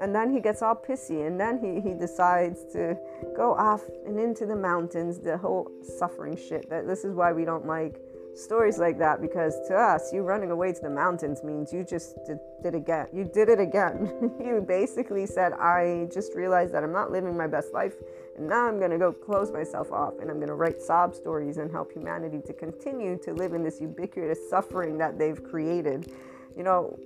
and 0.00 0.14
then 0.14 0.32
he 0.32 0.40
gets 0.40 0.62
all 0.62 0.74
pissy 0.74 1.26
and 1.26 1.38
then 1.38 1.58
he, 1.58 1.80
he 1.80 1.94
decides 1.94 2.64
to 2.72 2.96
go 3.36 3.54
off 3.54 3.82
and 4.06 4.18
into 4.18 4.46
the 4.46 4.56
mountains 4.56 5.18
the 5.18 5.36
whole 5.36 5.70
suffering 5.98 6.36
shit 6.36 6.68
that 6.68 6.86
this 6.86 7.04
is 7.04 7.14
why 7.14 7.32
we 7.32 7.44
don't 7.44 7.66
like 7.66 8.00
stories 8.34 8.78
like 8.78 8.98
that 8.98 9.20
because 9.20 9.54
to 9.68 9.74
us 9.74 10.12
you 10.12 10.22
running 10.22 10.50
away 10.50 10.72
to 10.72 10.80
the 10.80 10.90
mountains 10.90 11.42
means 11.42 11.72
you 11.72 11.84
just 11.84 12.16
did, 12.26 12.38
did 12.62 12.74
again 12.74 13.06
you 13.12 13.24
did 13.24 13.48
it 13.48 13.60
again 13.60 14.10
you 14.44 14.64
basically 14.66 15.26
said 15.26 15.52
i 15.54 16.08
just 16.12 16.34
realized 16.34 16.74
that 16.74 16.82
i'm 16.82 16.92
not 16.92 17.10
living 17.10 17.36
my 17.36 17.46
best 17.46 17.72
life 17.72 17.94
and 18.36 18.48
now 18.48 18.66
i'm 18.66 18.78
going 18.78 18.90
to 18.90 18.98
go 18.98 19.12
close 19.12 19.52
myself 19.52 19.92
off 19.92 20.14
and 20.20 20.30
i'm 20.30 20.36
going 20.36 20.48
to 20.48 20.54
write 20.54 20.82
sob 20.82 21.14
stories 21.14 21.58
and 21.58 21.70
help 21.70 21.92
humanity 21.92 22.40
to 22.44 22.52
continue 22.52 23.16
to 23.16 23.32
live 23.32 23.52
in 23.52 23.62
this 23.62 23.80
ubiquitous 23.80 24.38
suffering 24.50 24.98
that 24.98 25.18
they've 25.18 25.42
created 25.44 26.10
you 26.56 26.62
know 26.62 26.98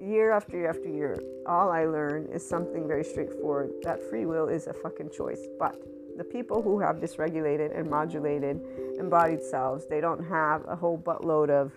year 0.00 0.32
after 0.32 0.56
year 0.56 0.70
after 0.70 0.88
year, 0.88 1.20
all 1.46 1.70
I 1.70 1.84
learn 1.84 2.26
is 2.32 2.46
something 2.46 2.86
very 2.86 3.04
straightforward 3.04 3.70
that 3.82 4.00
free 4.10 4.26
will 4.26 4.48
is 4.48 4.66
a 4.66 4.72
fucking 4.72 5.10
choice. 5.10 5.46
But 5.58 5.76
the 6.16 6.24
people 6.24 6.62
who 6.62 6.80
have 6.80 6.96
dysregulated 6.96 7.78
and 7.78 7.88
modulated 7.88 8.60
embodied 8.98 9.42
selves, 9.42 9.86
they 9.86 10.00
don't 10.00 10.24
have 10.24 10.64
a 10.68 10.76
whole 10.76 10.98
buttload 10.98 11.50
of 11.50 11.72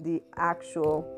the 0.00 0.22
actual. 0.36 1.12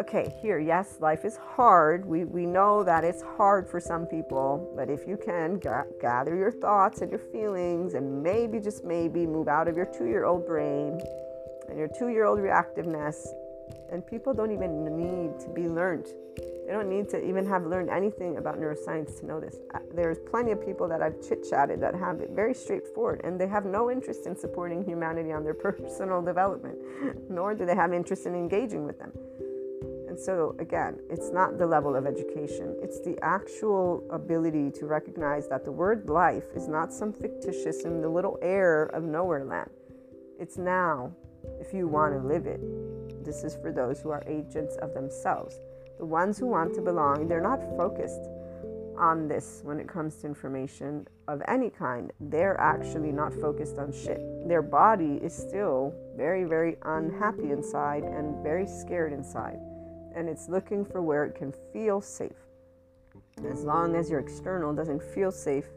Okay, 0.00 0.34
here, 0.40 0.58
yes, 0.58 0.96
life 1.00 1.24
is 1.24 1.36
hard. 1.36 2.04
We, 2.04 2.24
we 2.24 2.46
know 2.46 2.82
that 2.82 3.04
it's 3.04 3.22
hard 3.36 3.68
for 3.68 3.78
some 3.80 4.06
people, 4.06 4.72
but 4.74 4.88
if 4.88 5.06
you 5.06 5.16
can 5.16 5.58
ga- 5.58 5.84
gather 6.00 6.34
your 6.34 6.50
thoughts 6.50 7.00
and 7.00 7.10
your 7.10 7.20
feelings 7.20 7.94
and 7.94 8.22
maybe, 8.22 8.60
just 8.60 8.84
maybe, 8.84 9.26
move 9.26 9.46
out 9.46 9.68
of 9.68 9.76
your 9.76 9.86
two 9.86 10.06
year 10.06 10.24
old 10.24 10.46
brain 10.46 11.00
and 11.68 11.78
your 11.78 11.88
two 11.88 12.08
year 12.08 12.24
old 12.24 12.38
reactiveness 12.38 13.26
and 13.90 14.06
people 14.06 14.34
don't 14.34 14.50
even 14.50 14.84
need 14.96 15.38
to 15.40 15.48
be 15.50 15.68
learned. 15.68 16.08
They 16.66 16.72
don't 16.72 16.88
need 16.88 17.08
to 17.10 17.22
even 17.22 17.46
have 17.46 17.66
learned 17.66 17.90
anything 17.90 18.38
about 18.38 18.58
neuroscience 18.58 19.20
to 19.20 19.26
know 19.26 19.38
this. 19.38 19.56
Uh, 19.74 19.80
there's 19.94 20.18
plenty 20.18 20.52
of 20.52 20.64
people 20.64 20.88
that 20.88 21.02
I've 21.02 21.20
chit 21.20 21.46
chatted 21.48 21.80
that 21.80 21.94
have 21.94 22.20
it 22.20 22.30
very 22.30 22.54
straightforward, 22.54 23.20
and 23.22 23.38
they 23.38 23.46
have 23.46 23.66
no 23.66 23.90
interest 23.90 24.26
in 24.26 24.34
supporting 24.34 24.82
humanity 24.82 25.32
on 25.32 25.44
their 25.44 25.54
personal 25.66 26.22
development, 26.22 26.78
nor 27.28 27.54
do 27.54 27.66
they 27.66 27.74
have 27.74 27.92
interest 27.92 28.26
in 28.26 28.34
engaging 28.34 28.86
with 28.86 28.98
them. 28.98 29.12
And 30.08 30.18
so, 30.18 30.54
again, 30.60 31.00
it's 31.10 31.32
not 31.32 31.58
the 31.58 31.66
level 31.66 31.96
of 31.96 32.06
education, 32.06 32.76
it's 32.80 33.00
the 33.00 33.18
actual 33.20 34.06
ability 34.10 34.70
to 34.78 34.86
recognize 34.86 35.48
that 35.48 35.64
the 35.64 35.72
word 35.72 36.08
life 36.08 36.44
is 36.54 36.68
not 36.68 36.92
some 36.92 37.12
fictitious 37.12 37.82
in 37.84 38.00
the 38.00 38.08
little 38.08 38.38
air 38.40 38.84
of 38.84 39.02
nowhere 39.02 39.44
land. 39.44 39.70
It's 40.38 40.56
now 40.56 41.12
if 41.60 41.74
you 41.74 41.88
want 41.88 42.14
to 42.14 42.26
live 42.26 42.46
it 42.46 42.60
This 43.24 43.42
is 43.42 43.56
for 43.56 43.72
those 43.72 44.00
who 44.00 44.10
are 44.10 44.22
agents 44.26 44.76
of 44.76 44.94
themselves. 44.94 45.56
The 46.04 46.10
ones 46.10 46.38
who 46.38 46.44
want 46.48 46.74
to 46.74 46.82
belong, 46.82 47.28
they're 47.28 47.40
not 47.40 47.62
focused 47.78 48.28
on 48.98 49.26
this 49.26 49.62
when 49.64 49.80
it 49.80 49.88
comes 49.88 50.16
to 50.16 50.26
information 50.26 51.08
of 51.28 51.40
any 51.48 51.70
kind. 51.70 52.12
They're 52.20 52.60
actually 52.60 53.10
not 53.10 53.32
focused 53.32 53.78
on 53.78 53.90
shit. 53.90 54.20
Their 54.46 54.60
body 54.60 55.18
is 55.22 55.32
still 55.34 55.94
very, 56.14 56.44
very 56.44 56.76
unhappy 56.82 57.52
inside 57.52 58.02
and 58.02 58.42
very 58.42 58.66
scared 58.66 59.14
inside. 59.14 59.58
And 60.14 60.28
it's 60.28 60.46
looking 60.46 60.84
for 60.84 61.00
where 61.00 61.24
it 61.24 61.34
can 61.34 61.54
feel 61.72 62.02
safe. 62.02 62.36
As 63.50 63.64
long 63.64 63.96
as 63.96 64.10
your 64.10 64.20
external 64.20 64.74
doesn't 64.74 65.02
feel 65.02 65.32
safe, 65.32 65.70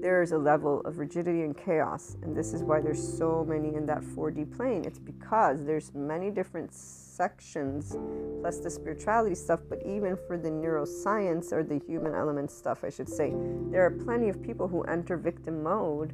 there 0.00 0.22
is 0.22 0.32
a 0.32 0.38
level 0.38 0.80
of 0.84 0.98
rigidity 0.98 1.42
and 1.42 1.56
chaos. 1.56 2.16
And 2.22 2.36
this 2.36 2.52
is 2.52 2.62
why 2.62 2.80
there's 2.80 3.02
so 3.18 3.44
many 3.48 3.74
in 3.74 3.86
that 3.86 4.02
4D 4.02 4.56
plane. 4.56 4.84
It's 4.84 4.98
because 4.98 5.64
there's 5.64 5.94
many 5.94 6.30
different 6.30 6.72
sections 6.72 7.96
plus 8.40 8.58
the 8.58 8.70
spirituality 8.70 9.34
stuff, 9.34 9.60
but 9.68 9.80
even 9.86 10.16
for 10.26 10.36
the 10.36 10.48
neuroscience 10.48 11.52
or 11.52 11.62
the 11.62 11.78
human 11.86 12.14
element 12.14 12.50
stuff, 12.50 12.82
I 12.84 12.90
should 12.90 13.08
say, 13.08 13.32
there 13.70 13.84
are 13.84 13.90
plenty 13.90 14.28
of 14.28 14.42
people 14.42 14.66
who 14.66 14.82
enter 14.82 15.16
victim 15.16 15.62
mode 15.62 16.12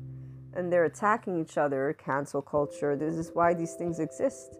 and 0.54 0.72
they're 0.72 0.84
attacking 0.84 1.40
each 1.40 1.56
other, 1.56 1.96
cancel 2.04 2.42
culture. 2.42 2.96
This 2.96 3.14
is 3.14 3.30
why 3.32 3.54
these 3.54 3.74
things 3.74 4.00
exist 4.00 4.56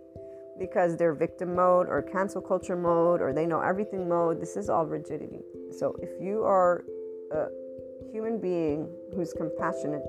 because 0.59 0.97
they're 0.97 1.15
victim 1.15 1.55
mode 1.55 1.87
or 1.89 2.03
cancel 2.03 2.41
culture 2.41 2.77
mode 2.77 3.21
or 3.21 3.33
they 3.33 3.47
know 3.47 3.61
everything 3.61 4.09
mode. 4.09 4.41
This 4.41 4.57
is 4.57 4.69
all 4.69 4.87
rigidity. 4.87 5.41
So 5.71 5.97
if 6.03 6.11
you 6.21 6.43
are 6.45 6.85
a 7.33 7.47
human 8.13 8.39
being 8.39 8.89
who's 9.15 9.33
compassionate, 9.33 10.05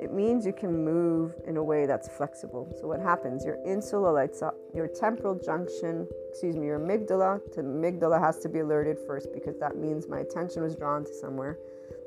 it 0.00 0.12
means 0.12 0.44
you 0.44 0.52
can 0.52 0.84
move 0.84 1.34
in 1.46 1.56
a 1.56 1.62
way 1.62 1.86
that's 1.86 2.08
flexible. 2.08 2.74
So 2.80 2.88
what 2.88 3.00
happens? 3.00 3.44
Your 3.44 3.58
insula 3.64 4.08
lights 4.08 4.42
up, 4.42 4.54
uh, 4.54 4.76
your 4.76 4.88
temporal 4.88 5.38
junction, 5.38 6.08
excuse 6.28 6.56
me, 6.56 6.66
your 6.66 6.80
amygdala, 6.80 7.40
to 7.52 7.62
amygdala 7.62 8.20
has 8.20 8.38
to 8.40 8.48
be 8.48 8.58
alerted 8.58 8.98
first 9.06 9.28
because 9.32 9.56
that 9.58 9.76
means 9.76 10.08
my 10.08 10.20
attention 10.20 10.62
was 10.62 10.74
drawn 10.74 11.04
to 11.04 11.14
somewhere. 11.14 11.58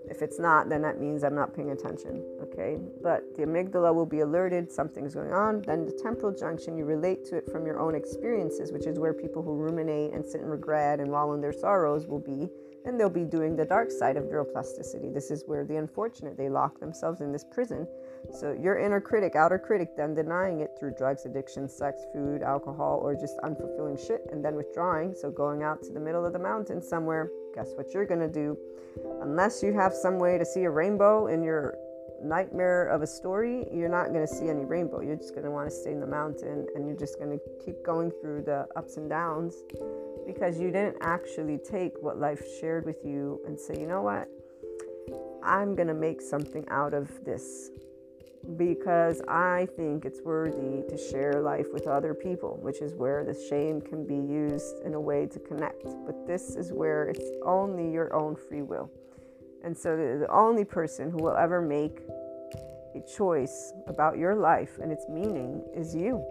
If 0.09 0.21
it's 0.21 0.39
not, 0.39 0.69
then 0.69 0.81
that 0.83 0.99
means 0.99 1.23
I'm 1.23 1.35
not 1.35 1.53
paying 1.53 1.71
attention. 1.71 2.23
Okay. 2.41 2.77
But 3.01 3.35
the 3.35 3.43
amygdala 3.43 3.93
will 3.93 4.05
be 4.05 4.19
alerted, 4.19 4.71
something's 4.71 5.15
going 5.15 5.33
on. 5.33 5.61
Then 5.61 5.85
the 5.85 5.91
temporal 5.91 6.33
junction, 6.33 6.77
you 6.77 6.85
relate 6.85 7.25
to 7.25 7.37
it 7.37 7.49
from 7.51 7.65
your 7.65 7.79
own 7.79 7.95
experiences, 7.95 8.71
which 8.71 8.85
is 8.85 8.99
where 8.99 9.13
people 9.13 9.41
who 9.41 9.55
ruminate 9.55 10.13
and 10.13 10.25
sit 10.25 10.41
in 10.41 10.47
regret 10.47 10.99
and 10.99 11.09
wallow 11.09 11.33
in 11.33 11.41
their 11.41 11.53
sorrows 11.53 12.05
will 12.07 12.19
be 12.19 12.49
and 12.87 12.97
they'll 12.97 13.09
be 13.09 13.25
doing 13.25 13.55
the 13.55 13.65
dark 13.65 13.91
side 13.91 14.15
of 14.15 14.23
neuroplasticity. 14.23 15.13
This 15.13 15.29
is 15.29 15.43
where 15.45 15.65
the 15.65 15.75
unfortunate 15.75 16.37
they 16.37 16.47
lock 16.47 16.79
themselves 16.79 17.19
in 17.19 17.33
this 17.33 17.43
prison. 17.43 17.85
So 18.31 18.53
your 18.53 18.79
inner 18.79 19.01
critic, 19.01 19.35
outer 19.35 19.59
critic, 19.59 19.89
then 19.97 20.15
denying 20.15 20.61
it 20.61 20.71
through 20.79 20.93
drugs, 20.97 21.25
addiction, 21.25 21.67
sex, 21.67 22.01
food, 22.13 22.41
alcohol, 22.41 22.99
or 23.03 23.13
just 23.13 23.37
unfulfilling 23.43 23.99
shit, 23.99 24.21
and 24.31 24.43
then 24.43 24.55
withdrawing. 24.55 25.13
So 25.13 25.29
going 25.29 25.63
out 25.63 25.83
to 25.83 25.91
the 25.91 25.99
middle 25.99 26.25
of 26.25 26.31
the 26.31 26.39
mountain 26.39 26.81
somewhere, 26.81 27.29
guess 27.53 27.73
what 27.75 27.93
you're 27.93 28.05
gonna 28.05 28.29
do? 28.29 28.57
Unless 29.21 29.61
you 29.61 29.73
have 29.73 29.93
some 29.93 30.17
way 30.17 30.37
to 30.37 30.45
see 30.45 30.63
a 30.63 30.69
rainbow 30.69 31.27
in 31.27 31.43
your 31.43 31.77
nightmare 32.23 32.87
of 32.87 33.01
a 33.01 33.07
story, 33.07 33.67
you're 33.71 33.89
not 33.89 34.07
going 34.07 34.25
to 34.25 34.33
see 34.33 34.49
any 34.49 34.65
rainbow. 34.65 35.01
You're 35.01 35.15
just 35.15 35.33
going 35.33 35.43
to 35.43 35.51
want 35.51 35.69
to 35.69 35.75
stay 35.75 35.91
in 35.91 35.99
the 35.99 36.07
mountain 36.07 36.65
and 36.73 36.87
you're 36.87 36.97
just 36.97 37.19
going 37.19 37.29
to 37.29 37.39
keep 37.63 37.83
going 37.85 38.11
through 38.21 38.41
the 38.41 38.67
ups 38.75 38.97
and 38.97 39.07
downs 39.07 39.57
because 40.27 40.59
you 40.59 40.69
didn't 40.69 40.97
actually 41.01 41.57
take 41.57 41.93
what 42.01 42.19
life 42.19 42.43
shared 42.59 42.85
with 42.85 43.03
you 43.05 43.41
and 43.47 43.57
say, 43.57 43.79
you 43.79 43.87
know 43.87 44.01
what? 44.01 44.27
I'm 45.41 45.73
going 45.73 45.87
to 45.87 45.93
make 45.93 46.21
something 46.21 46.67
out 46.69 46.93
of 46.93 47.09
this 47.23 47.71
because 48.57 49.21
I 49.27 49.67
think 49.77 50.05
it's 50.05 50.21
worthy 50.21 50.83
to 50.87 50.97
share 50.97 51.41
life 51.41 51.67
with 51.71 51.87
other 51.87 52.13
people, 52.13 52.59
which 52.61 52.81
is 52.81 52.93
where 52.93 53.23
the 53.23 53.33
shame 53.49 53.81
can 53.81 54.05
be 54.05 54.15
used 54.15 54.79
in 54.85 54.93
a 54.93 54.99
way 54.99 55.25
to 55.27 55.39
connect. 55.39 55.85
But 56.05 56.27
this 56.27 56.55
is 56.55 56.73
where 56.73 57.05
it's 57.07 57.29
only 57.45 57.89
your 57.89 58.13
own 58.13 58.35
free 58.35 58.61
will. 58.61 58.91
And 59.63 59.75
so 59.75 59.95
the 59.95 60.27
only 60.29 60.65
person 60.65 61.09
who 61.09 61.17
will 61.17 61.35
ever 61.35 61.61
make 61.61 62.01
a 62.95 63.01
choice 63.01 63.73
about 63.87 64.17
your 64.17 64.35
life 64.35 64.77
and 64.81 64.91
its 64.91 65.05
meaning 65.09 65.63
is 65.73 65.95
you. 65.95 66.23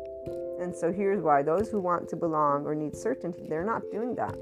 And 0.60 0.74
so 0.74 0.92
here's 0.92 1.22
why 1.22 1.42
those 1.42 1.68
who 1.68 1.80
want 1.80 2.08
to 2.08 2.16
belong 2.16 2.64
or 2.64 2.74
need 2.74 2.96
certainty, 2.96 3.46
they're 3.48 3.64
not 3.64 3.82
doing 3.90 4.14
that. 4.16 4.34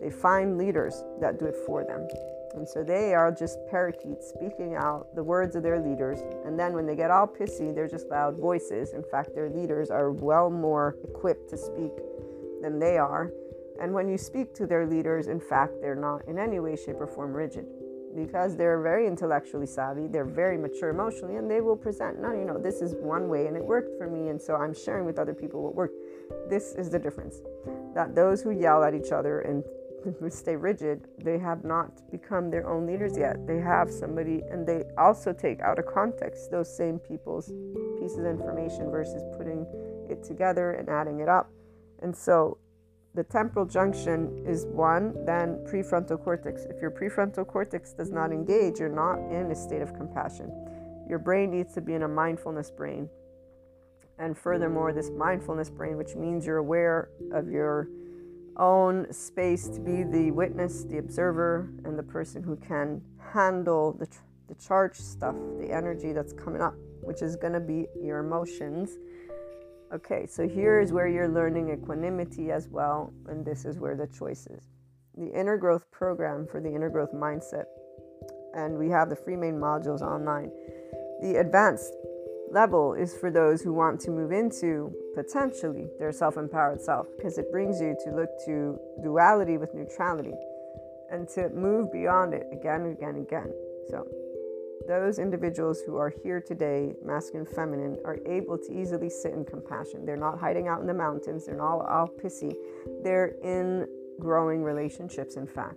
They 0.00 0.10
find 0.10 0.58
leaders 0.58 1.04
that 1.20 1.38
do 1.38 1.46
it 1.46 1.56
for 1.66 1.84
them. 1.84 2.08
And 2.54 2.68
so 2.68 2.82
they 2.82 3.14
are 3.14 3.30
just 3.30 3.58
parakeets 3.70 4.28
speaking 4.28 4.74
out 4.74 5.14
the 5.14 5.22
words 5.22 5.54
of 5.54 5.62
their 5.62 5.78
leaders. 5.78 6.20
And 6.44 6.58
then 6.58 6.72
when 6.72 6.86
they 6.86 6.96
get 6.96 7.10
all 7.10 7.26
pissy, 7.26 7.72
they're 7.74 7.88
just 7.88 8.08
loud 8.08 8.36
voices. 8.36 8.92
In 8.92 9.04
fact, 9.04 9.34
their 9.34 9.48
leaders 9.48 9.90
are 9.90 10.10
well 10.10 10.50
more 10.50 10.96
equipped 11.04 11.48
to 11.50 11.56
speak 11.56 11.92
than 12.60 12.78
they 12.80 12.98
are. 12.98 13.30
And 13.80 13.94
when 13.94 14.08
you 14.08 14.18
speak 14.18 14.52
to 14.54 14.66
their 14.66 14.86
leaders, 14.86 15.28
in 15.28 15.40
fact, 15.40 15.74
they're 15.80 15.94
not 15.94 16.26
in 16.26 16.38
any 16.38 16.58
way, 16.58 16.76
shape, 16.76 17.00
or 17.00 17.06
form 17.06 17.32
rigid 17.32 17.66
because 18.14 18.56
they're 18.56 18.80
very 18.80 19.06
intellectually 19.06 19.66
savvy, 19.66 20.06
they're 20.06 20.24
very 20.24 20.58
mature 20.58 20.90
emotionally, 20.90 21.36
and 21.36 21.50
they 21.50 21.60
will 21.60 21.76
present, 21.76 22.20
no, 22.20 22.32
you 22.32 22.44
know, 22.44 22.58
this 22.58 22.82
is 22.82 22.94
one 22.94 23.28
way 23.28 23.46
and 23.46 23.56
it 23.56 23.64
worked 23.64 23.96
for 23.98 24.08
me, 24.08 24.28
and 24.28 24.40
so 24.40 24.56
I'm 24.56 24.74
sharing 24.74 25.04
with 25.04 25.18
other 25.18 25.34
people 25.34 25.62
what 25.62 25.74
worked. 25.74 25.96
This 26.48 26.74
is 26.74 26.90
the 26.90 26.98
difference. 26.98 27.40
That 27.94 28.14
those 28.14 28.42
who 28.42 28.50
yell 28.50 28.82
at 28.84 28.94
each 28.94 29.12
other 29.12 29.40
and 29.40 29.64
stay 30.32 30.56
rigid, 30.56 31.08
they 31.18 31.38
have 31.38 31.64
not 31.64 32.10
become 32.10 32.50
their 32.50 32.68
own 32.68 32.86
leaders 32.86 33.16
yet. 33.16 33.46
They 33.46 33.58
have 33.58 33.90
somebody, 33.90 34.42
and 34.50 34.66
they 34.66 34.84
also 34.98 35.32
take 35.32 35.60
out 35.60 35.78
of 35.78 35.86
context 35.86 36.50
those 36.50 36.74
same 36.74 36.98
people's 36.98 37.52
pieces 37.98 38.18
of 38.18 38.26
information 38.26 38.90
versus 38.90 39.22
putting 39.36 39.66
it 40.08 40.24
together 40.24 40.72
and 40.72 40.88
adding 40.88 41.20
it 41.20 41.28
up. 41.28 41.50
And 42.02 42.16
so 42.16 42.58
the 43.14 43.24
temporal 43.24 43.66
junction 43.66 44.44
is 44.46 44.66
one, 44.66 45.24
then 45.24 45.64
prefrontal 45.68 46.22
cortex. 46.22 46.64
If 46.64 46.80
your 46.80 46.92
prefrontal 46.92 47.46
cortex 47.46 47.92
does 47.92 48.12
not 48.12 48.30
engage, 48.30 48.78
you're 48.78 48.88
not 48.88 49.18
in 49.32 49.50
a 49.50 49.56
state 49.56 49.82
of 49.82 49.94
compassion. 49.94 50.52
Your 51.08 51.18
brain 51.18 51.50
needs 51.50 51.74
to 51.74 51.80
be 51.80 51.94
in 51.94 52.04
a 52.04 52.08
mindfulness 52.08 52.70
brain. 52.70 53.08
And 54.18 54.38
furthermore, 54.38 54.92
this 54.92 55.10
mindfulness 55.10 55.70
brain, 55.70 55.96
which 55.96 56.14
means 56.14 56.46
you're 56.46 56.58
aware 56.58 57.08
of 57.32 57.50
your 57.50 57.88
own 58.56 59.12
space 59.12 59.66
to 59.68 59.80
be 59.80 60.04
the 60.04 60.30
witness, 60.30 60.84
the 60.84 60.98
observer, 60.98 61.68
and 61.84 61.98
the 61.98 62.02
person 62.02 62.42
who 62.44 62.54
can 62.56 63.02
handle 63.32 63.92
the, 63.92 64.06
the 64.48 64.54
charged 64.54 65.00
stuff, 65.00 65.34
the 65.58 65.72
energy 65.72 66.12
that's 66.12 66.32
coming 66.32 66.62
up, 66.62 66.74
which 67.00 67.22
is 67.22 67.34
going 67.34 67.54
to 67.54 67.60
be 67.60 67.86
your 68.00 68.18
emotions 68.18 68.98
Okay, 69.92 70.24
so 70.26 70.46
here 70.46 70.78
is 70.78 70.92
where 70.92 71.08
you're 71.08 71.28
learning 71.28 71.70
equanimity 71.70 72.52
as 72.52 72.68
well, 72.68 73.12
and 73.26 73.44
this 73.44 73.64
is 73.64 73.80
where 73.80 73.96
the 73.96 74.06
choice 74.06 74.46
is. 74.46 74.68
The 75.16 75.32
inner 75.32 75.56
growth 75.56 75.90
program 75.90 76.46
for 76.46 76.60
the 76.60 76.72
inner 76.72 76.88
growth 76.88 77.12
mindset, 77.12 77.64
and 78.54 78.78
we 78.78 78.88
have 78.88 79.10
the 79.10 79.16
free 79.16 79.34
main 79.34 79.54
modules 79.54 80.00
online. 80.00 80.52
The 81.22 81.40
advanced 81.40 81.92
level 82.52 82.94
is 82.94 83.16
for 83.16 83.32
those 83.32 83.62
who 83.62 83.72
want 83.72 84.00
to 84.02 84.12
move 84.12 84.30
into 84.30 84.92
potentially 85.16 85.88
their 85.98 86.12
self 86.12 86.36
empowered 86.36 86.80
self 86.80 87.08
because 87.16 87.36
it 87.36 87.50
brings 87.50 87.80
you 87.80 87.96
to 88.04 88.14
look 88.14 88.30
to 88.46 88.78
duality 89.02 89.56
with 89.58 89.74
neutrality 89.74 90.34
and 91.10 91.28
to 91.30 91.48
move 91.48 91.92
beyond 91.92 92.32
it 92.32 92.46
again 92.52 92.82
and 92.82 92.96
again 92.96 93.16
and 93.16 93.26
again. 93.26 93.52
So, 93.88 94.06
those 94.88 95.18
individuals 95.18 95.80
who 95.86 95.96
are 95.96 96.12
here 96.22 96.40
today, 96.40 96.94
masculine, 97.04 97.46
feminine, 97.46 97.98
are 98.04 98.18
able 98.26 98.58
to 98.58 98.72
easily 98.72 99.10
sit 99.10 99.32
in 99.32 99.44
compassion. 99.44 100.04
They're 100.04 100.16
not 100.16 100.38
hiding 100.38 100.68
out 100.68 100.80
in 100.80 100.86
the 100.86 100.94
mountains, 100.94 101.46
they're 101.46 101.56
not 101.56 101.86
all 101.86 102.08
pissy. 102.08 102.54
They're 103.02 103.34
in 103.42 103.86
growing 104.18 104.62
relationships, 104.62 105.36
in 105.36 105.46
fact. 105.46 105.76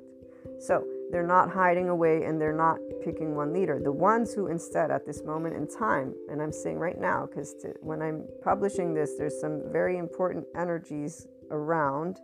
So 0.59 0.85
they're 1.11 1.27
not 1.27 1.51
hiding 1.51 1.89
away 1.89 2.23
and 2.23 2.39
they're 2.39 2.55
not 2.55 2.79
picking 3.03 3.35
one 3.35 3.53
leader. 3.53 3.79
The 3.81 3.91
ones 3.91 4.33
who, 4.33 4.47
instead, 4.47 4.91
at 4.91 5.05
this 5.05 5.23
moment 5.23 5.55
in 5.55 5.67
time, 5.67 6.13
and 6.29 6.41
I'm 6.41 6.51
saying 6.51 6.79
right 6.79 6.99
now, 6.99 7.27
because 7.27 7.55
when 7.81 8.01
I'm 8.01 8.25
publishing 8.43 8.93
this, 8.93 9.11
there's 9.17 9.39
some 9.39 9.61
very 9.71 9.97
important 9.97 10.45
energies 10.55 11.27
around. 11.51 12.19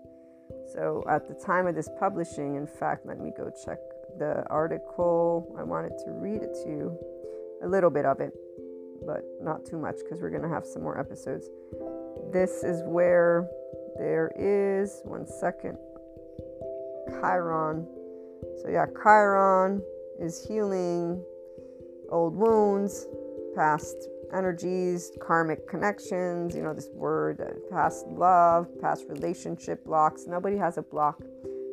So 0.73 1.03
at 1.09 1.27
the 1.27 1.35
time 1.35 1.67
of 1.67 1.75
this 1.75 1.89
publishing, 1.99 2.55
in 2.55 2.65
fact, 2.65 3.05
let 3.05 3.19
me 3.19 3.31
go 3.35 3.51
check 3.63 3.77
the 4.19 4.43
article. 4.49 5.55
I 5.57 5.63
wanted 5.63 5.93
to 6.05 6.11
read 6.11 6.43
it 6.43 6.53
to 6.63 6.69
you, 6.69 6.97
a 7.63 7.67
little 7.67 7.89
bit 7.89 8.05
of 8.05 8.19
it, 8.19 8.33
but 9.05 9.23
not 9.41 9.65
too 9.65 9.77
much 9.77 9.95
because 10.03 10.21
we're 10.21 10.29
going 10.29 10.43
to 10.43 10.49
have 10.49 10.65
some 10.65 10.83
more 10.83 10.99
episodes. 10.99 11.49
This 12.31 12.63
is 12.63 12.83
where 12.85 13.47
there 13.97 14.31
is, 14.37 15.01
one 15.05 15.25
second, 15.25 15.77
Chiron. 17.19 17.87
So, 18.61 18.69
yeah, 18.69 18.85
Chiron 19.01 19.81
is 20.19 20.45
healing 20.45 21.23
old 22.11 22.35
wounds, 22.35 23.07
past 23.55 23.95
energies, 24.33 25.11
karmic 25.21 25.67
connections, 25.67 26.55
you 26.55 26.61
know, 26.61 26.73
this 26.73 26.89
word, 26.93 27.41
uh, 27.41 27.73
past 27.73 28.05
love, 28.07 28.67
past 28.81 29.05
relationship 29.07 29.83
blocks. 29.85 30.25
Nobody 30.27 30.57
has 30.57 30.77
a 30.77 30.81
block 30.81 31.21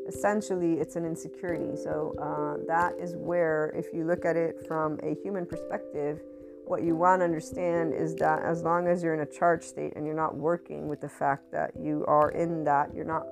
essentially 0.06 0.74
it's 0.74 0.96
an 0.96 1.04
insecurity. 1.04 1.76
So 1.76 2.14
uh, 2.20 2.64
that 2.66 2.94
is 3.00 3.14
where, 3.16 3.72
if 3.76 3.92
you 3.92 4.04
look 4.04 4.24
at 4.24 4.36
it 4.36 4.66
from 4.66 4.98
a 5.02 5.14
human 5.22 5.46
perspective, 5.46 6.20
what 6.64 6.82
you 6.82 6.96
want 6.96 7.20
to 7.20 7.24
understand 7.24 7.94
is 7.94 8.16
that 8.16 8.42
as 8.42 8.62
long 8.62 8.88
as 8.88 9.02
you're 9.02 9.14
in 9.14 9.20
a 9.20 9.26
charge 9.26 9.62
state 9.62 9.92
and 9.94 10.04
you're 10.04 10.16
not 10.16 10.36
working 10.36 10.88
with 10.88 11.00
the 11.00 11.08
fact 11.08 11.52
that 11.52 11.70
you 11.78 12.04
are 12.08 12.30
in 12.30 12.64
that, 12.64 12.92
you're 12.94 13.04
not 13.04 13.24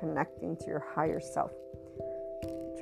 connecting 0.00 0.56
to 0.56 0.66
your 0.66 0.84
higher 0.94 1.20
self. 1.20 1.52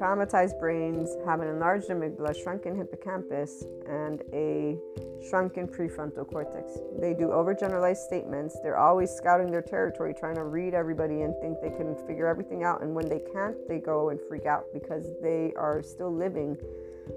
Traumatized 0.00 0.58
brains 0.58 1.14
have 1.26 1.40
an 1.40 1.48
enlarged 1.48 1.90
amygdala, 1.90 2.34
shrunken 2.42 2.74
hippocampus, 2.74 3.64
and 3.86 4.22
a 4.32 4.78
shrunken 5.28 5.68
prefrontal 5.68 6.26
cortex. 6.26 6.78
They 6.98 7.12
do 7.12 7.26
overgeneralized 7.26 7.98
statements. 7.98 8.56
They're 8.62 8.78
always 8.78 9.10
scouting 9.10 9.50
their 9.50 9.60
territory, 9.60 10.14
trying 10.18 10.36
to 10.36 10.44
read 10.44 10.72
everybody 10.72 11.20
and 11.20 11.34
think 11.42 11.60
they 11.60 11.68
can 11.68 11.94
figure 12.06 12.26
everything 12.26 12.64
out. 12.64 12.82
And 12.82 12.94
when 12.94 13.10
they 13.10 13.20
can't, 13.34 13.54
they 13.68 13.78
go 13.78 14.08
and 14.08 14.18
freak 14.26 14.46
out 14.46 14.64
because 14.72 15.06
they 15.20 15.52
are 15.58 15.82
still 15.82 16.10
living. 16.10 16.56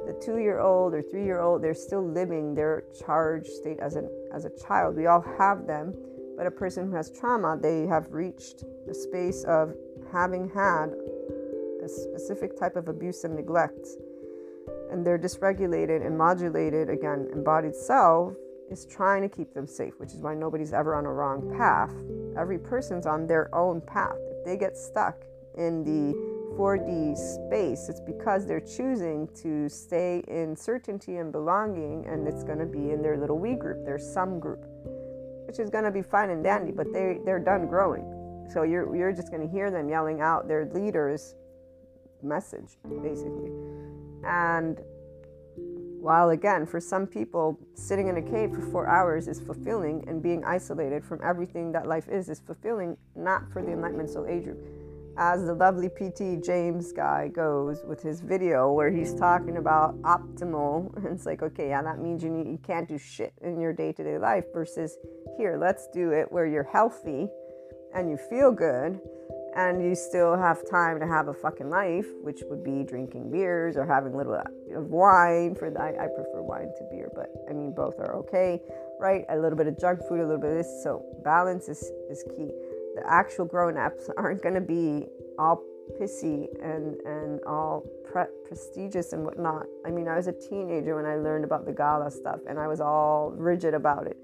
The 0.06 0.20
two 0.22 0.40
year 0.40 0.60
old 0.60 0.94
or 0.94 1.02
three 1.02 1.24
year 1.24 1.40
old, 1.40 1.62
they're 1.62 1.74
still 1.74 2.06
living 2.06 2.54
their 2.54 2.84
charge 3.00 3.48
state 3.48 3.80
as, 3.80 3.96
an, 3.96 4.10
as 4.34 4.44
a 4.44 4.52
child. 4.68 4.98
We 4.98 5.06
all 5.06 5.24
have 5.38 5.68
them, 5.68 5.96
but 6.36 6.48
a 6.48 6.52
person 6.52 6.90
who 6.90 6.98
has 6.98 7.10
trauma, 7.12 7.58
they 7.58 7.88
have 7.88 8.12
reached 8.12 8.66
the 8.86 8.94
space 8.94 9.46
of 9.46 9.74
having 10.12 10.50
had 10.50 10.94
a 11.84 11.90
specific 11.90 12.58
type 12.58 12.76
of 12.76 12.88
abuse 12.88 13.24
and 13.24 13.36
neglect, 13.36 13.88
and 14.92 15.06
they're 15.06 15.20
dysregulated 15.20 16.06
and 16.06 16.18
modulated, 16.18 16.90
again, 16.90 17.30
embodied 17.34 17.76
self 17.76 18.34
is 18.72 18.86
trying 18.86 19.22
to 19.22 19.30
keep 19.30 19.54
them 19.54 19.68
safe, 19.68 19.94
which 20.00 20.14
is 20.14 20.22
why 20.22 20.34
nobody's 20.34 20.74
ever 20.74 20.96
on 20.96 21.06
a 21.06 21.12
wrong 21.12 21.54
path. 21.58 21.94
Every 22.38 22.58
person's 22.58 23.06
on 23.06 23.28
their 23.28 23.54
own 23.54 23.82
path. 23.82 24.18
If 24.32 24.46
they 24.46 24.58
get 24.58 24.78
stuck 24.78 25.24
in 25.58 25.84
the 25.84 26.14
4D 26.58 27.16
space, 27.18 27.90
it's 27.90 28.00
because 28.00 28.46
they're 28.48 28.60
choosing 28.60 29.28
to 29.42 29.70
stay 29.70 30.24
in 30.28 30.56
certainty 30.56 31.18
and 31.18 31.32
belonging, 31.32 32.06
and 32.08 32.28
it's 32.28 32.44
going 32.44 32.60
to 32.60 32.66
be 32.66 32.92
in 32.92 33.02
their 33.02 33.18
little 33.18 33.38
we 33.38 33.56
group, 33.56 33.86
their 33.86 34.00
some 34.00 34.40
group, 34.40 34.66
which 35.48 35.60
is 35.60 35.70
going 35.70 35.84
to 35.84 35.92
be 35.92 36.02
fine 36.02 36.30
and 36.30 36.44
dandy, 36.44 36.72
but 36.72 36.92
they, 36.94 37.20
they're 37.26 37.40
done 37.40 37.68
growing. 37.68 38.06
So 38.52 38.64
you're, 38.64 38.96
you're 38.96 39.14
just 39.14 39.30
going 39.32 39.42
to 39.42 39.52
hear 39.52 39.72
them 39.72 39.90
yelling 39.90 40.22
out 40.22 40.48
their 40.48 40.66
leaders' 40.74 41.36
message, 42.24 42.78
basically. 43.02 43.52
And 44.26 44.80
while 46.04 46.32
again, 46.32 46.66
for 46.66 46.80
some 46.82 47.08
people, 47.08 47.58
sitting 47.76 48.08
in 48.10 48.18
a 48.18 48.22
cave 48.22 48.54
for 48.54 48.62
four 48.62 48.88
hours 48.88 49.28
is 49.28 49.40
fulfilling 49.40 50.04
and 50.08 50.22
being 50.22 50.44
isolated 50.44 51.04
from 51.04 51.22
everything 51.24 51.72
that 51.72 51.88
life 51.88 52.10
is 52.10 52.28
is 52.28 52.42
fulfilling, 52.42 52.98
not 53.16 53.50
for 53.52 53.62
the 53.62 53.72
Enlightenment 53.72 54.10
Soul 54.10 54.28
Age 54.28 54.44
group. 54.44 54.60
As 55.16 55.46
the 55.46 55.54
lovely 55.54 55.90
PT 55.90 56.44
James 56.44 56.92
guy 56.92 57.30
goes 57.30 57.84
with 57.86 58.02
his 58.02 58.20
video 58.20 58.74
where 58.74 58.92
he's 58.92 59.14
talking 59.14 59.58
about 59.58 59.96
optimal, 60.02 60.94
and 60.98 61.08
it's 61.16 61.26
like, 61.26 61.42
okay, 61.42 61.70
yeah, 61.70 61.82
that 61.84 62.00
means 62.00 62.22
you 62.22 62.30
need 62.30 62.48
you 62.48 62.60
can't 62.62 62.90
do 62.90 62.98
shit 62.98 63.34
in 63.42 63.62
your 63.62 63.72
day-to-day 63.72 64.18
life 64.18 64.46
versus 64.54 64.98
here, 65.38 65.58
let's 65.58 65.88
do 65.88 66.12
it 66.12 66.32
where 66.32 66.46
you're 66.46 66.64
healthy 66.64 67.30
and 67.96 68.10
you 68.10 68.18
feel 68.18 68.52
good 68.52 69.00
and 69.56 69.84
you 69.84 69.96
still 69.96 70.36
have 70.36 70.68
time 70.70 71.00
to 71.00 71.08
have 71.08 71.28
a 71.28 71.34
fucking 71.34 71.70
life, 71.70 72.08
which 72.22 72.42
would 72.50 72.64
be 72.64 72.84
drinking 72.84 73.32
beers 73.32 73.78
or 73.78 73.86
having 73.86 74.14
a 74.14 74.18
little 74.18 74.34
of 74.34 74.90
wine. 74.90 75.56
For 75.56 75.68
I, 75.80 76.06
I 76.06 76.08
prefer 76.08 76.42
wine 76.42 76.72
to 76.78 76.84
beer, 76.92 77.10
but 77.16 77.30
I 77.50 77.54
mean 77.54 77.74
both 77.74 78.00
are 78.00 78.16
okay, 78.18 78.62
right? 79.00 79.26
A 79.30 79.38
little 79.38 79.58
bit 79.58 79.68
of 79.68 79.80
junk 79.80 80.00
food, 80.08 80.20
a 80.20 80.24
little 80.24 80.42
bit 80.42 80.52
of 80.52 80.58
this. 80.58 80.84
So 80.84 81.06
balance 81.24 81.70
is 81.70 81.92
is 82.10 82.24
key. 82.36 82.52
The 82.96 83.04
actual 83.06 83.46
grown 83.46 83.78
ups 83.78 84.10
aren't 84.18 84.42
going 84.42 84.56
to 84.56 84.62
be 84.62 85.08
all 85.38 85.64
pissy 86.00 86.48
and 86.62 86.96
and 87.06 87.40
all 87.46 87.86
pre- 88.06 88.34
prestigious 88.48 89.14
and 89.14 89.24
whatnot. 89.24 89.66
I 89.86 89.92
mean, 89.92 90.08
I 90.08 90.16
was 90.16 90.28
a 90.28 90.34
teenager 90.34 90.96
when 90.96 91.06
I 91.06 91.16
learned 91.16 91.46
about 91.46 91.66
the 91.66 91.74
gala 91.74 92.10
stuff, 92.10 92.40
and 92.48 92.60
I 92.60 92.68
was 92.68 92.82
all 92.82 93.32
rigid 93.32 93.74
about 93.74 94.08
it 94.08 94.18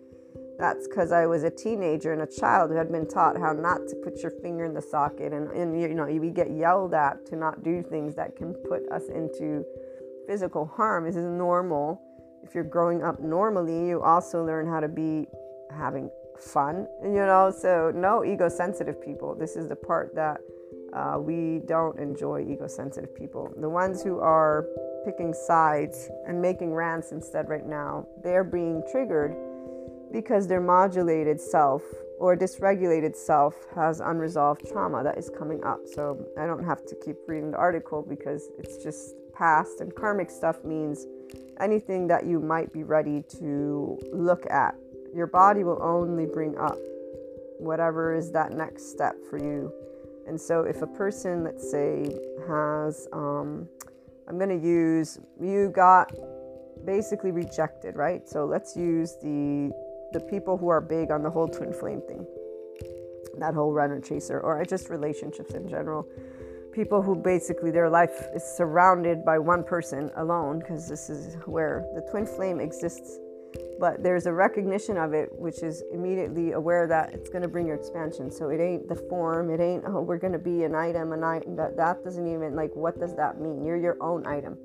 that's 0.60 0.88
because 0.88 1.12
I 1.12 1.26
was 1.26 1.44
a 1.44 1.50
teenager 1.50 2.12
and 2.12 2.22
a 2.22 2.28
child 2.28 2.70
who 2.70 2.76
had 2.76 2.92
been 2.92 3.08
taught 3.08 3.38
how 3.38 3.54
not 3.54 3.88
to 3.88 3.96
put 4.04 4.22
your 4.22 4.32
finger 4.32 4.66
in 4.66 4.74
the 4.74 4.82
socket, 4.82 5.32
and, 5.32 5.50
and 5.52 5.80
you 5.80 5.88
know 5.96 6.06
we 6.06 6.30
get 6.30 6.52
yelled 6.52 6.94
at 6.94 7.26
to 7.28 7.36
not 7.36 7.64
do 7.64 7.82
things 7.82 8.16
that 8.16 8.36
can 8.36 8.54
put 8.54 8.88
us 8.92 9.08
into 9.08 9.64
physical 10.28 10.66
harm. 10.66 11.06
This 11.06 11.16
is 11.16 11.26
normal. 11.26 12.02
If 12.44 12.54
you're 12.54 12.64
growing 12.64 13.04
up 13.04 13.20
normally, 13.20 13.88
you 13.88 14.02
also 14.02 14.46
learn 14.46 14.68
how 14.68 14.80
to 14.80 14.88
be 14.88 15.28
having 15.72 16.10
fun, 16.38 16.88
And 17.04 17.14
you 17.14 17.26
know. 17.26 17.52
So 17.56 17.92
no 17.96 18.26
ego-sensitive 18.26 19.02
people. 19.02 19.36
This 19.36 19.56
is 19.56 19.68
the 19.68 19.76
part 19.76 20.14
that 20.16 20.40
uh, 20.94 21.20
we 21.20 21.62
don't 21.68 21.98
enjoy 22.00 22.46
ego-sensitive 22.50 23.16
people. 23.16 23.52
The 23.60 23.70
ones 23.70 24.02
who 24.02 24.20
are 24.20 24.66
picking 25.06 25.34
sides 25.34 26.10
and 26.28 26.42
making 26.42 26.74
rants 26.74 27.12
instead 27.12 27.48
right 27.50 27.66
now, 27.66 28.06
they're 28.24 28.44
being 28.44 28.84
triggered 28.92 29.36
because 30.12 30.48
their 30.48 30.62
modulated 30.62 31.40
self 31.40 31.84
or 32.20 32.36
dysregulated 32.36 33.16
self 33.16 33.56
has 33.76 34.02
unresolved 34.02 34.68
trauma 34.70 35.04
that 35.04 35.18
is 35.18 35.30
coming 35.30 35.64
up. 35.64 35.80
So 35.86 36.26
I 36.38 36.46
don't 36.46 36.64
have 36.64 36.86
to 36.88 36.96
keep 37.04 37.16
reading 37.28 37.52
the 37.52 37.58
article 37.58 38.06
because 38.08 38.50
it's 38.58 38.84
just 38.84 39.16
past 39.34 39.80
and 39.80 39.96
karmic 39.96 40.30
stuff 40.30 40.64
means 40.66 41.06
anything 41.62 42.08
that 42.08 42.26
you 42.26 42.40
might 42.40 42.74
be 42.74 42.84
ready 42.84 43.24
to 43.40 43.98
look 44.12 44.46
at. 44.50 44.76
Your 45.16 45.28
body 45.28 45.64
will 45.64 45.82
only 45.82 46.26
bring 46.26 46.58
up 46.58 46.78
whatever 47.58 48.14
is 48.16 48.32
that 48.32 48.52
next 48.52 48.90
step 48.90 49.16
for 49.30 49.38
you. 49.38 49.72
And 50.28 50.40
so 50.40 50.62
if 50.62 50.82
a 50.82 50.88
person, 50.88 51.44
let's 51.44 51.70
say, 51.72 52.16
has, 52.48 53.08
um, 53.14 53.68
I'm 54.28 54.38
going 54.38 54.50
to 54.50 54.68
use, 54.68 55.20
you 55.42 55.72
got 55.74 56.12
basically 56.86 57.32
rejected, 57.32 57.96
right? 57.96 58.28
So 58.28 58.46
let's 58.46 58.76
use 58.76 59.16
the 59.22 59.72
the 60.12 60.20
people 60.20 60.58
who 60.58 60.70
are 60.70 60.82
big 60.82 61.12
on 61.12 61.24
the 61.24 61.30
whole 61.30 61.48
twin 61.48 61.74
flame 61.74 62.02
thing, 62.08 62.26
that 63.38 63.54
whole 63.54 63.72
runner 63.72 64.00
chaser, 64.00 64.40
or 64.40 64.64
just 64.66 64.90
relationships 64.90 65.54
in 65.54 65.68
general. 65.68 66.08
People 66.72 67.02
who 67.02 67.16
basically 67.16 67.72
their 67.72 67.90
life 67.90 68.28
is 68.36 68.44
surrounded 68.44 69.26
by 69.26 69.38
one 69.38 69.64
person 69.64 70.10
alone, 70.18 70.60
because 70.60 70.88
this 70.88 71.10
is 71.10 71.36
where 71.46 71.86
the 71.96 72.02
twin 72.10 72.26
flame 72.26 72.60
exists. 72.60 73.20
But 73.80 74.04
there's 74.04 74.26
a 74.26 74.34
recognition 74.34 74.98
of 74.98 75.14
it, 75.14 75.30
which 75.32 75.64
is 75.64 75.84
immediately 75.92 76.52
aware 76.52 76.86
that 76.88 77.14
it's 77.14 77.30
going 77.30 77.42
to 77.42 77.48
bring 77.48 77.66
your 77.66 77.76
expansion. 77.76 78.30
So 78.30 78.50
it 78.50 78.60
ain't 78.60 78.88
the 78.88 78.96
form, 78.96 79.50
it 79.50 79.60
ain't, 79.60 79.84
oh, 79.88 80.02
we're 80.02 80.18
going 80.20 80.34
to 80.34 80.40
be 80.40 80.64
an 80.64 80.76
item, 80.76 81.14
an 81.14 81.24
item. 81.24 81.56
That, 81.56 81.76
that 81.78 82.04
doesn't 82.04 82.28
even, 82.28 82.56
like, 82.56 82.72
what 82.76 83.00
does 83.00 83.16
that 83.16 83.40
mean? 83.40 83.64
You're 83.64 83.78
your 83.78 83.98
own 84.02 84.28
item 84.28 84.58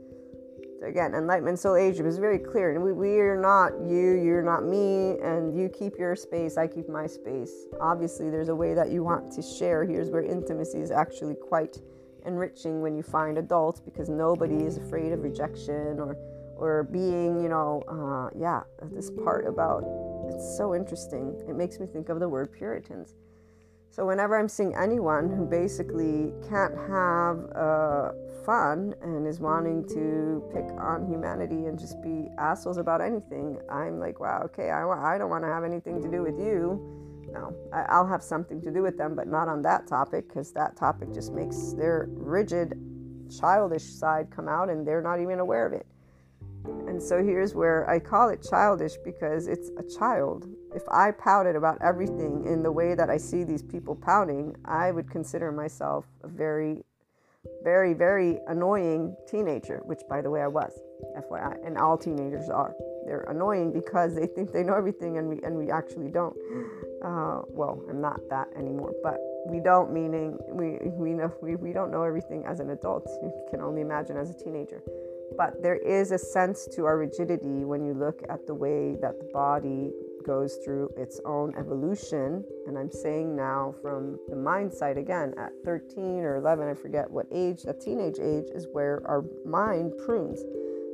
again, 0.84 1.14
enlightenment 1.14 1.58
soul 1.58 1.76
age 1.76 1.98
is 2.00 2.18
very 2.18 2.38
clear. 2.38 2.74
And 2.74 2.82
we, 2.82 2.92
we 2.92 3.18
are 3.18 3.40
not 3.40 3.72
you, 3.88 4.12
you're 4.12 4.42
not 4.42 4.64
me, 4.64 5.18
and 5.22 5.58
you 5.58 5.68
keep 5.68 5.98
your 5.98 6.14
space, 6.16 6.56
I 6.56 6.66
keep 6.66 6.88
my 6.88 7.06
space. 7.06 7.66
Obviously, 7.80 8.30
there's 8.30 8.48
a 8.48 8.54
way 8.54 8.74
that 8.74 8.90
you 8.90 9.02
want 9.02 9.32
to 9.32 9.42
share. 9.42 9.84
Here's 9.84 10.10
where 10.10 10.22
intimacy 10.22 10.78
is 10.78 10.90
actually 10.90 11.34
quite 11.34 11.78
enriching 12.26 12.80
when 12.80 12.96
you 12.96 13.02
find 13.02 13.38
adults 13.38 13.80
because 13.80 14.08
nobody 14.08 14.64
is 14.64 14.78
afraid 14.78 15.12
of 15.12 15.22
rejection 15.22 15.98
or 16.00 16.16
or 16.56 16.84
being, 16.84 17.42
you 17.42 17.48
know, 17.48 17.82
uh, 17.88 18.30
yeah, 18.38 18.62
this 18.92 19.10
part 19.10 19.44
about 19.44 19.82
it's 20.28 20.56
so 20.56 20.74
interesting. 20.74 21.34
It 21.48 21.56
makes 21.56 21.80
me 21.80 21.86
think 21.86 22.08
of 22.08 22.20
the 22.20 22.28
word 22.28 22.52
Puritans 22.52 23.16
so 23.94 24.04
whenever 24.04 24.36
I'm 24.36 24.48
seeing 24.48 24.74
anyone 24.74 25.30
who 25.30 25.46
basically 25.46 26.32
can't 26.48 26.74
have 26.88 27.38
uh, 27.54 28.10
fun 28.44 28.92
and 29.00 29.24
is 29.24 29.38
wanting 29.38 29.86
to 29.90 30.42
pick 30.52 30.64
on 30.80 31.06
humanity 31.06 31.66
and 31.66 31.78
just 31.78 32.02
be 32.02 32.26
assholes 32.36 32.76
about 32.76 33.00
anything, 33.00 33.60
I'm 33.70 34.00
like, 34.00 34.18
wow, 34.18 34.42
okay, 34.46 34.70
I, 34.70 34.82
I 34.84 35.16
don't 35.16 35.30
want 35.30 35.44
to 35.44 35.48
have 35.48 35.62
anything 35.62 36.02
to 36.02 36.10
do 36.10 36.24
with 36.24 36.36
you. 36.40 37.30
No, 37.32 37.54
I, 37.72 38.00
will 38.00 38.08
have 38.08 38.22
something 38.22 38.60
to 38.62 38.72
do 38.72 38.82
with 38.82 38.98
them, 38.98 39.14
but 39.14 39.28
not 39.28 39.46
on 39.46 39.62
that 39.62 39.86
topic 39.86 40.26
because 40.26 40.52
that 40.54 40.74
topic 40.76 41.14
just 41.14 41.32
makes 41.32 41.72
their 41.74 42.08
rigid, 42.10 42.74
childish 43.30 43.84
side 43.84 44.26
come 44.34 44.48
out 44.48 44.70
and 44.70 44.84
they're 44.84 45.02
not 45.02 45.20
even 45.20 45.38
aware 45.38 45.66
of 45.68 45.72
it. 45.72 45.86
And 46.64 47.02
so 47.02 47.22
here's 47.22 47.54
where 47.54 47.88
I 47.88 47.98
call 47.98 48.30
it 48.30 48.46
childish 48.48 48.92
because 49.04 49.48
it's 49.48 49.70
a 49.78 49.98
child. 49.98 50.46
If 50.74 50.82
I 50.88 51.10
pouted 51.10 51.56
about 51.56 51.78
everything 51.82 52.44
in 52.46 52.62
the 52.62 52.72
way 52.72 52.94
that 52.94 53.10
I 53.10 53.16
see 53.16 53.44
these 53.44 53.62
people 53.62 53.94
pouting, 53.94 54.56
I 54.64 54.90
would 54.90 55.10
consider 55.10 55.52
myself 55.52 56.04
a 56.22 56.28
very, 56.28 56.84
very, 57.62 57.94
very 57.94 58.38
annoying 58.48 59.16
teenager, 59.26 59.82
which 59.84 60.00
by 60.08 60.22
the 60.22 60.30
way 60.30 60.40
I 60.40 60.46
was, 60.46 60.72
FYI, 61.18 61.66
and 61.66 61.76
all 61.78 61.98
teenagers 61.98 62.48
are. 62.48 62.74
They're 63.06 63.26
annoying 63.28 63.72
because 63.72 64.14
they 64.14 64.26
think 64.26 64.52
they 64.52 64.62
know 64.62 64.74
everything 64.74 65.18
and 65.18 65.28
we 65.28 65.42
and 65.42 65.56
we 65.56 65.70
actually 65.70 66.10
don't. 66.10 66.36
Uh, 67.04 67.42
well, 67.48 67.82
I'm 67.90 68.00
not 68.00 68.20
that 68.30 68.48
anymore, 68.56 68.94
but 69.02 69.18
we 69.46 69.60
don't 69.60 69.92
meaning 69.92 70.38
we 70.48 70.78
we 70.90 71.10
know 71.10 71.30
we, 71.42 71.56
we 71.56 71.72
don't 71.72 71.90
know 71.90 72.02
everything 72.02 72.44
as 72.46 72.60
an 72.60 72.70
adult. 72.70 73.06
You 73.22 73.32
can 73.50 73.60
only 73.60 73.82
imagine 73.82 74.16
as 74.16 74.30
a 74.30 74.34
teenager. 74.34 74.82
But 75.36 75.62
there 75.62 75.76
is 75.76 76.12
a 76.12 76.18
sense 76.18 76.68
to 76.74 76.84
our 76.84 76.98
rigidity 76.98 77.64
when 77.64 77.84
you 77.84 77.94
look 77.94 78.22
at 78.28 78.46
the 78.46 78.54
way 78.54 78.96
that 79.00 79.18
the 79.18 79.28
body 79.32 79.90
goes 80.24 80.56
through 80.64 80.90
its 80.96 81.20
own 81.24 81.54
evolution. 81.56 82.44
And 82.66 82.78
I'm 82.78 82.90
saying 82.90 83.36
now 83.36 83.74
from 83.82 84.18
the 84.28 84.36
mind 84.36 84.72
side 84.72 84.98
again, 84.98 85.34
at 85.38 85.52
13 85.64 86.20
or 86.20 86.36
11, 86.36 86.68
I 86.68 86.74
forget 86.74 87.10
what 87.10 87.26
age, 87.32 87.62
that 87.64 87.80
teenage 87.80 88.18
age 88.18 88.46
is 88.54 88.66
where 88.72 89.02
our 89.06 89.24
mind 89.44 89.92
prunes. 90.04 90.40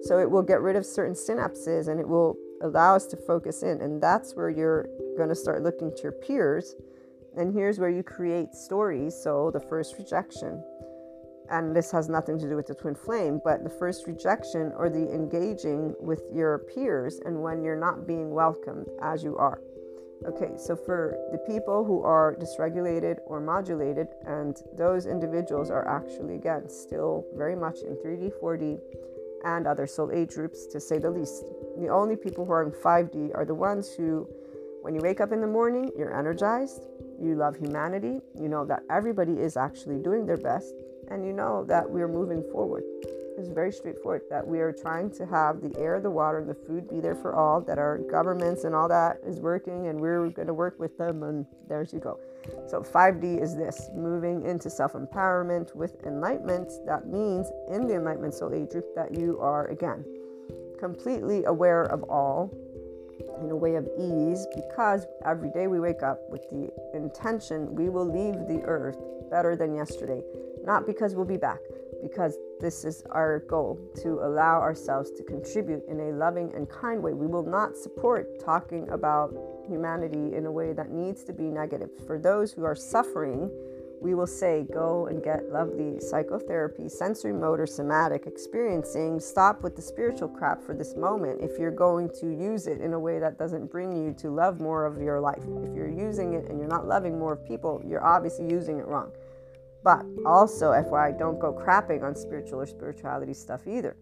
So 0.03 0.19
it 0.19 0.31
will 0.31 0.43
get 0.43 0.61
rid 0.61 0.77
of 0.77 0.87
certain 0.87 1.15
synapses 1.15 1.89
and 1.89 2.01
it 2.01 2.09
will 2.09 2.37
allow 2.63 2.97
us 2.97 3.07
to 3.07 3.17
focus 3.17 3.63
in. 3.63 3.81
And 3.81 4.03
that's 4.03 4.35
where 4.35 4.51
you're 4.51 4.89
going 5.17 5.29
to 5.29 5.35
start 5.35 5.63
looking 5.63 5.95
to 5.95 6.03
your 6.03 6.13
peers. 6.13 6.75
And 7.37 7.55
here's 7.55 7.79
where 7.79 7.91
you 7.91 8.03
create 8.03 8.55
stories. 8.55 9.15
So 9.15 9.51
the 9.53 9.61
first 9.61 9.97
rejection, 9.99 10.63
and 11.51 11.75
this 11.75 11.91
has 11.91 12.09
nothing 12.09 12.39
to 12.39 12.49
do 12.49 12.57
with 12.57 12.67
the 12.67 12.75
twin 12.75 12.95
flame, 12.95 13.41
but 13.45 13.65
the 13.65 13.71
first 13.71 14.07
rejection 14.07 14.73
or 14.77 14.89
the 14.89 15.13
engaging 15.13 15.95
with 15.99 16.23
your 16.33 16.59
peers 16.59 17.21
and 17.25 17.43
when 17.43 17.63
you're 17.63 17.79
not 17.79 18.07
being 18.07 18.31
welcomed 18.31 18.87
as 19.03 19.23
you 19.23 19.37
are. 19.37 19.61
Okay, 20.27 20.53
so 20.57 20.77
for 20.77 21.17
the 21.33 21.39
people 21.39 21.83
who 21.83 22.03
are 22.03 22.37
dysregulated 22.39 23.17
or 23.25 23.41
modulated, 23.41 24.09
and 24.27 24.63
those 24.77 25.07
individuals 25.07 25.71
are 25.71 25.89
actually, 25.89 26.35
again, 26.35 26.69
still 26.69 27.25
very 27.35 27.57
much 27.57 27.79
in 27.81 27.97
3D, 27.97 28.33
4D, 28.39 28.79
and 29.47 29.67
other 29.67 29.87
soul 29.87 30.11
age 30.13 30.35
groups, 30.35 30.67
to 30.67 30.79
say 30.79 30.99
the 30.99 31.11
least. 31.11 31.45
The 31.79 31.89
only 31.89 32.17
people 32.17 32.45
who 32.45 32.53
are 32.53 32.63
in 32.63 32.71
5D 32.71 33.35
are 33.35 33.47
the 33.47 33.55
ones 33.55 33.95
who, 33.95 34.29
when 34.83 34.95
you 34.95 35.01
wake 35.01 35.23
up 35.23 35.33
in 35.33 35.41
the 35.41 35.47
morning, 35.47 35.91
you're 35.97 36.15
energized, 36.15 36.87
you 37.19 37.35
love 37.35 37.57
humanity, 37.57 38.21
you 38.39 38.49
know 38.49 38.67
that 38.67 38.83
everybody 38.91 39.33
is 39.33 39.57
actually 39.57 39.99
doing 40.01 40.27
their 40.27 40.37
best, 40.37 40.75
and 41.11 41.25
you 41.25 41.33
know 41.33 41.65
that 41.65 41.89
we're 41.89 42.09
moving 42.09 42.43
forward. 42.51 42.85
It's 43.37 43.49
very 43.49 43.73
straightforward 43.73 44.23
that 44.29 44.47
we 44.47 44.61
are 44.61 44.73
trying 44.73 45.11
to 45.13 45.25
have 45.27 45.63
the 45.63 45.75
air, 45.79 45.99
the 45.99 46.11
water, 46.11 46.39
and 46.39 46.49
the 46.49 46.55
food 46.55 46.89
be 46.91 47.01
there 47.01 47.15
for 47.15 47.35
all, 47.35 47.61
that 47.63 47.79
our 47.79 47.99
governments 47.99 48.65
and 48.65 48.75
all 48.75 48.89
that 48.89 49.19
is 49.27 49.41
working, 49.41 49.89
and 49.89 49.99
we're 49.99 50.29
going 50.29 50.49
to 50.49 50.55
work 50.55 50.79
with 50.79 50.99
them, 50.99 51.23
and 51.23 51.47
there 51.69 51.87
you 51.91 52.01
go. 52.01 52.19
So, 52.69 52.83
5D 52.83 53.41
is 53.41 53.57
this 53.57 53.89
moving 53.95 54.45
into 54.45 54.69
self 54.69 54.93
empowerment 54.93 55.75
with 55.75 56.05
enlightenment. 56.05 56.71
That 56.87 57.07
means 57.07 57.51
in 57.69 57.87
the 57.87 57.95
Enlightenment 57.95 58.35
Soul 58.35 58.55
Age 58.55 58.71
group 58.71 58.95
that 58.95 59.15
you 59.19 59.39
are, 59.41 59.69
again, 59.69 60.05
completely 60.79 61.45
aware 61.45 61.85
of 61.85 62.03
all 62.05 62.53
in 63.41 63.51
a 63.51 63.57
way 63.57 63.77
of 63.77 63.89
ease 63.99 64.47
because 64.55 65.07
every 65.25 65.51
day 65.51 65.67
we 65.67 65.81
wake 65.81 66.03
up 66.03 66.19
with 66.31 66.49
the 66.51 66.71
intention 66.95 67.75
we 67.75 67.89
will 67.89 68.05
leave 68.05 68.35
the 68.49 68.63
earth 68.65 68.99
better 69.31 69.57
than 69.57 69.75
yesterday. 69.75 70.23
Not 70.65 70.87
because 70.87 71.15
we'll 71.15 71.25
be 71.25 71.37
back, 71.37 71.61
because 72.03 72.37
this 72.61 72.85
is 72.85 73.03
our 73.11 73.41
goal 73.41 73.79
to 74.03 74.21
allow 74.21 74.61
ourselves 74.61 75.11
to 75.13 75.23
contribute 75.23 75.83
in 75.89 76.01
a 76.01 76.13
loving 76.13 76.53
and 76.55 76.69
kind 76.69 77.03
way. 77.03 77.15
We 77.15 77.27
will 77.27 77.45
not 77.45 77.77
support 77.77 78.39
talking 78.39 78.89
about 78.91 79.35
humanity 79.67 80.37
in 80.37 80.47
a 80.47 80.53
way 80.53 80.73
that 80.73 80.91
needs 80.91 81.25
to 81.25 81.33
be 81.33 81.45
negative. 81.45 81.91
For 82.07 82.19
those 82.19 82.53
who 82.53 82.65
are 82.65 82.75
suffering, 82.75 83.51
we 84.01 84.15
will 84.15 84.27
say 84.27 84.67
go 84.73 85.07
and 85.07 85.23
get 85.23 85.51
lovely 85.53 86.01
psychotherapy, 86.01 86.85
sensorimotor, 86.85 87.69
somatic 87.69 88.27
experiencing. 88.27 89.21
Stop 89.21 89.63
with 89.63 89.77
the 89.77 89.83
spiritual 89.83 90.29
crap 90.29 90.63
for 90.63 90.75
this 90.75 90.97
moment 90.97 91.41
if 91.43 91.59
you're 91.59 91.71
going 91.71 92.09
to 92.21 92.27
use 92.27 92.67
it 92.67 92.81
in 92.81 92.95
a 92.95 92.99
way 92.99 93.19
that 93.19 93.39
doesn't 93.39 93.71
bring 93.71 93.93
you 93.93 94.15
to 94.15 94.31
love 94.31 94.59
more 94.59 94.87
of 94.87 95.03
your 95.03 95.21
life. 95.21 95.43
If 95.65 95.75
you're 95.75 95.91
using 95.91 96.33
it 96.33 96.47
and 96.49 96.59
you're 96.59 96.69
not 96.69 96.87
loving 96.87 97.19
more 97.19 97.35
of 97.35 97.45
people, 97.45 97.83
you're 97.87 98.05
obviously 98.05 98.49
using 98.49 98.79
it 98.79 98.87
wrong. 98.87 99.13
But 99.83 100.05
also, 100.27 100.73
FYI, 100.73 101.19
don't 101.19 101.39
go 101.39 101.53
crapping 101.53 102.03
on 102.03 102.15
spiritual 102.15 102.61
or 102.61 102.67
spirituality 102.67 103.35
stuff 103.35 103.67
either. 103.67 103.97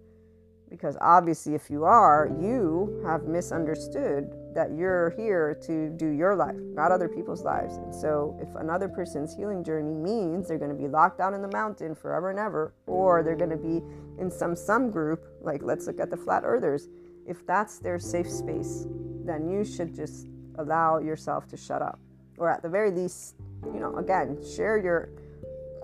Because 0.69 0.99
obviously, 1.01 1.55
if 1.55 1.71
you 1.71 1.85
are, 1.85 2.31
you 2.41 3.01
have 3.07 3.25
misunderstood 3.25 4.35
that 4.55 4.73
you're 4.73 5.11
here 5.11 5.55
to 5.63 5.89
do 5.91 6.09
your 6.09 6.37
life, 6.37 6.57
not 6.75 6.93
other 6.93 7.09
people's 7.09 7.43
lives. 7.43 7.77
And 7.77 7.95
so, 7.95 8.39
if 8.43 8.55
another 8.57 8.89
person's 8.89 9.35
healing 9.35 9.65
journey 9.65 9.95
means 9.95 10.47
they're 10.47 10.59
going 10.59 10.77
to 10.77 10.77
be 10.77 10.89
locked 10.89 11.17
down 11.17 11.33
in 11.33 11.41
the 11.41 11.49
mountain 11.49 11.95
forever 11.95 12.29
and 12.29 12.39
ever, 12.39 12.75
or 12.87 13.23
they're 13.23 13.37
going 13.37 13.51
to 13.51 13.57
be 13.57 13.83
in 14.21 14.31
some 14.31 14.55
some 14.55 14.91
group, 14.91 15.25
like 15.41 15.63
let's 15.63 15.87
look 15.87 16.01
at 16.01 16.11
the 16.11 16.17
flat 16.17 16.43
earthers, 16.45 16.89
if 17.27 17.47
that's 17.47 17.79
their 17.79 17.99
safe 17.99 18.29
space, 18.29 18.87
then 19.25 19.49
you 19.49 19.65
should 19.65 19.95
just 19.95 20.27
allow 20.57 20.99
yourself 20.99 21.47
to 21.47 21.57
shut 21.57 21.81
up, 21.81 21.99
or 22.37 22.51
at 22.51 22.63
the 22.63 22.69
very 22.69 22.91
least, 22.91 23.37
you 23.73 23.81
know, 23.81 23.97
again, 23.97 24.37
share 24.55 24.77
your 24.77 25.09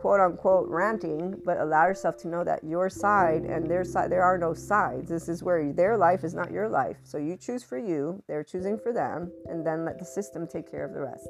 quote 0.04 0.20
unquote 0.20 0.68
ranting, 0.68 1.34
but 1.46 1.56
allow 1.56 1.86
yourself 1.86 2.18
to 2.18 2.28
know 2.28 2.44
that 2.44 2.62
your 2.62 2.90
side 2.90 3.44
and 3.44 3.70
their 3.70 3.82
side, 3.82 4.12
there 4.12 4.22
are 4.22 4.36
no 4.36 4.52
sides. 4.52 5.08
This 5.08 5.30
is 5.30 5.42
where 5.42 5.72
their 5.72 5.96
life 5.96 6.24
is 6.24 6.34
not 6.34 6.50
your 6.50 6.68
life. 6.68 6.98
So 7.04 7.16
you 7.16 7.38
choose 7.38 7.62
for 7.62 7.78
you, 7.78 8.22
they're 8.28 8.44
choosing 8.44 8.76
for 8.76 8.92
them, 8.92 9.32
and 9.46 9.66
then 9.66 9.86
let 9.86 9.98
the 9.98 10.04
system 10.04 10.46
take 10.46 10.70
care 10.70 10.84
of 10.84 10.92
the 10.92 11.00
rest. 11.00 11.26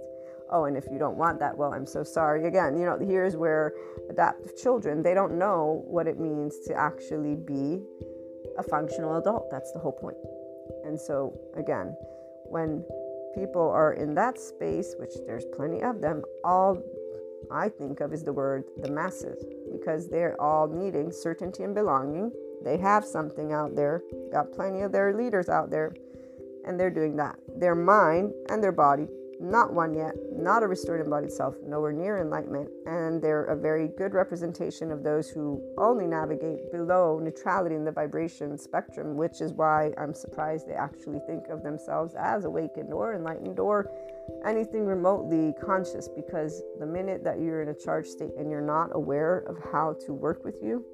Oh, 0.51 0.65
and 0.65 0.77
if 0.77 0.87
you 0.91 0.99
don't 0.99 1.17
want 1.17 1.39
that, 1.39 1.57
well, 1.57 1.73
I'm 1.73 1.87
so 1.87 2.03
sorry. 2.03 2.49
Again, 2.49 2.77
you 2.77 2.85
know, 2.85 2.99
here's 2.99 3.37
where 3.37 3.75
adaptive 4.11 4.57
children, 4.57 5.05
they 5.05 5.15
don't 5.15 5.39
know 5.39 5.85
what 5.87 6.09
it 6.09 6.19
means 6.19 6.59
to 6.67 6.75
actually 6.75 7.37
be 7.37 7.81
a 8.59 8.63
functional 8.65 9.19
adult. 9.19 9.53
That's 9.53 9.71
the 9.71 9.79
whole 9.79 9.93
point. 9.93 10.17
And 10.85 11.01
so, 11.01 11.33
again, 11.57 11.95
when 12.47 12.85
people 13.37 13.71
are 13.71 13.93
in 13.93 14.17
that 14.17 14.41
space, 14.41 14.97
which 14.99 15.13
there's 15.29 15.45
plenty 15.55 15.81
of 15.85 16.01
them, 16.01 16.23
all 16.43 16.83
I 17.51 17.69
think 17.69 18.01
of 18.01 18.13
is 18.13 18.23
the 18.23 18.33
word 18.33 18.65
the 18.83 18.91
masses 18.91 19.45
because 19.73 20.09
they're 20.09 20.41
all 20.41 20.69
needing 20.69 21.11
certainty 21.11 21.63
and 21.63 21.75
belonging. 21.75 22.33
They 22.63 22.79
have 22.79 23.05
something 23.05 23.53
out 23.53 23.75
there, 23.75 24.03
got 24.33 24.53
plenty 24.53 24.83
of 24.83 24.93
their 24.93 25.15
leaders 25.15 25.49
out 25.49 25.71
there, 25.71 25.95
and 26.67 26.79
they're 26.79 26.91
doing 26.91 27.17
that. 27.17 27.37
Their 27.57 27.75
mind 27.75 28.33
and 28.49 28.63
their 28.63 28.73
body 28.73 29.09
not 29.41 29.73
one 29.73 29.95
yet, 29.95 30.15
not 30.33 30.63
a 30.63 30.67
restored 30.67 31.01
embodied 31.01 31.33
self, 31.33 31.55
nowhere 31.67 31.93
near 31.93 32.19
enlightenment, 32.19 32.71
and 32.87 33.21
they're 33.21 33.45
a 33.45 33.57
very 33.57 33.89
good 33.89 34.15
representation 34.15 34.91
of 34.91 35.03
those 35.03 35.29
who 35.29 35.63
only 35.77 36.07
navigate 36.07 36.71
below 36.73 37.19
neutrality 37.19 37.75
in 37.75 37.85
the 37.85 37.93
vibration 37.93 38.57
spectrum, 38.57 39.17
which 39.17 39.41
is 39.41 39.53
why 39.53 39.93
I'm 39.99 40.15
surprised 40.15 40.69
they 40.69 40.75
actually 40.75 41.21
think 41.27 41.49
of 41.49 41.63
themselves 41.63 42.15
as 42.19 42.45
awakened 42.45 42.93
or 42.93 43.15
enlightened 43.15 43.59
or 43.59 43.91
anything 44.45 44.87
remotely 44.87 45.55
conscious, 45.65 46.09
because 46.09 46.63
the 46.79 46.87
minute 46.87 47.25
that 47.25 47.41
you're 47.41 47.63
in 47.63 47.69
a 47.69 47.75
charged 47.75 48.09
state 48.09 48.33
and 48.39 48.51
you're 48.51 48.61
not 48.61 48.91
aware 48.93 49.39
of 49.49 49.59
how 49.73 49.97
to 50.07 50.13
work 50.13 50.45
with 50.45 50.63
you, 50.63 50.85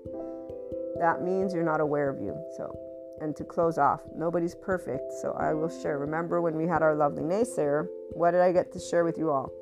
that 0.98 1.22
means 1.22 1.54
you're 1.54 1.64
not 1.64 1.80
aware 1.80 2.10
of 2.10 2.20
you. 2.20 2.36
So 2.56 2.76
and 3.20 3.36
to 3.36 3.44
close 3.44 3.78
off. 3.78 4.00
Nobody's 4.16 4.54
perfect, 4.54 5.12
so 5.20 5.32
I 5.32 5.52
will 5.54 5.68
share. 5.68 5.98
Remember 5.98 6.40
when 6.40 6.56
we 6.56 6.66
had 6.66 6.82
our 6.82 6.94
lovely 6.94 7.22
naysayer, 7.22 7.86
what 8.12 8.32
did 8.32 8.40
I 8.40 8.50
get 8.52 8.72
to 8.72 8.80
share 8.80 9.04
with 9.04 9.18
you 9.18 9.30
all? 9.30 9.52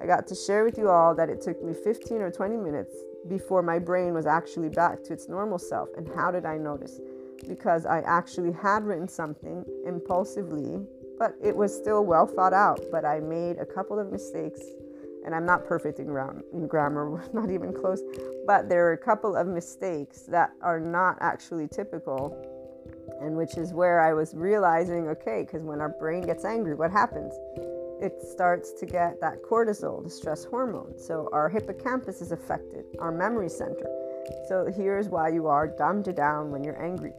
I 0.00 0.06
got 0.06 0.26
to 0.28 0.34
share 0.34 0.64
with 0.64 0.78
you 0.78 0.88
all 0.88 1.14
that 1.14 1.28
it 1.28 1.42
took 1.42 1.62
me 1.62 1.74
15 1.74 2.22
or 2.22 2.30
20 2.30 2.56
minutes 2.56 2.94
before 3.28 3.62
my 3.62 3.78
brain 3.78 4.14
was 4.14 4.26
actually 4.26 4.70
back 4.70 5.02
to 5.04 5.12
its 5.12 5.28
normal 5.28 5.58
self. 5.58 5.88
And 5.96 6.08
how 6.14 6.30
did 6.30 6.46
I 6.46 6.56
notice? 6.56 7.00
Because 7.46 7.84
I 7.84 8.00
actually 8.00 8.52
had 8.52 8.84
written 8.84 9.08
something 9.08 9.64
impulsively, 9.84 10.80
but 11.20 11.36
it 11.40 11.54
was 11.54 11.72
still 11.72 12.04
well 12.04 12.26
thought 12.26 12.52
out. 12.52 12.80
But 12.90 13.04
I 13.04 13.20
made 13.20 13.58
a 13.58 13.66
couple 13.66 14.00
of 14.00 14.10
mistakes, 14.10 14.60
and 15.24 15.32
I'm 15.32 15.46
not 15.46 15.64
perfect 15.64 16.00
in, 16.00 16.06
gram- 16.06 16.42
in 16.52 16.66
grammar, 16.66 17.22
not 17.32 17.50
even 17.50 17.72
close. 17.72 18.02
But 18.46 18.68
there 18.68 18.88
are 18.88 18.94
a 18.94 18.98
couple 18.98 19.36
of 19.36 19.46
mistakes 19.46 20.22
that 20.22 20.50
are 20.62 20.80
not 20.80 21.18
actually 21.20 21.68
typical 21.68 22.36
and 23.20 23.36
which 23.36 23.56
is 23.56 23.72
where 23.72 24.00
I 24.00 24.12
was 24.14 24.34
realizing 24.34 25.08
okay, 25.08 25.42
because 25.42 25.62
when 25.62 25.80
our 25.80 25.90
brain 25.90 26.22
gets 26.22 26.44
angry, 26.44 26.74
what 26.74 26.90
happens? 26.90 27.34
It 28.00 28.14
starts 28.22 28.72
to 28.80 28.86
get 28.86 29.20
that 29.20 29.42
cortisol, 29.42 30.02
the 30.02 30.08
stress 30.08 30.44
hormone. 30.44 30.98
So 30.98 31.28
our 31.32 31.50
hippocampus 31.50 32.22
is 32.22 32.32
affected, 32.32 32.84
our 32.98 33.12
memory 33.12 33.50
center. 33.50 33.86
So 34.48 34.72
here's 34.74 35.08
why 35.08 35.28
you 35.28 35.48
are 35.48 35.66
dumbed 35.66 36.14
down 36.16 36.50
when 36.50 36.64
you're 36.64 36.82
angry. 36.82 37.12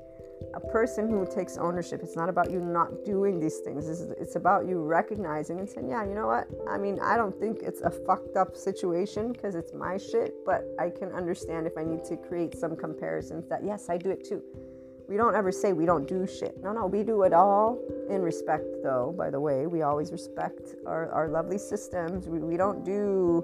A 0.54 0.60
person 0.60 1.10
who 1.10 1.26
takes 1.26 1.58
ownership, 1.58 2.02
it's 2.04 2.16
not 2.16 2.30
about 2.30 2.52
you 2.52 2.60
not 2.60 3.06
doing 3.06 3.40
these 3.40 3.60
things. 3.60 3.88
It's, 3.88 4.36
about 4.36 4.68
you 4.68 4.82
recognizing 4.82 5.60
and 5.60 5.70
saying, 5.70 5.90
yeah, 5.90 6.04
you 6.04 6.16
know 6.16 6.28
what? 6.28 6.48
I 6.70 6.78
mean, 6.78 7.00
I 7.02 7.16
don't 7.18 7.38
think 7.40 7.62
it's 7.62 7.82
a 7.82 7.92
fucked 7.92 8.36
up 8.36 8.56
situation 8.56 9.32
because 9.32 9.56
it's 9.56 9.74
my 9.74 9.98
shit, 9.98 10.34
but 10.46 10.66
I 10.80 10.90
can 10.90 11.12
understand 11.12 11.68
if 11.68 11.78
I 11.78 11.84
need 11.84 12.04
to 12.06 12.18
create 12.18 12.58
some 12.58 12.76
comparisons 12.76 13.48
that, 13.50 13.64
yes, 13.64 13.90
I 13.90 13.98
do 13.98 14.10
it 14.10 14.28
too 14.28 14.42
we 15.12 15.18
don't 15.18 15.36
ever 15.36 15.52
say 15.52 15.74
we 15.74 15.86
don't 15.86 16.08
do 16.08 16.26
shit. 16.26 16.56
No, 16.64 16.72
no, 16.72 16.86
we 16.86 17.04
do 17.04 17.24
it 17.24 17.34
all 17.34 17.78
in 18.10 18.22
respect, 18.22 18.64
though, 18.82 19.14
by 19.18 19.30
the 19.30 19.42
way. 19.42 19.68
We 19.68 19.82
always 19.82 20.10
respect 20.10 20.76
our, 20.88 21.12
our 21.12 21.28
lovely 21.28 21.58
systems. 21.58 22.30
We, 22.30 22.40
we 22.40 22.56
don't 22.56 22.86
do 22.86 23.44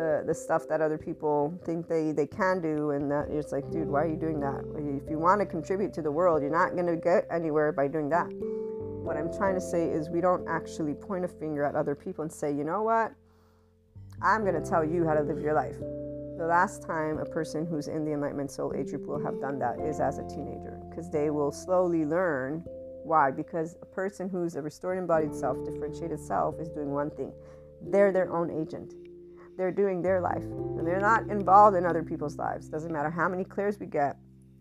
the, 0.00 0.24
the 0.26 0.34
stuff 0.34 0.66
that 0.68 0.80
other 0.80 0.96
people 0.96 1.52
think 1.66 1.86
they, 1.86 2.12
they 2.12 2.26
can 2.26 2.62
do. 2.62 2.92
And 2.92 3.10
that 3.10 3.28
it's 3.28 3.52
like, 3.52 3.70
dude, 3.70 3.88
why 3.88 4.04
are 4.04 4.08
you 4.08 4.16
doing 4.16 4.40
that? 4.40 4.64
If 5.04 5.10
you 5.10 5.18
want 5.18 5.40
to 5.40 5.46
contribute 5.46 5.92
to 5.94 6.02
the 6.02 6.10
world, 6.10 6.40
you're 6.40 6.50
not 6.50 6.72
going 6.72 6.86
to 6.86 6.96
get 6.96 7.26
anywhere 7.30 7.70
by 7.70 7.86
doing 7.86 8.08
that. 8.08 8.28
What 9.04 9.16
I'm 9.16 9.32
trying 9.32 9.54
to 9.56 9.60
say 9.60 9.88
is, 9.88 10.08
we 10.08 10.20
don't 10.20 10.46
actually 10.48 10.94
point 10.94 11.24
a 11.24 11.28
finger 11.28 11.64
at 11.64 11.74
other 11.74 11.94
people 11.94 12.22
and 12.22 12.32
say, 12.32 12.50
you 12.50 12.64
know 12.64 12.82
what? 12.82 13.12
I'm 14.22 14.42
going 14.42 14.60
to 14.62 14.66
tell 14.68 14.84
you 14.84 15.06
how 15.06 15.14
to 15.14 15.22
live 15.22 15.40
your 15.40 15.54
life. 15.54 15.78
The 16.38 16.46
last 16.46 16.82
time 16.82 17.18
a 17.18 17.24
person 17.24 17.66
who's 17.66 17.88
in 17.88 18.04
the 18.04 18.12
Enlightenment 18.12 18.50
Soul 18.50 18.72
Age 18.74 18.88
group 18.88 19.06
will 19.06 19.22
have 19.22 19.40
done 19.40 19.58
that 19.58 19.80
is 19.80 20.00
as 20.00 20.18
a 20.18 20.26
teenager, 20.28 20.80
because 20.88 21.10
they 21.10 21.28
will 21.28 21.52
slowly 21.52 22.06
learn. 22.06 22.62
Why? 23.04 23.30
Because 23.30 23.76
a 23.82 23.86
person 23.86 24.28
who's 24.28 24.56
a 24.56 24.62
restored 24.62 24.98
embodied 24.98 25.34
self, 25.34 25.62
differentiated 25.64 26.20
self, 26.20 26.58
is 26.60 26.68
doing 26.68 26.90
one 26.90 27.10
thing 27.10 27.32
they're 27.82 28.12
their 28.12 28.30
own 28.32 28.50
agent. 28.50 28.94
They're 29.60 29.70
doing 29.70 30.00
their 30.00 30.22
life, 30.22 30.42
and 30.42 30.86
they're 30.86 30.98
not 30.98 31.28
involved 31.28 31.76
in 31.76 31.84
other 31.84 32.02
people's 32.02 32.38
lives. 32.38 32.66
Doesn't 32.66 32.90
matter 32.90 33.10
how 33.10 33.28
many 33.28 33.44
clairs 33.44 33.78
we 33.78 33.84
get, 33.84 34.16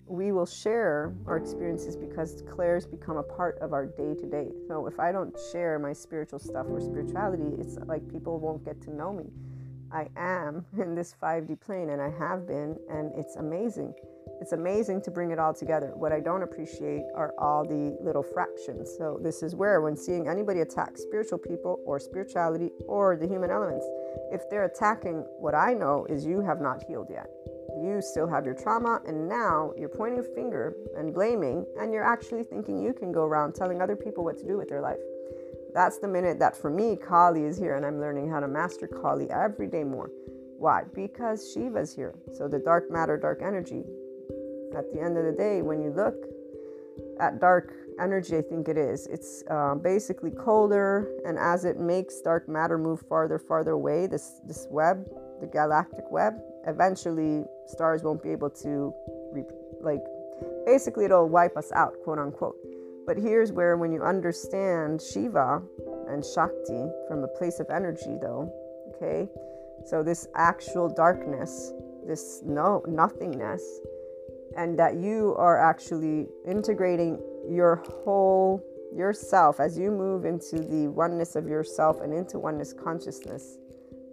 we 0.06 0.34
will 0.34 0.46
share 0.46 1.16
our 1.26 1.38
experiences 1.38 1.96
because 1.96 2.44
clairs 2.54 2.86
become 2.86 3.16
a 3.16 3.24
part 3.24 3.58
of 3.60 3.72
our 3.72 3.86
day 3.86 4.14
to 4.14 4.26
day. 4.26 4.50
So 4.68 4.88
if 4.88 5.00
I 5.00 5.14
don't 5.14 5.34
share 5.54 5.80
my 5.80 5.94
spiritual 5.94 6.40
stuff 6.40 6.66
or 6.70 6.82
spirituality, 6.82 7.56
it's 7.60 7.78
like 7.86 8.12
people 8.12 8.42
won't 8.42 8.66
get 8.66 8.82
to 8.82 8.94
know 8.94 9.14
me. 9.14 9.32
I 9.90 10.10
am 10.18 10.66
in 10.78 10.96
this 10.96 11.16
5D 11.24 11.62
plane 11.62 11.92
and 11.92 12.02
I 12.02 12.10
have 12.20 12.46
been, 12.46 12.76
and 12.90 13.14
it's 13.16 13.38
amazing. 13.38 13.94
It's 14.42 14.52
amazing 14.52 15.02
to 15.04 15.12
bring 15.12 15.32
it 15.32 15.40
all 15.40 15.54
together. 15.54 15.94
What 15.96 16.12
I 16.12 16.20
don't 16.20 16.44
appreciate 16.44 17.04
are 17.16 17.34
all 17.40 17.64
the 17.64 17.98
little 18.02 18.24
fractions. 18.24 18.94
So, 18.98 19.20
this 19.22 19.44
is 19.44 19.56
where, 19.56 19.82
when 19.82 19.98
seeing 19.98 20.28
anybody 20.28 20.62
attack 20.62 20.98
spiritual 20.98 21.40
people 21.40 21.80
or 21.86 22.00
spirituality 22.00 22.70
or 22.86 23.18
the 23.18 23.28
human 23.28 23.50
elements, 23.50 23.86
if 24.32 24.50
they're 24.50 24.66
attacking 24.66 25.26
what 25.40 25.56
I 25.56 25.74
know 25.74 26.06
is 26.10 26.26
you 26.26 26.42
have 26.42 26.62
not 26.62 26.84
healed 26.84 27.08
yet. 27.10 27.30
You 27.82 28.02
still 28.02 28.28
have 28.28 28.46
your 28.46 28.56
trauma, 28.56 29.02
and 29.08 29.30
now 29.30 29.74
you're 29.78 29.90
pointing 29.90 30.20
a 30.20 30.24
finger 30.24 30.76
and 30.98 31.14
blaming, 31.14 31.66
and 31.80 31.94
you're 31.94 32.04
actually 32.04 32.44
thinking 32.44 32.82
you 32.82 32.94
can 32.94 33.12
go 33.12 33.24
around 33.24 33.54
telling 33.54 33.82
other 33.82 33.96
people 33.96 34.24
what 34.24 34.38
to 34.40 34.46
do 34.46 34.58
with 34.58 34.70
their 34.70 34.82
life. 34.82 35.00
That's 35.74 36.00
the 36.00 36.08
minute 36.08 36.40
that 36.40 36.58
for 36.58 36.70
me, 36.70 36.96
Kali 36.96 37.44
is 37.44 37.58
here, 37.58 37.76
and 37.76 37.86
I'm 37.86 38.00
learning 38.00 38.30
how 38.30 38.40
to 38.40 38.48
master 38.48 38.88
Kali 38.88 39.30
every 39.30 39.68
day 39.68 39.84
more. 39.84 40.10
Why? 40.58 40.84
Because 40.94 41.54
Shiva's 41.54 41.96
here. 41.96 42.16
So 42.34 42.48
the 42.48 42.60
dark 42.60 42.92
matter, 42.92 43.18
dark 43.18 43.42
energy. 43.42 43.84
At 44.76 44.92
the 44.92 45.00
end 45.02 45.18
of 45.18 45.26
the 45.26 45.32
day, 45.32 45.62
when 45.62 45.82
you 45.82 45.92
look 45.92 46.16
at 47.20 47.40
dark 47.40 47.74
energy, 48.00 48.38
I 48.38 48.42
think 48.42 48.70
it 48.70 48.78
is, 48.78 49.08
it's 49.08 49.44
uh, 49.50 49.76
basically 49.76 50.32
colder, 50.32 51.10
and 51.26 51.38
as 51.38 51.66
it 51.66 51.80
makes 51.80 52.22
dark 52.22 52.48
matter 52.48 52.78
move 52.78 53.02
farther, 53.02 53.38
farther 53.38 53.72
away, 53.72 54.08
this 54.08 54.40
this 54.48 54.68
web, 54.70 55.06
the 55.42 55.48
galactic 55.48 56.06
web, 56.10 56.34
eventually 56.68 57.44
stars 57.68 58.04
won't 58.04 58.24
be 58.24 58.32
able 58.32 58.50
to, 58.50 58.94
like, 59.82 60.02
basically 60.66 61.06
it'll 61.06 61.28
wipe 61.28 61.58
us 61.58 61.72
out, 61.74 61.94
quote 62.04 62.20
unquote. 62.20 62.56
But 63.06 63.18
here's 63.18 63.52
where, 63.52 63.76
when 63.76 63.92
you 63.92 64.04
understand 64.04 65.02
Shiva 65.02 65.62
and 66.10 66.24
Shakti 66.24 66.88
from 67.08 67.24
a 67.24 67.28
place 67.28 67.60
of 67.60 67.70
energy, 67.70 68.18
though, 68.22 68.54
okay, 68.96 69.28
so 69.86 70.04
this 70.04 70.28
actual 70.36 70.88
darkness, 70.90 71.74
this 72.06 72.42
no 72.46 72.84
nothingness, 72.88 73.64
and 74.58 74.78
that 74.80 74.96
you 74.96 75.36
are 75.38 75.58
actually 75.58 76.28
integrating 76.46 77.20
your 77.50 77.84
whole 78.04 78.64
yourself 78.96 79.60
as 79.60 79.78
you 79.78 79.92
move 79.92 80.26
into 80.26 80.60
the 80.60 80.88
oneness 80.88 81.36
of 81.36 81.48
yourself 81.48 82.02
and 82.02 82.14
into 82.14 82.40
oneness 82.40 82.74
consciousness, 82.74 83.58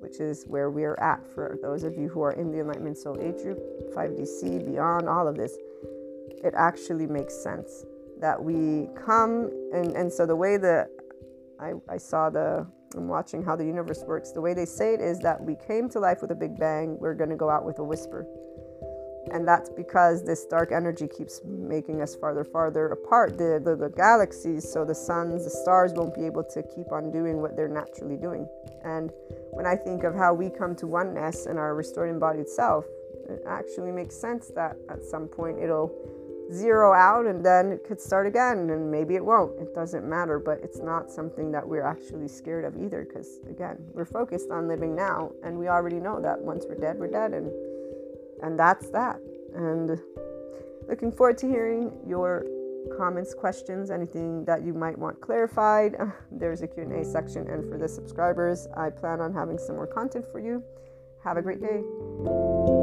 which 0.01 0.21
is 0.21 0.45
where 0.47 0.71
we're 0.71 0.99
at 1.01 1.27
for 1.35 1.59
those 1.63 1.83
of 1.83 1.97
you 1.97 2.09
who 2.09 2.21
are 2.21 2.33
in 2.33 2.51
the 2.53 2.61
Enlightenment 2.61 2.99
Soul 2.99 3.19
Age 3.21 3.43
group, 3.43 3.59
5DC, 3.95 4.67
beyond 4.67 5.09
all 5.09 5.27
of 5.27 5.37
this. 5.37 5.57
It 6.45 6.53
actually 6.57 7.07
makes 7.07 7.35
sense 7.35 7.85
that 8.21 8.43
we 8.43 8.89
come 8.95 9.51
and, 9.73 9.97
and 9.97 10.13
so 10.13 10.27
the 10.27 10.37
way 10.37 10.57
that 10.59 10.89
I, 11.59 11.73
I 11.89 11.97
saw 11.97 12.29
the 12.29 12.67
I'm 12.95 13.09
watching 13.09 13.43
how 13.43 13.57
the 13.57 13.65
universe 13.65 14.03
works. 14.07 14.33
The 14.33 14.41
way 14.41 14.55
they 14.55 14.65
say 14.65 14.95
it 14.95 15.01
is 15.01 15.19
that 15.21 15.43
we 15.43 15.57
came 15.67 15.89
to 15.91 16.01
life 16.01 16.23
with 16.23 16.31
a 16.31 16.35
big 16.35 16.59
bang, 16.59 16.99
we're 16.99 17.15
going 17.15 17.31
to 17.31 17.37
go 17.37 17.51
out 17.51 17.65
with 17.65 17.79
a 17.79 17.85
whisper. 17.85 18.27
And 19.33 19.47
that's 19.47 19.71
because 19.71 20.25
this 20.25 20.45
dark 20.45 20.73
energy 20.73 21.09
keeps 21.09 21.41
making 21.45 22.01
us 22.01 22.15
farther, 22.15 22.45
farther 22.45 22.87
apart, 22.87 23.39
the, 23.39 23.61
the, 23.63 23.77
the 23.77 23.89
galaxies. 23.89 24.71
So 24.71 24.85
the 24.85 24.95
suns, 24.95 25.45
the 25.45 25.51
stars 25.51 25.93
won't 25.95 26.15
be 26.15 26.25
able 26.25 26.45
to 26.45 26.63
keep 26.63 26.93
on 26.93 27.11
doing 27.11 27.41
what 27.41 27.57
they're 27.57 27.69
naturally 27.69 28.17
doing. 28.17 28.49
And 28.85 29.11
when 29.51 29.67
I 29.67 29.77
think 29.77 30.05
of 30.05 30.15
how 30.15 30.35
we 30.35 30.51
come 30.51 30.77
to 30.77 30.87
oneness 30.87 31.47
and 31.47 31.59
our 31.59 31.75
restored 31.75 32.11
embodied 32.11 32.49
self, 32.49 32.85
it 33.29 33.43
actually 33.47 33.91
makes 33.91 34.15
sense 34.15 34.49
that 34.55 34.77
at 34.89 35.03
some 35.03 35.27
point 35.27 35.59
it'll 35.59 35.91
zero 36.53 36.93
out 36.93 37.27
and 37.27 37.45
then 37.45 37.73
it 37.73 37.83
could 37.85 38.01
start 38.01 38.27
again 38.27 38.71
and 38.71 38.89
maybe 38.89 39.17
it 39.17 39.25
won't 39.25 39.59
it 39.61 39.75
doesn't 39.75 40.09
matter 40.09 40.39
but 40.39 40.61
it's 40.63 40.79
not 40.79 41.11
something 41.11 41.51
that 41.51 41.67
we're 41.67 41.83
actually 41.83 42.29
scared 42.29 42.65
of 42.65 42.77
either 42.81 43.05
because 43.05 43.41
again 43.51 43.77
we're 43.95 44.05
focused 44.05 44.51
on 44.53 44.69
living 44.69 44.95
now 44.95 45.33
and 45.43 45.59
we 45.59 45.67
already 45.67 45.97
know 45.97 46.21
that 46.21 46.39
once 46.39 46.65
we're 46.69 46.77
dead 46.77 46.97
we're 46.99 47.11
dead 47.11 47.33
and 47.33 47.51
and 48.43 48.59
that's 48.59 48.89
that. 48.91 49.21
And 49.55 50.01
looking 50.89 51.13
forward 51.13 51.39
to 51.39 51.49
hearing 51.49 51.93
your 52.07 52.45
comments 52.97 53.35
questions 53.35 53.91
anything 53.91 54.45
that 54.45 54.63
you 54.63 54.73
might 54.73 54.99
want 54.99 55.21
clarified. 55.21 55.97
There's 56.31 56.63
a 56.63 56.69
q&a 56.69 57.05
section. 57.05 57.49
And 57.49 57.69
for 57.69 57.79
the 57.79 57.89
subscribers 57.89 58.69
i 58.77 58.91
plan 58.91 59.21
on 59.21 59.33
having 59.33 59.59
some 59.59 59.77
more 59.77 59.87
content 59.87 60.27
for 60.31 60.39
you. 60.39 60.63
Have 61.25 61.37
a 61.37 61.43
great 61.43 61.61
day 61.61 62.76